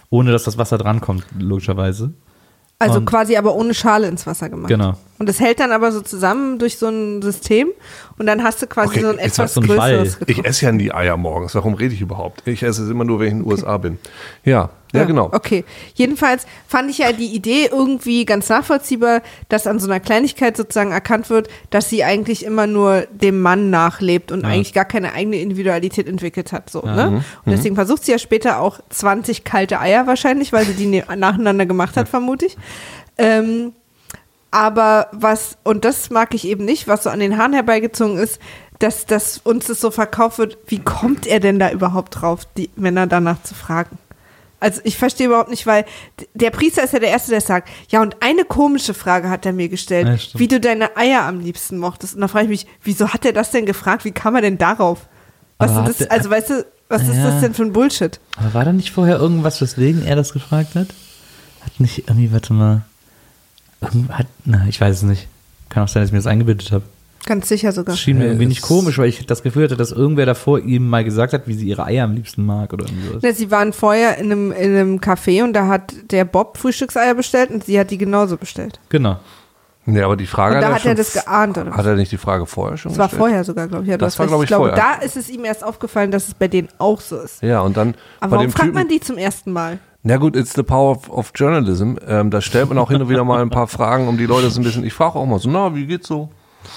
[0.09, 2.13] Ohne dass das Wasser drankommt, logischerweise.
[2.79, 4.67] Also Und- quasi aber ohne Schale ins Wasser gemacht.
[4.69, 4.95] Genau.
[5.19, 7.69] Und das hält dann aber so zusammen durch so ein System
[8.19, 10.17] und dann hast du quasi Okay, so ein etwas einen größeres.
[10.27, 11.55] Ich esse ja nie Eier morgens.
[11.55, 12.43] Warum rede ich überhaupt?
[12.47, 13.97] Ich esse es immer nur, wenn ich in den USA bin.
[14.43, 15.29] Ja, ja, genau.
[15.33, 15.65] Okay.
[15.95, 20.91] Jedenfalls fand ich ja die Idee irgendwie ganz nachvollziehbar, dass an so einer Kleinigkeit sozusagen
[20.91, 24.49] erkannt wird, dass sie eigentlich immer nur dem Mann nachlebt und Ja.
[24.49, 26.69] eigentlich gar keine eigene Individualität entwickelt hat.
[26.69, 26.95] So, Ja.
[26.95, 27.09] ne?
[27.09, 27.15] Mhm.
[27.17, 31.03] Und deswegen versucht sie ja später auch 20 kalte Eier wahrscheinlich, weil sie die ne-
[31.17, 32.57] nacheinander gemacht hat, vermute ich.
[33.17, 33.73] Ähm,
[34.51, 38.39] aber was, und das mag ich eben nicht, was so an den Haaren herbeigezogen ist,
[38.79, 42.69] dass, dass uns das so verkauft wird, wie kommt er denn da überhaupt drauf, die
[42.75, 43.97] Männer danach zu fragen?
[44.59, 45.85] Also ich verstehe überhaupt nicht, weil
[46.33, 49.53] der Priester ist ja der Erste, der sagt, ja und eine komische Frage hat er
[49.53, 52.15] mir gestellt, Ja, wie du deine Eier am liebsten mochtest.
[52.15, 54.03] Und da frage ich mich, wieso hat er das denn gefragt?
[54.05, 55.01] Wie kam er denn darauf?
[55.59, 57.29] Was Aber ist das, also weißt du, was ist Ja.
[57.31, 58.19] das denn für ein Bullshit?
[58.37, 60.87] Aber war da nicht vorher irgendwas, weswegen er das gefragt hat?
[61.61, 62.81] Hat nicht irgendwie, warte mal.
[64.09, 65.27] Hat, na, ich weiß es nicht.
[65.69, 66.83] Kann auch sein, dass ich mir das eingebildet habe.
[67.25, 67.93] Ganz sicher sogar.
[67.93, 70.59] Das schien mir Äh, irgendwie nicht komisch, weil ich das Gefühl hatte, dass irgendwer davor
[70.59, 73.23] ihm mal gesagt hat, wie sie ihre Eier am liebsten mag oder irgendwie sowas.
[73.23, 77.15] Ja, sie waren vorher in einem, in einem Café und da hat der Bob Frühstückseier
[77.15, 78.79] bestellt und sie hat die genauso bestellt.
[78.89, 79.19] Genau.
[79.89, 81.71] Nee, aber die Frage Und da er hat er das geahnt, oder?
[81.71, 83.89] Hat er nicht die Frage vorher schon Das war vorher sogar, glaube ich.
[83.89, 84.31] Ja, Das war, recht.
[84.31, 84.97] glaub ich, glaube, vorher.
[84.99, 87.41] da ist es ihm erst aufgefallen, dass es bei denen auch so ist.
[87.41, 89.79] Ja, und dann Aber bei warum dem fragt Typen, man die zum ersten Mal?
[90.03, 91.95] Na gut, it's the power of, of journalism.
[92.07, 94.49] Ähm, da stellt man auch hin und wieder mal ein paar Fragen, um die Leute
[94.49, 94.83] so ein bisschen.
[94.85, 96.29] Ich frage auch mal so, na, wie geht's so?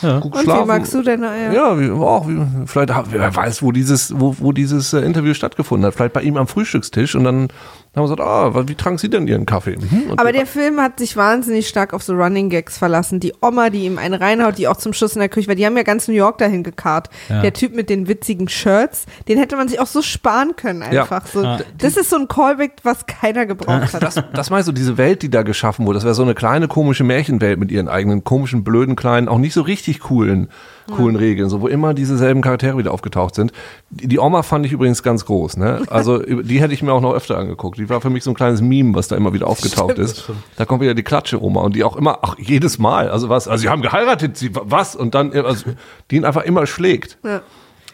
[0.03, 0.21] Ja.
[0.21, 1.53] Gut Und wie magst du deine Eier?
[1.53, 5.87] Ja, wie, auch, wie, vielleicht, wer weiß, wo dieses, wo, wo dieses äh, Interview stattgefunden
[5.87, 5.95] hat.
[5.95, 7.49] Vielleicht bei ihm am Frühstückstisch und dann
[7.93, 9.75] Dann haben wir gesagt, ah, wie tranken Sie denn Ihren Kaffee?
[9.75, 13.19] Hm, Aber der Film hat sich wahnsinnig stark auf so Running Gags verlassen.
[13.19, 15.67] Die Oma, die ihm einen reinhaut, die auch zum Schluss in der Küche war, die
[15.67, 17.11] haben ja ganz New York dahin gekarrt.
[17.29, 17.43] Ja.
[17.43, 21.27] Der Typ mit den witzigen Shirts, den hätte man sich auch so sparen können einfach.
[21.27, 21.59] So, Ja.
[21.79, 24.03] Das ist so ein Callback, was keiner gebraucht hat.
[24.05, 26.69] das, das meinst du, diese Welt, die da geschaffen wurde, das wäre so eine kleine
[26.69, 30.49] komische Märchenwelt mit ihren eigenen komischen, blöden, kleinen, auch nicht so richtig coolen,
[30.95, 33.53] coolen Regeln, so wo immer dieselben Charaktere wieder aufgetaucht sind.
[33.91, 35.83] Die, die Oma fand ich übrigens ganz groß, ne?
[35.89, 37.80] Also die hätte ich mir auch noch öfter angeguckt.
[37.81, 40.31] Die war für mich so ein kleines Meme, was da immer wieder aufgetaucht ist.
[40.57, 43.63] Da kommt wieder die Klatsche-Oma und die auch immer, ach, jedes Mal, also was, also
[43.63, 44.95] sie haben geheiratet, sie, was?
[44.95, 45.71] Und dann, also,
[46.11, 47.19] die ihn einfach immer schlägt.
[47.25, 47.43] Ja.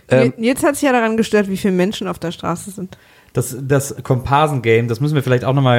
[0.09, 2.97] Ähm, Jetzt hat sich ja daran gestört, wie viele Menschen auf der Straße sind.
[3.37, 5.79] Das, das Komparsen-Game, das müssen wir vielleicht auch nochmal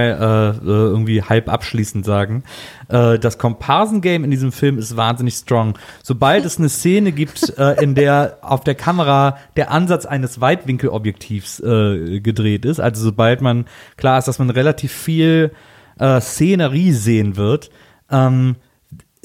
[0.62, 2.44] äh, äh, irgendwie halb abschließend sagen.
[2.88, 5.76] Äh, das Komparsen-Game in diesem Film ist wahnsinnig strong.
[6.04, 11.60] Sobald es eine Szene gibt, äh, in der auf der Kamera der Ansatz eines Weitwinkelobjektivs
[11.62, 13.66] äh, gedreht ist, also sobald man
[13.96, 15.52] klar ist, dass man relativ viel
[15.98, 17.72] äh, Szenerie sehen wird,
[18.12, 18.58] ähm,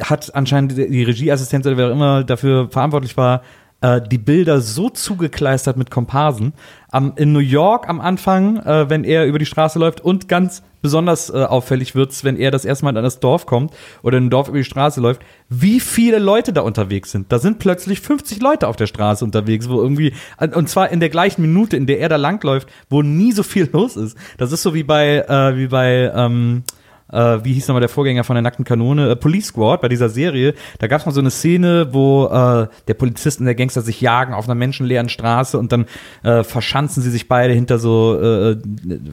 [0.00, 3.42] hat anscheinend die die Regieassistenz oder wer auch immer dafür verantwortlich war,
[3.82, 6.54] äh, die Bilder so zugekleistert mit Komparsen.
[6.90, 10.62] Am, in New York am Anfang, äh, wenn er über die Straße läuft und ganz
[10.82, 13.72] besonders äh, auffällig wird's, wenn er das erste Mal in das Dorf kommt
[14.02, 17.30] oder in ein Dorf über die Straße läuft, wie viele Leute da unterwegs sind.
[17.32, 21.08] Da sind plötzlich 50 Leute auf der Straße unterwegs, wo irgendwie, und zwar in der
[21.08, 24.16] gleichen Minute, in der er da langläuft, wo nie so viel los ist.
[24.38, 26.64] Das ist so wie bei, äh, wie bei, ähm,
[27.12, 30.08] äh, wie hieß nochmal der Vorgänger von der nackten Kanone, äh, Police Squad bei dieser
[30.08, 33.82] Serie, da gab es mal so eine Szene, wo äh, der Polizist und der Gangster
[33.82, 35.86] sich jagen auf einer menschenleeren Straße und dann
[36.22, 38.56] äh, verschanzen sie sich beide hinter so äh,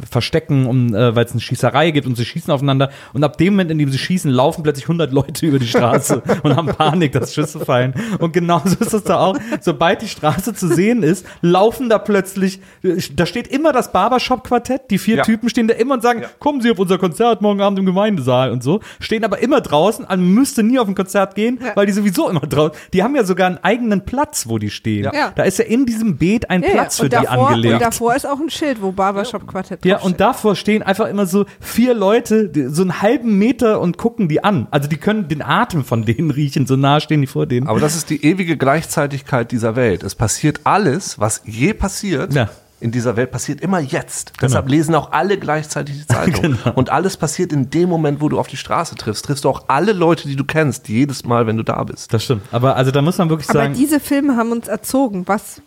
[0.09, 2.89] Verstecken, um, äh, weil es eine Schießerei gibt und sie schießen aufeinander.
[3.13, 6.21] Und ab dem Moment, in dem sie schießen, laufen plötzlich 100 Leute über die Straße
[6.43, 7.93] und haben Panik, dass Schüsse fallen.
[8.19, 12.59] Und genauso ist das da auch, sobald die Straße zu sehen ist, laufen da plötzlich,
[12.84, 15.23] äh, da steht immer das Barbershop-Quartett, die vier Ja.
[15.23, 16.27] Typen stehen da immer und sagen, Ja.
[16.39, 20.06] kommen Sie auf unser Konzert morgen Abend im Gemeindesaal und so, stehen aber immer draußen,
[20.07, 23.24] man müsste nie auf ein Konzert gehen, weil die sowieso immer draußen, die haben ja
[23.24, 25.10] sogar einen eigenen Platz, wo die stehen.
[25.14, 25.32] Ja.
[25.36, 27.02] Da ist ja in diesem Beet ein Ja, Platz ja.
[27.02, 27.74] für und die davor, angelegt.
[27.74, 31.26] Und davor ist auch ein Schild, wo Barbershop Quartett Ja, und davor stehen einfach immer
[31.26, 34.68] so vier Leute, die, so einen halben Meter und gucken die an.
[34.72, 37.68] Also die können den Atem von denen riechen, so nah stehen die vor denen.
[37.68, 40.03] Aber das ist die ewige Gleichzeitigkeit dieser Welt.
[40.03, 42.34] Es passiert alles, was je passiert.
[42.34, 42.49] Ja.
[42.81, 44.34] In dieser Welt passiert immer jetzt.
[44.41, 46.57] Deshalb lesen auch alle gleichzeitig die Zeitung.
[46.76, 49.26] Und alles passiert in dem Moment, wo du auf die Straße triffst.
[49.26, 52.14] Triffst du auch alle Leute, die du kennst, jedes Mal, wenn du da bist.
[52.14, 52.43] Das stimmt.
[52.51, 55.27] Aber also da muss man wirklich Aber sagen, diese Filme haben uns erzogen.
[55.27, 55.61] Was?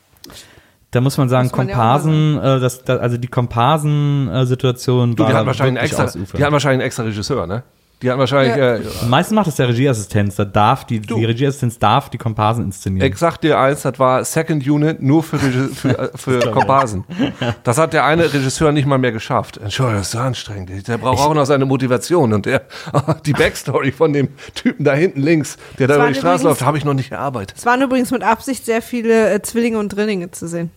[0.93, 5.23] da muss man sagen, muss man ja Komparsen, äh, das, das, also die Komparsen-Situation die
[5.23, 7.63] war hatten wahrscheinlich extra, die hatten wahrscheinlich einen extra Regisseur, ne?
[8.03, 8.75] Die hatten wahrscheinlich, Ja.
[8.77, 10.37] äh, Meistens macht das der Regieassistenz.
[10.37, 13.11] Da darf die, die Regieassistenz darf die Komparsen inszenieren.
[13.11, 17.05] ich sag dir eins, das war Second Unit nur für, Regi- für, äh, für Komparsen.
[17.65, 19.59] Das hat der eine Regisseur nicht mal mehr geschafft.
[19.59, 20.89] Entschuldigung, das ist so anstrengend.
[20.89, 22.33] Der braucht auch noch seine Motivation.
[22.33, 22.63] Und der,
[23.27, 26.63] die Backstory von dem Typen da hinten links, der da über die Straße übrigens- läuft,
[26.63, 27.57] habe ich noch nicht erarbeitet.
[27.59, 30.71] Es waren übrigens mit Absicht sehr viele äh, Zwillinge und Drillinge zu sehen.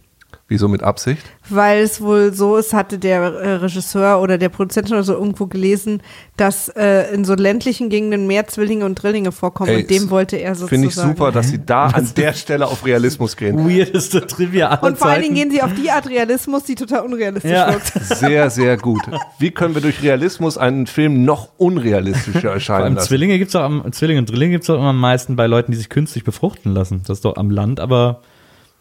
[0.47, 1.23] Wieso mit Absicht?
[1.49, 5.47] Weil es wohl so ist, hatte der äh, Regisseur oder der Produzent oder so irgendwo
[5.47, 6.03] gelesen,
[6.37, 10.35] dass äh, in so ländlichen Gegenden mehr Zwillinge und Drillinge vorkommen Ey, und dem wollte
[10.35, 10.69] er sozusagen.
[10.69, 13.67] Finde ich super, dass sie da an der Stelle auf Realismus gehen.
[13.67, 17.01] Weirdeste Trivia aller Und vor allen Dingen gehen sie auf die Art Realismus, die total
[17.01, 17.71] unrealistisch Ja.
[17.71, 17.91] wirkt.
[18.15, 19.01] Sehr, sehr gut.
[19.39, 23.07] Wie können wir durch Realismus einen Film noch unrealistischer erscheinen lassen?
[23.07, 25.77] Zwillinge gibt's auch am, Zwillinge und Drillinge gibt's auch immer am meisten bei Leuten, die
[25.77, 27.01] sich künstlich befruchten lassen.
[27.07, 28.21] Das ist doch am Land, aber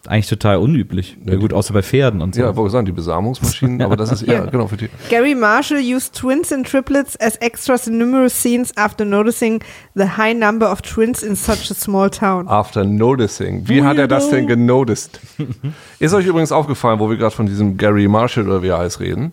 [0.09, 1.17] eigentlich total unüblich.
[1.25, 2.41] Ja, gut, außer bei Pferden und so.
[2.43, 4.89] Ja, wollte sagen, die Besamungsmaschinen, aber das ist eher, genau, für die.
[5.11, 9.63] Gary Marshall used twins and triplets as extras in numerous scenes after noticing
[9.95, 12.49] the high number of twins in such a small town.
[12.49, 13.69] After noticing.
[13.69, 15.21] Wie hat er das denn genoticed?
[15.99, 19.01] ist euch übrigens aufgefallen, wo wir gerade von diesem Gary Marshall oder wie er heißt
[19.01, 19.33] reden?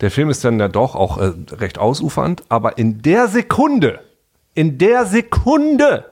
[0.00, 4.00] Der Film ist dann ja doch auch äh, recht ausufernd, aber in der Sekunde,
[4.54, 6.04] in der Sekunde,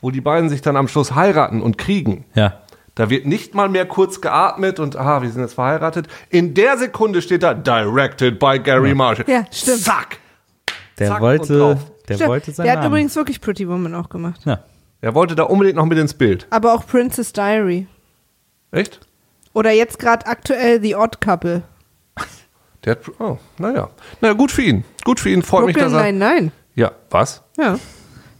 [0.00, 2.54] wo die beiden sich dann am Schluss heiraten und kriegen, Ja.
[3.00, 6.06] Da wird nicht mal mehr kurz geatmet und aha, wir sind jetzt verheiratet.
[6.28, 9.24] In der Sekunde steht da directed by Gary Marshall.
[9.26, 9.80] Ja, stimmt.
[9.80, 10.18] Zack.
[10.98, 11.78] Der Zack wollte,
[12.10, 12.28] der Stimmt.
[12.28, 12.92] wollte sein der hat Namen.
[12.92, 14.42] übrigens wirklich Pretty Woman auch gemacht.
[14.44, 14.62] ja.
[15.00, 16.46] Er wollte da unbedingt noch mit ins Bild.
[16.50, 17.86] Aber auch Princess Diary.
[18.70, 19.00] Echt?
[19.54, 21.62] Oder jetzt gerade aktuell The Odd Couple.
[22.84, 23.88] Der hat, oh, naja.
[24.20, 24.84] Na gut für ihn.
[25.04, 25.42] Gut für ihn.
[25.42, 26.00] Freut mich, dass er.
[26.00, 26.52] Nein, nein.
[26.74, 27.40] Ja, was?
[27.56, 27.78] Ja.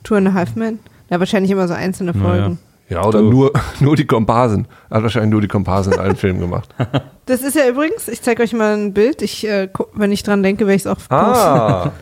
[0.05, 0.81] Two and a Half Men.
[1.09, 2.59] Ja, wahrscheinlich immer so einzelne Folgen.
[2.91, 4.67] Ja, oder nur, nur die Komparsen.
[4.91, 6.69] Er hat wahrscheinlich nur die Komparsen in allen Filmen gemacht.
[7.27, 9.23] Das ist ja übrigens, ich zeige euch mal ein Bild.
[9.23, 11.15] Ich, äh, wenn ich dran denke, werde ich es auch posten.
[11.15, 11.93] Ah.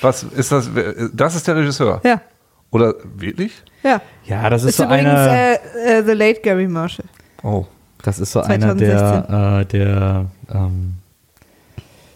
[0.00, 0.70] Was ist das?
[1.12, 2.00] Das ist der Regisseur.
[2.02, 2.22] Ja,
[2.70, 3.52] Oder wirklich?
[3.82, 4.00] ja.
[4.24, 7.04] ja, das ist, Ist so übrigens einer, äh, äh, The Late Gary Marshall.
[7.42, 7.66] Oh.
[8.02, 9.34] das ist so einer der, 2016.
[9.60, 10.94] äh, der, ähm,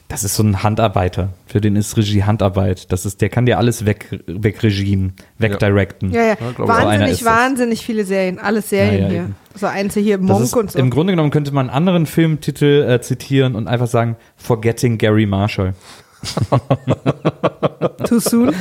[0.09, 1.35] Das ist so ein Handarbeiter.
[1.47, 2.90] Für den ist Regie Handarbeit.
[2.90, 6.12] Das ist, der kann dir alles weg, wegregien, wegdirecten.
[6.12, 6.35] Ja, ja.
[6.35, 6.56] glaub ich.
[6.56, 8.39] So wahnsinnig, wahnsinnig viele Serien.
[8.39, 9.20] Alles Serien Ja, ja, hier.
[9.20, 9.36] eben.
[9.55, 10.78] So einzelne hier, Monk ist, und so.
[10.78, 15.26] Im Grunde genommen könnte man einen anderen Filmtitel äh, zitieren und einfach sagen, Forgetting Gary
[15.26, 15.74] Marshall.
[18.09, 18.48] Too soon.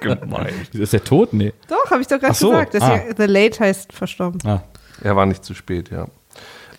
[0.00, 0.54] Gemein.
[0.72, 1.32] Ist der tot?
[1.32, 1.52] Nee.
[1.68, 2.76] Doch, habe ich doch gerade Ach so, gesagt.
[2.80, 2.96] Ah.
[2.96, 4.40] ja, The Late heißt verstorben.
[4.46, 4.62] Ah.
[5.02, 6.06] Er war nicht zu spät, ja.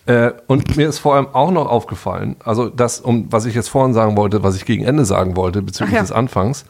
[0.06, 3.68] Äh, und mir ist vor allem auch noch aufgefallen, also das, um was ich jetzt
[3.68, 6.00] vorhin sagen wollte, was ich gegen Ende sagen wollte bezüglich ja.
[6.00, 6.64] des Anfangs,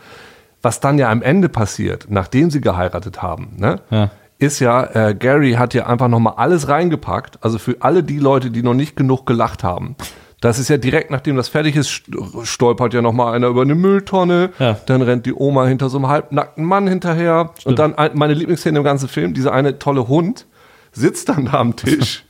[0.62, 3.81] was dann ja am Ende passiert, nachdem sie geheiratet haben, ne?
[3.90, 4.11] Ja.
[4.39, 8.51] Ist ja, äh, Gary hat ja einfach nochmal alles reingepackt, also für alle die Leute,
[8.51, 9.97] die noch nicht genug gelacht haben.
[10.40, 13.74] Das ist ja direkt nachdem das fertig ist, st- stolpert ja nochmal einer über eine
[13.74, 14.78] Mülltonne, Ja.
[14.86, 18.78] dann rennt die Oma hinter so einem halbnackten Mann hinterher und dann ein, meine Lieblingsszene
[18.78, 20.47] im ganzen Film, dieser eine tolle Hund,
[20.93, 22.24] sitzt dann da am Tisch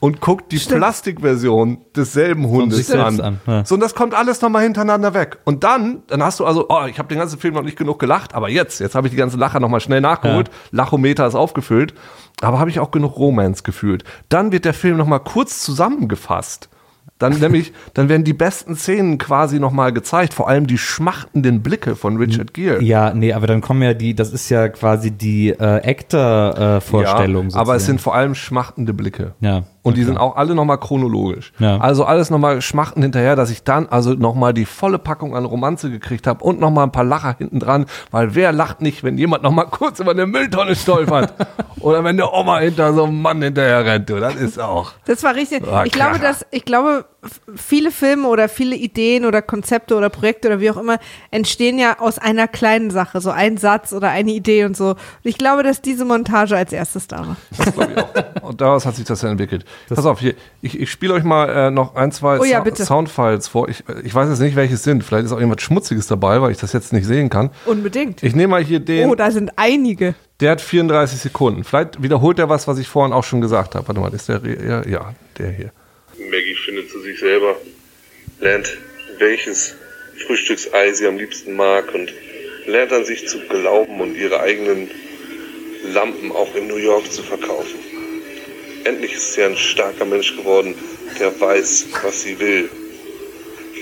[0.00, 3.20] und guckt die Plastikversion desselben Hundes an.
[3.20, 3.64] an, ja.
[3.64, 5.38] So, und das kommt alles nochmal hintereinander weg.
[5.44, 7.98] Und dann, dann hast du also, oh, ich habe den ganzen Film noch nicht genug
[7.98, 10.50] gelacht, aber jetzt, jetzt habe ich die ganzen Lacher nochmal schnell nachgeholt.
[10.70, 11.94] Lachometer ist aufgefüllt,
[12.40, 14.04] aber habe ich auch genug Romance gefühlt.
[14.30, 16.70] Dann wird der Film nochmal kurz zusammengefasst.
[17.20, 21.94] Dann nämlich, dann werden die besten Szenen quasi nochmal gezeigt, vor allem die schmachtenden Blicke
[21.94, 22.82] von Richard Gere.
[22.82, 27.50] Ja, nee, aber dann kommen ja die, das ist ja quasi die äh, Actor-Vorstellung.
[27.50, 29.34] Ja, aber es sind vor allem schmachtende Blicke.
[29.40, 31.52] Ja, Und die sind auch alle nochmal chronologisch.
[31.58, 31.78] Ja.
[31.78, 35.90] Also alles nochmal schmachten hinterher, dass ich dann also nochmal die volle Packung an Romanze
[35.90, 39.42] gekriegt habe und nochmal ein paar Lacher hinten dran, weil wer lacht nicht, wenn jemand
[39.42, 41.32] nochmal kurz über eine Mülltonne stolpert
[41.80, 44.92] oder wenn der Oma hinter so einem Mann hinterher rennt, du, das ist auch.
[45.06, 45.66] Das war richtig.
[45.66, 47.06] Ah, ich glaube, dass, ich glaube,
[47.54, 50.98] viele Filme oder viele Ideen oder Konzepte oder Projekte oder wie auch immer
[51.30, 54.90] entstehen ja aus einer kleinen Sache, so ein Satz oder eine Idee und so.
[54.90, 57.36] Und ich glaube, dass diese Montage als erstes da war.
[57.56, 58.48] Das glaube ich auch.
[58.48, 59.64] Und daraus hat sich das ja entwickelt.
[59.88, 62.84] Pass auf, hier, ich, ich spiele euch mal äh, noch ein, zwei Oh ja, bitte.
[62.84, 63.68] Soundfiles vor.
[63.68, 65.02] Ich, ich weiß jetzt nicht, welche es sind.
[65.04, 67.50] Vielleicht ist auch irgendwas Schmutziges dabei, weil ich das jetzt nicht sehen kann.
[67.66, 68.22] Unbedingt.
[68.22, 69.10] Ich nehme mal hier den.
[69.10, 70.14] Oh, da sind einige.
[70.40, 71.64] Der hat 34 Sekunden.
[71.64, 73.86] Vielleicht wiederholt er was, was ich vorhin auch schon gesagt habe.
[73.88, 75.72] Warte mal, ist der, ja, ja, der hier.
[76.30, 77.56] Maggie findet zu sich selber,
[78.40, 78.76] lernt,
[79.18, 79.74] welches
[80.26, 82.12] Frühstücksei sie am liebsten mag und
[82.66, 84.90] lernt an sich zu glauben und ihre eigenen
[85.92, 87.78] Lampen auch in New York zu verkaufen.
[88.84, 90.74] Endlich ist sie ein starker Mensch geworden,
[91.18, 92.70] der weiß, was sie will.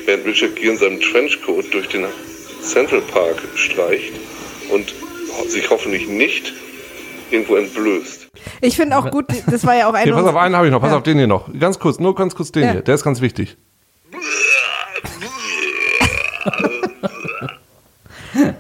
[0.07, 2.07] Während Richard Gere in seinem Trenchcoat durch den
[2.63, 4.13] Central Park streicht
[4.71, 4.93] und
[5.49, 6.53] sich hoffentlich nicht
[7.31, 8.27] irgendwo entblößt.
[8.61, 10.13] Ich finde auch gut, das war ja auch Hier, eine.
[10.13, 10.81] pass auf, einen habe ich noch.
[10.81, 10.97] Pass Ja.
[10.97, 11.49] auf den hier noch.
[11.59, 12.73] Ganz kurz, nur ganz kurz den Ja.
[12.73, 12.83] hier.
[12.83, 13.57] Der ist ganz wichtig.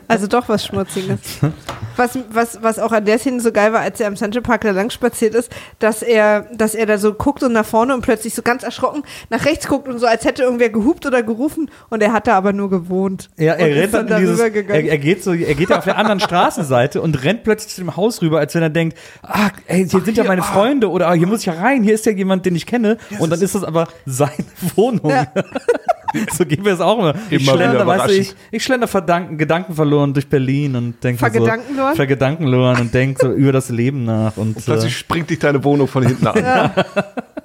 [0.06, 1.18] Also doch was Schmutziges.
[1.98, 4.60] Was, was, was auch an der Szene so geil war, als er am Central Park
[4.60, 5.50] da lang spaziert ist,
[5.80, 9.02] dass er, dass er da so guckt und nach vorne und plötzlich so ganz erschrocken
[9.30, 12.36] nach rechts guckt und so, als hätte irgendwer gehupt oder gerufen und er hat da
[12.36, 13.30] aber nur gewohnt.
[13.36, 15.98] Ja, er rennt dann dann dieses, er, er geht so, er geht ja auf der
[15.98, 19.88] anderen Straßenseite und rennt plötzlich zu dem Haus rüber, als wenn er denkt, ah, ey,
[19.88, 20.44] hier sind ja meine ah.
[20.44, 22.96] Freunde oder ah, hier muss ich ja rein, hier ist ja jemand, den ich kenne
[23.18, 24.44] und dann ist das aber seine
[24.76, 25.10] Wohnung.
[25.10, 25.26] Ja.
[26.32, 27.14] so gehen wir es auch immer.
[27.30, 31.02] Ich Immer schlender, wieder weißt du, ich, ich schlender verdanken, Gedanken verloren durch Berlin und
[31.02, 31.96] denke so, Vergedankenloren?
[31.96, 35.88] vergedankenloren und denke so über das Leben nach und, äh, Plötzlich springt dich deine Wohnung
[35.88, 36.70] von hinten an.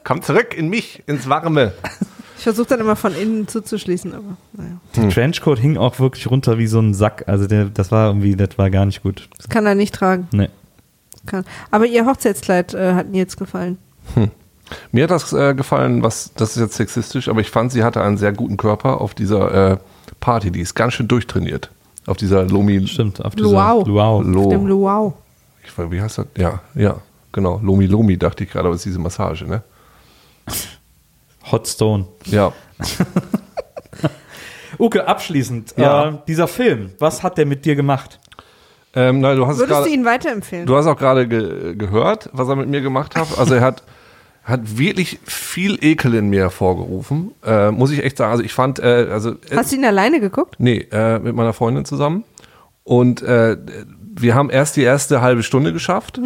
[0.03, 1.73] Komm zurück in mich, ins Warme.
[2.37, 4.71] Ich versuche dann immer von innen zuzuschließen, aber naja.
[4.97, 7.23] der Trenchcoat hing auch wirklich runter wie so ein Sack.
[7.27, 9.29] Also der, das war irgendwie, das war gar nicht gut.
[9.37, 10.27] Das kann er nicht tragen.
[10.33, 10.49] Nee.
[11.25, 11.45] Kann.
[11.71, 13.77] Aber ihr Hochzeitskleid äh, hat mir jetzt gefallen.
[14.91, 18.01] Mir hat das äh, gefallen, was, das ist jetzt sexistisch, aber ich fand, sie hatte
[18.01, 19.77] einen sehr guten Körper auf dieser äh,
[20.19, 20.51] Party.
[20.51, 21.69] Die ist ganz schön durchtrainiert.
[22.05, 22.85] Auf dieser Lomi.
[22.87, 23.83] Stimmt, auf dieser Luau.
[23.85, 24.21] Luau.
[24.21, 25.13] Lo, Auf dem Luau.
[25.65, 26.25] ich, weiß, wie heißt das?
[26.37, 26.97] Ja, ja,
[27.31, 27.59] genau.
[27.63, 29.63] Lomi Lomi dachte ich gerade, aber es ist diese Massage, ne?
[31.51, 32.05] Hot Stone.
[32.25, 32.51] Ja.
[34.79, 36.09] Uke, abschließend, Ja.
[36.09, 38.19] äh, dieser Film, was hat der mit dir gemacht?
[38.95, 39.89] Ähm, nein, du hast es Würdest gerade.
[39.89, 40.65] du ihn weiterempfehlen?
[40.65, 43.37] Du hast auch gerade ge gehört, was er mit mir gemacht hat.
[43.39, 43.83] Also er hat,
[44.43, 47.31] hat wirklich viel Ekel in mir hervorgerufen.
[47.45, 48.31] Äh, muss ich echt sagen.
[48.31, 50.55] Also ich fand, äh, also äh, Hast du ihn alleine geguckt?
[50.57, 52.25] nee, äh, mit meiner Freundin zusammen.
[52.83, 53.57] Und äh,
[54.15, 56.19] wir haben erst die erste halbe Stunde geschafft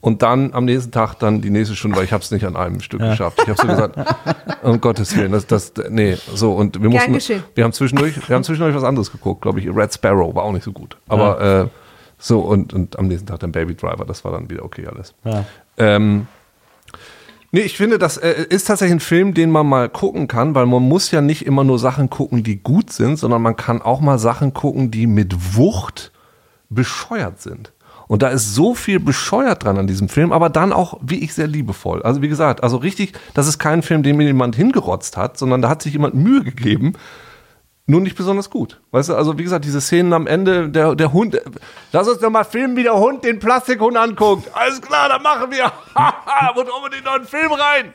[0.00, 2.56] und dann am nächsten Tag dann die nächste Stunde, weil ich habe es nicht an
[2.56, 3.40] einem Stück geschafft.
[3.42, 3.96] Ich habe so gesagt,
[4.62, 7.44] um Gottes Willen, das, das, nee, so und wir mussten, geschehen.
[7.54, 9.68] wir haben zwischendurch, wir haben zwischendurch was anderes geguckt, glaube ich.
[9.68, 11.66] Red Sparrow war auch nicht so gut, aber äh,
[12.18, 15.14] so und und am nächsten Tag dann Baby Driver, das war dann wieder okay alles.
[15.24, 15.44] Ja.
[15.76, 16.26] Ähm,
[17.52, 20.66] nee, ich finde, das äh, ist tatsächlich ein Film, den man mal gucken kann, weil
[20.66, 24.00] man muss ja nicht immer nur Sachen gucken, die gut sind, sondern man kann auch
[24.00, 26.12] mal Sachen gucken, die mit Wucht
[26.68, 27.72] bescheuert sind.
[28.08, 31.34] Und da ist so viel bescheuert dran an diesem Film, aber dann auch, wie ich,
[31.34, 32.02] sehr liebevoll.
[32.02, 35.60] Also wie gesagt, also richtig, das ist kein Film, den mir jemand hingerotzt hat, sondern
[35.60, 36.94] da hat sich jemand Mühe gegeben,
[37.88, 38.80] nur nicht besonders gut.
[38.90, 41.40] Weißt du, also wie gesagt, diese Szenen am Ende, der, der Hund,
[41.90, 44.50] lass uns doch mal filmen, wie der Hund den Plastikhund anguckt.
[44.54, 45.64] Alles klar, dann machen wir.
[45.94, 47.94] Haha, und unbedingt noch einen Film rein.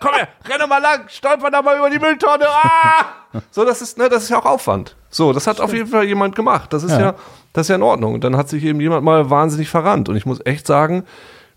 [0.00, 2.46] Komm her, renne mal lang, stolper da mal über die Mülltonne.
[2.48, 3.06] Ah!
[3.52, 4.96] So, das ist, ne, das ist ja auch Aufwand.
[5.08, 6.72] So, das hat auf jeden Fall jemand gemacht.
[6.72, 7.00] Das ist ja.
[7.00, 7.14] Ja.
[7.52, 8.14] das ist ja in Ordnung.
[8.14, 10.08] Und dann hat sich eben jemand mal wahnsinnig verrannt.
[10.08, 11.04] Und ich muss echt sagen,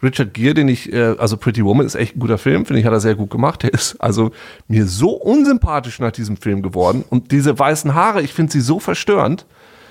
[0.03, 2.85] Richard Gere, den ich, äh, also Pretty Woman ist echt ein guter Film, finde ich,
[2.85, 3.63] hat er sehr gut gemacht.
[3.63, 4.31] Der ist also
[4.67, 7.03] mir so unsympathisch nach diesem Film geworden.
[7.09, 9.45] Und diese weißen Haare, ich finde sie so verstörend.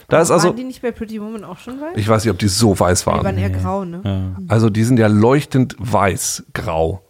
[0.08, 1.92] Da ist also, Waren die nicht bei Pretty Woman auch schon weiß?
[1.96, 3.38] ich weiß nicht, ob die so weiß Die waren waren.
[3.38, 4.34] eher grau, ne?
[4.48, 7.02] Also die sind ja leuchtend weiß, grau.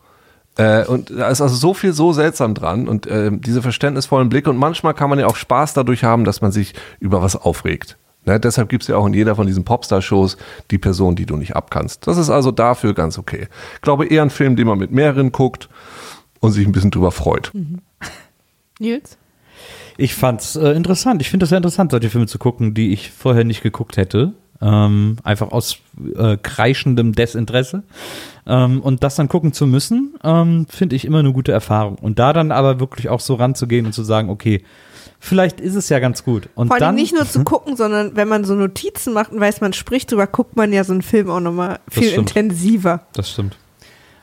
[0.59, 4.51] Äh, und da ist also so viel so seltsam dran und äh, diese verständnisvollen Blicke
[4.51, 7.97] und manchmal kann man ja auch Spaß dadurch haben, dass man sich über was aufregt.
[8.25, 8.39] Ne?
[8.41, 10.37] Deshalb gibt es ja auch in jeder von diesen Popstar-Shows
[10.71, 12.07] die Person, die du nicht abkannst.
[12.07, 13.49] Das ist also dafür ganz okay.
[13.75, 15.69] Ich glaube eher ein Film, den man mit mehreren guckt
[16.41, 17.53] und sich ein bisschen drüber freut.
[18.79, 19.17] Nils?
[19.97, 21.21] Ich fand's äh, interessant.
[21.21, 24.33] Ich finde das sehr interessant, solche Filme zu gucken, die ich vorher nicht geguckt hätte.
[24.63, 25.79] Ähm, einfach aus
[26.17, 27.83] äh, kreischendem Desinteresse.
[28.47, 31.97] Ähm, und das dann gucken zu müssen, ähm, finde ich immer eine gute Erfahrung.
[31.97, 34.63] Und da dann aber wirklich auch so ranzugehen und zu sagen, okay,
[35.21, 36.49] vielleicht ist es ja ganz gut.
[36.55, 39.39] Und Vor allem dann nicht nur zu gucken, sondern wenn man so Notizen macht und
[39.39, 43.03] weiß, man spricht drüber, guckt man ja so einen Film auch nochmal viel intensiver.
[43.13, 43.57] Das stimmt.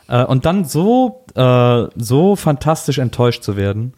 [0.10, 3.94] Äh, und dann so, äh, so fantastisch enttäuscht zu werden,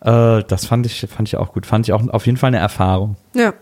[0.00, 1.66] äh, das fand ich, fand ich auch gut.
[1.66, 3.16] Fand ich auch auf jeden Fall eine Erfahrung.
[3.34, 3.52] Ja.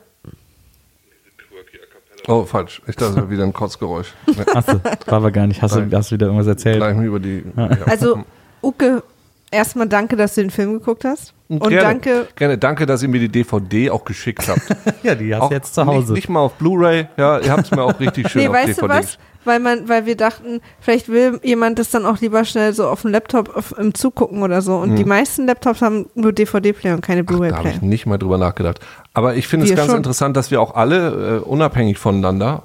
[2.29, 2.83] Oh, falsch.
[2.87, 4.13] Ich dachte, das war wieder ein Kotzgeräusch.
[4.37, 5.61] Ja, Achso, war aber gar nicht.
[5.61, 5.93] Hast du, Nein.
[5.93, 6.77] hast du wieder irgendwas erzählt?
[6.77, 7.43] Gleich über die.
[7.57, 7.69] Ja.
[7.87, 8.25] Also,
[8.63, 9.03] Uke,
[9.51, 11.35] erstmal danke, dass du den Film geguckt hast.
[11.61, 14.63] Und gerne, danke, Gerne, danke, dass ihr mir die DVD auch geschickt habt.
[15.03, 16.13] Ja, die hast du jetzt zu Hause.
[16.13, 18.55] Nicht, nicht mal auf Blu-ray, ja, ihr habt es mir auch richtig schön nee, auf
[18.55, 18.81] weißt DVD.
[18.83, 19.19] du was?
[19.45, 23.03] Weil man, weil wir dachten, vielleicht will jemand das dann auch lieber schnell so auf
[23.03, 24.77] dem Laptop auf, im Zug gucken oder so.
[24.77, 27.27] Und die meisten Laptops haben nur DVD-Player und keine Hm.
[27.27, 27.75] Da habe Blu-ray-Player.
[27.75, 28.79] ich nicht mal drüber nachgedacht.
[29.15, 29.97] Aber ich finde es ganz schon.
[29.97, 32.63] interessant, dass wir auch alle, äh, unabhängig voneinander,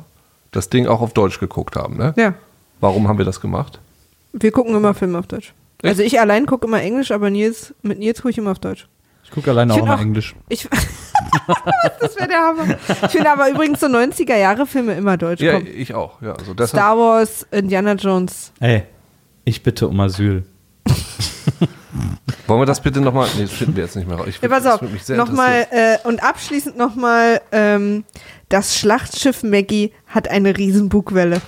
[0.51, 1.97] das Ding auch auf Deutsch geguckt haben.
[1.97, 2.14] Ne?
[2.15, 2.35] Ja,
[2.80, 3.80] Warum haben wir das gemacht?
[4.34, 5.53] wir gucken immer Filme auf Deutsch.
[5.81, 5.89] Echt?
[5.91, 8.87] Also ich allein gucke immer Englisch, aber Nils, mit Nils gucke ich immer auf Deutsch.
[9.23, 10.35] Ich gucke alleine Ich auch auch- Englisch.
[10.49, 10.67] Ich,
[11.99, 12.77] das wäre der Hammer.
[12.87, 15.41] Ich finde aber übrigens so 90er-Jahre-Filme immer deutsch.
[15.41, 15.67] Ja, Komm.
[15.67, 16.21] ich auch.
[16.21, 18.51] Ja, also deshalb, Star Wars, Indiana Jones.
[18.59, 18.83] Ey,
[19.43, 20.45] ich bitte um Asyl.
[22.47, 23.27] wollen wir das bitte nochmal?
[23.35, 24.27] Nee, das finden wir jetzt nicht mehr raus.
[24.29, 28.05] Ich Ja, pass das auf, würde mich sehr nochmal äh, und abschließend nochmal, ähm,
[28.49, 31.41] das Schlachtschiff Maggie hat eine Riesenbugwelle.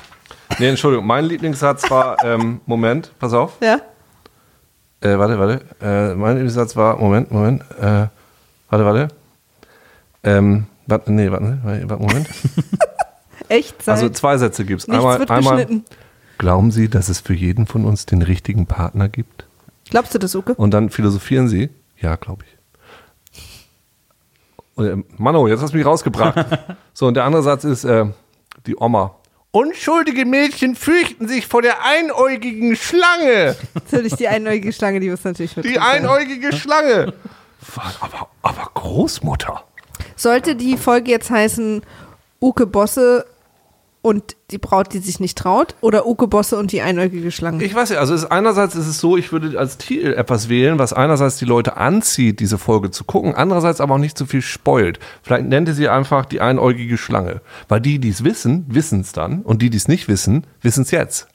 [0.60, 3.53] Nee, Entschuldigung, mein Lieblingssatz war, ähm, Moment, pass auf.
[3.61, 3.80] Ja?
[5.01, 5.61] Äh, warte, warte.
[5.81, 7.61] Äh, mein Lieblingssatz war, Moment, Moment.
[7.80, 8.07] Äh,
[8.69, 9.07] warte, warte.
[10.23, 12.27] Ähm, warte, nee, warte, warte, Moment.
[13.49, 13.88] Echtzeit.
[13.95, 14.88] Also zwei Sätze gibt es.
[14.88, 15.81] Nichts Einmal, einmal,
[16.38, 19.45] glauben Sie, dass es für jeden von uns den richtigen Partner gibt?
[19.89, 20.53] Glaubst du das, Uke?
[20.53, 21.69] Und dann philosophieren Sie?
[21.97, 22.57] Ja, glaube ich.
[24.76, 26.45] Und, äh, Mano, jetzt hast du mich rausgebracht.
[26.93, 28.05] so, und der andere Satz ist, äh,
[28.67, 29.15] die Oma.
[29.51, 33.55] Unschuldige Mädchen fürchten sich vor der einäugigen Schlange.
[33.73, 35.65] Natürlich die einäugige Schlange, die muss natürlich mit.
[35.65, 37.13] Die einäugige Schlange.
[37.99, 39.63] Aber, aber Großmutter.
[40.15, 41.81] Sollte die Folge jetzt heißen
[42.39, 43.26] Uke Bosse
[44.01, 47.63] und die Braut, die sich nicht traut, oder Uke Bosse und die einäugige Schlange?
[47.63, 50.80] Ich weiß ja, also ist, einerseits ist es so, ich würde als Titel etwas wählen,
[50.80, 54.41] was einerseits die Leute anzieht, diese Folge zu gucken, andererseits aber auch nicht zu viel
[54.41, 54.99] spoilt.
[55.21, 57.41] Vielleicht nennt ihr sie einfach die einäugige Schlange.
[57.67, 60.84] Weil die, die es wissen, wissen es dann und die, die es nicht wissen, wissen
[60.84, 61.27] es jetzt.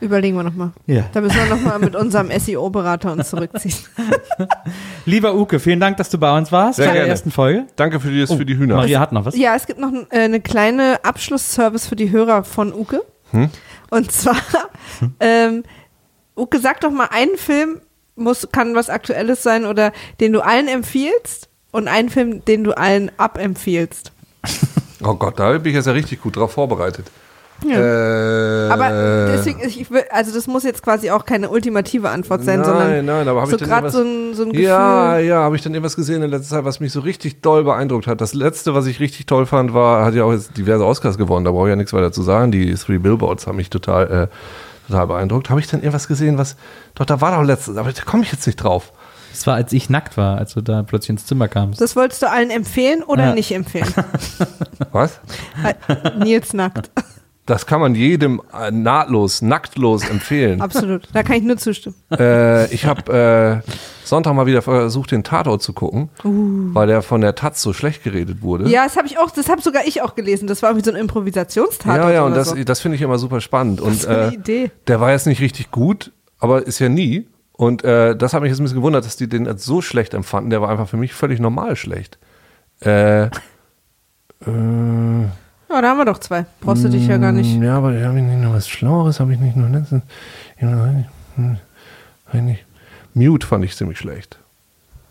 [0.00, 0.72] Überlegen wir nochmal.
[0.86, 1.04] Ja.
[1.12, 3.74] Da müssen wir nochmal mit unserem SEO-Berater uns zurückziehen.
[5.06, 7.10] Lieber Uke, vielen Dank, dass du bei uns warst Sehr bei der gerne.
[7.10, 7.66] ersten Folge.
[7.76, 8.76] Danke für, das, für die Hühner.
[8.76, 9.36] Maria hat noch was.
[9.36, 13.02] Ja, es gibt noch äh, eine kleine Abschlussservice für die Hörer von Uke.
[13.90, 14.36] Und zwar,
[15.20, 15.62] ähm,
[16.36, 17.80] Uke, sag doch mal einen Film,
[18.14, 22.76] muss, kann was Aktuelles sein oder den du allen empfiehlst und einen Film, den du
[22.76, 24.12] allen abempfiehlst.
[25.04, 27.10] Oh Gott, da bin ich jetzt ja richtig gut drauf vorbereitet.
[27.64, 32.60] Äh, Aber deswegen, ich will, also das muss jetzt quasi auch keine ultimative Antwort sein,
[32.60, 34.64] nein, sondern nein, aber habe so ich dann gerade irgendwas- so ein, so ein Gefühl.
[34.66, 37.64] Ja, ja, habe ich dann irgendwas gesehen in letzter Zeit, was mich so richtig doll
[37.64, 38.20] beeindruckt hat.
[38.20, 41.44] Das letzte, was ich richtig toll fand, war, hat ja auch jetzt diverse Oscars gewonnen,
[41.44, 42.52] da brauche ich ja nichts weiter zu sagen.
[42.52, 45.48] Die Three Billboards haben mich total, äh, total beeindruckt.
[45.50, 46.56] Habe ich dann irgendwas gesehen, was,
[46.94, 48.92] doch, da war doch letztes, aber da komme ich jetzt nicht drauf.
[49.32, 51.78] Das war, als ich nackt war, als du da plötzlich ins Zimmer kamst.
[51.80, 53.34] Das wolltest du allen empfehlen oder Ja.
[53.34, 53.92] nicht empfehlen?
[54.92, 55.20] Was?
[56.18, 56.90] Nils nackt.
[57.46, 60.60] Das kann man jedem äh, nahtlos, nacktlos empfehlen.
[60.60, 61.08] Absolut.
[61.12, 61.94] Da kann ich nur zustimmen.
[62.10, 63.70] äh, ich habe äh,
[64.04, 66.10] Sonntag mal wieder versucht, den Tatort zu gucken,
[66.74, 68.64] weil der von der Taz so schlecht geredet wurde.
[68.64, 68.68] Uh.
[68.68, 70.48] Ja, das habe ich auch, das habe sogar ich auch gelesen.
[70.48, 72.08] Das war irgendwie so ein Improvisationstatort.
[72.08, 72.56] ja, ja, und das, so.
[72.56, 73.80] das finde ich immer super spannend.
[73.80, 74.70] Und für eine äh, Idee.
[74.88, 77.28] der war jetzt nicht richtig gut, aber ist ja nie.
[77.52, 80.14] Und äh, das hat mich jetzt ein bisschen gewundert, dass die den als so schlecht
[80.14, 80.50] empfanden.
[80.50, 82.18] Der war einfach für mich völlig normal schlecht.
[82.80, 83.28] Äh,
[85.68, 86.46] Ja, da haben wir doch zwei.
[86.60, 87.60] Brauchst du dich ja gar nicht.
[87.60, 89.18] Ja, aber habe ich nicht noch was Schlaueres?
[89.20, 90.02] Habe ich nicht noch letztens.
[90.58, 91.56] Hm.
[93.14, 94.38] Mute fand ich ziemlich schlecht.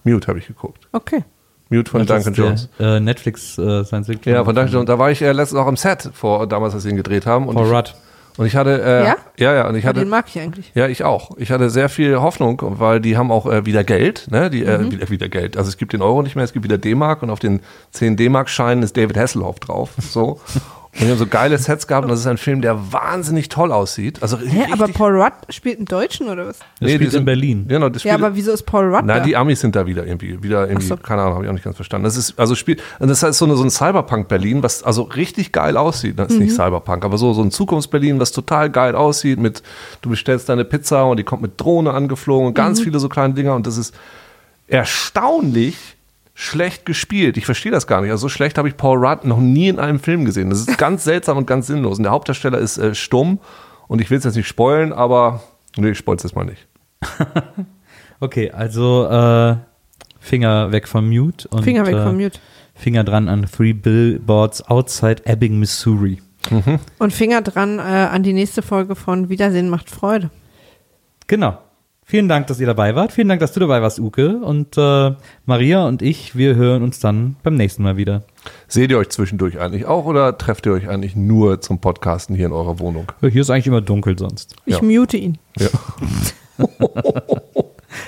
[0.03, 0.87] Mute habe ich geguckt.
[0.91, 1.23] Okay.
[1.69, 2.69] Mute von Das ist Duncan der, Jones.
[2.79, 4.33] Äh, Netflix äh, Science Fiction.
[4.33, 4.87] Ja, von Duncan Jones.
[4.87, 7.47] Da war ich äh, letztens auch im Set, vor, damals, als sie ihn gedreht haben.
[7.47, 7.95] Und Paul ich, Rudd.
[8.37, 8.81] Und ich hatte.
[8.81, 9.15] Äh, Ja?
[9.37, 9.67] Ja, ja.
[9.67, 9.99] Und ich Ja, hatte.
[9.99, 10.71] den mag ich eigentlich.
[10.75, 11.31] Ja, ich auch.
[11.37, 14.49] Ich hatte sehr viel Hoffnung, weil die haben auch äh, wieder Geld, ne?
[14.49, 15.57] Die, äh, wieder, wieder Geld.
[15.57, 18.15] Also es gibt den Euro nicht mehr, es gibt wieder D-Mark und auf den 10
[18.17, 19.91] D-Mark-Scheinen ist David Hasselhoff drauf.
[19.99, 20.39] So.
[20.97, 23.73] Und die haben so geile Sets gehabt und das ist ein Film, der wahnsinnig toll
[23.73, 24.21] aussieht.
[24.23, 26.59] Also Hä, aber Paul Rudd spielt einen Deutschen oder was?
[26.59, 27.65] Das Nee, die spielt sind- in Berlin.
[27.67, 29.19] Genau, das Ja, spielt, aber wieso ist Paul Rudd Nein, da?
[29.19, 30.95] die Amis sind da wieder irgendwie, wieder irgendwie, so.
[30.95, 32.05] keine Ahnung, habe ich auch nicht ganz verstanden.
[32.05, 35.51] Das ist, also spielt, und das ist so, eine, so ein Cyberpunk-Berlin, was also richtig
[35.51, 36.17] geil aussieht.
[36.17, 36.43] Das ist Mhm.
[36.45, 39.63] nicht Cyberpunk, aber so, so ein Zukunfts-Berlin, was total geil aussieht mit,
[40.01, 42.55] du bestellst deine Pizza und die kommt mit Drohne angeflogen und Mhm.
[42.55, 43.93] ganz viele so kleine Dinger und das ist
[44.67, 45.75] erstaunlich
[46.35, 47.37] schlecht gespielt.
[47.37, 48.11] Ich verstehe das gar nicht.
[48.11, 50.51] Also so schlecht habe ich Paul Rudd noch nie in einem Film gesehen.
[50.51, 51.97] Das ist ganz seltsam und ganz sinnlos.
[51.97, 53.39] Und der Hauptdarsteller ist äh, stumm
[53.87, 55.41] und ich will es jetzt nicht spoilen, aber
[55.77, 56.67] nee, ich spoil's jetzt mal nicht.
[58.19, 59.57] Okay, also äh,
[60.19, 61.47] Finger weg vom Mute.
[61.49, 62.39] Und, Finger weg äh, vom Mute.
[62.73, 66.21] Finger dran an Three Billboards Outside Ebbing, Missouri.
[66.99, 70.29] Und Finger dran äh, an die nächste Folge von Wiedersehen macht Freude.
[71.27, 71.57] Genau.
[72.07, 73.11] Vielen Dank, dass ihr dabei wart.
[73.11, 74.37] Vielen Dank, dass du dabei warst, Uke.
[74.37, 75.15] Und äh,
[75.47, 78.21] Maria und ich, wir hören uns dann beim nächsten Mal wieder.
[78.67, 82.45] Seht ihr euch zwischendurch eigentlich auch oder trefft ihr euch eigentlich nur zum Podcasten hier
[82.45, 83.11] in eurer Wohnung?
[83.21, 84.55] Hier ist eigentlich immer dunkel sonst.
[84.65, 84.81] Ich Ja.
[84.83, 85.37] mute ihn.
[85.57, 85.67] Ja.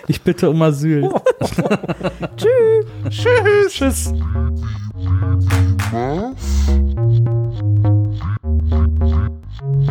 [0.09, 1.09] Ich bitte um Asyl.
[2.37, 2.85] Tschüss.
[3.09, 3.73] Tschüss.
[3.73, 4.13] Tschüss.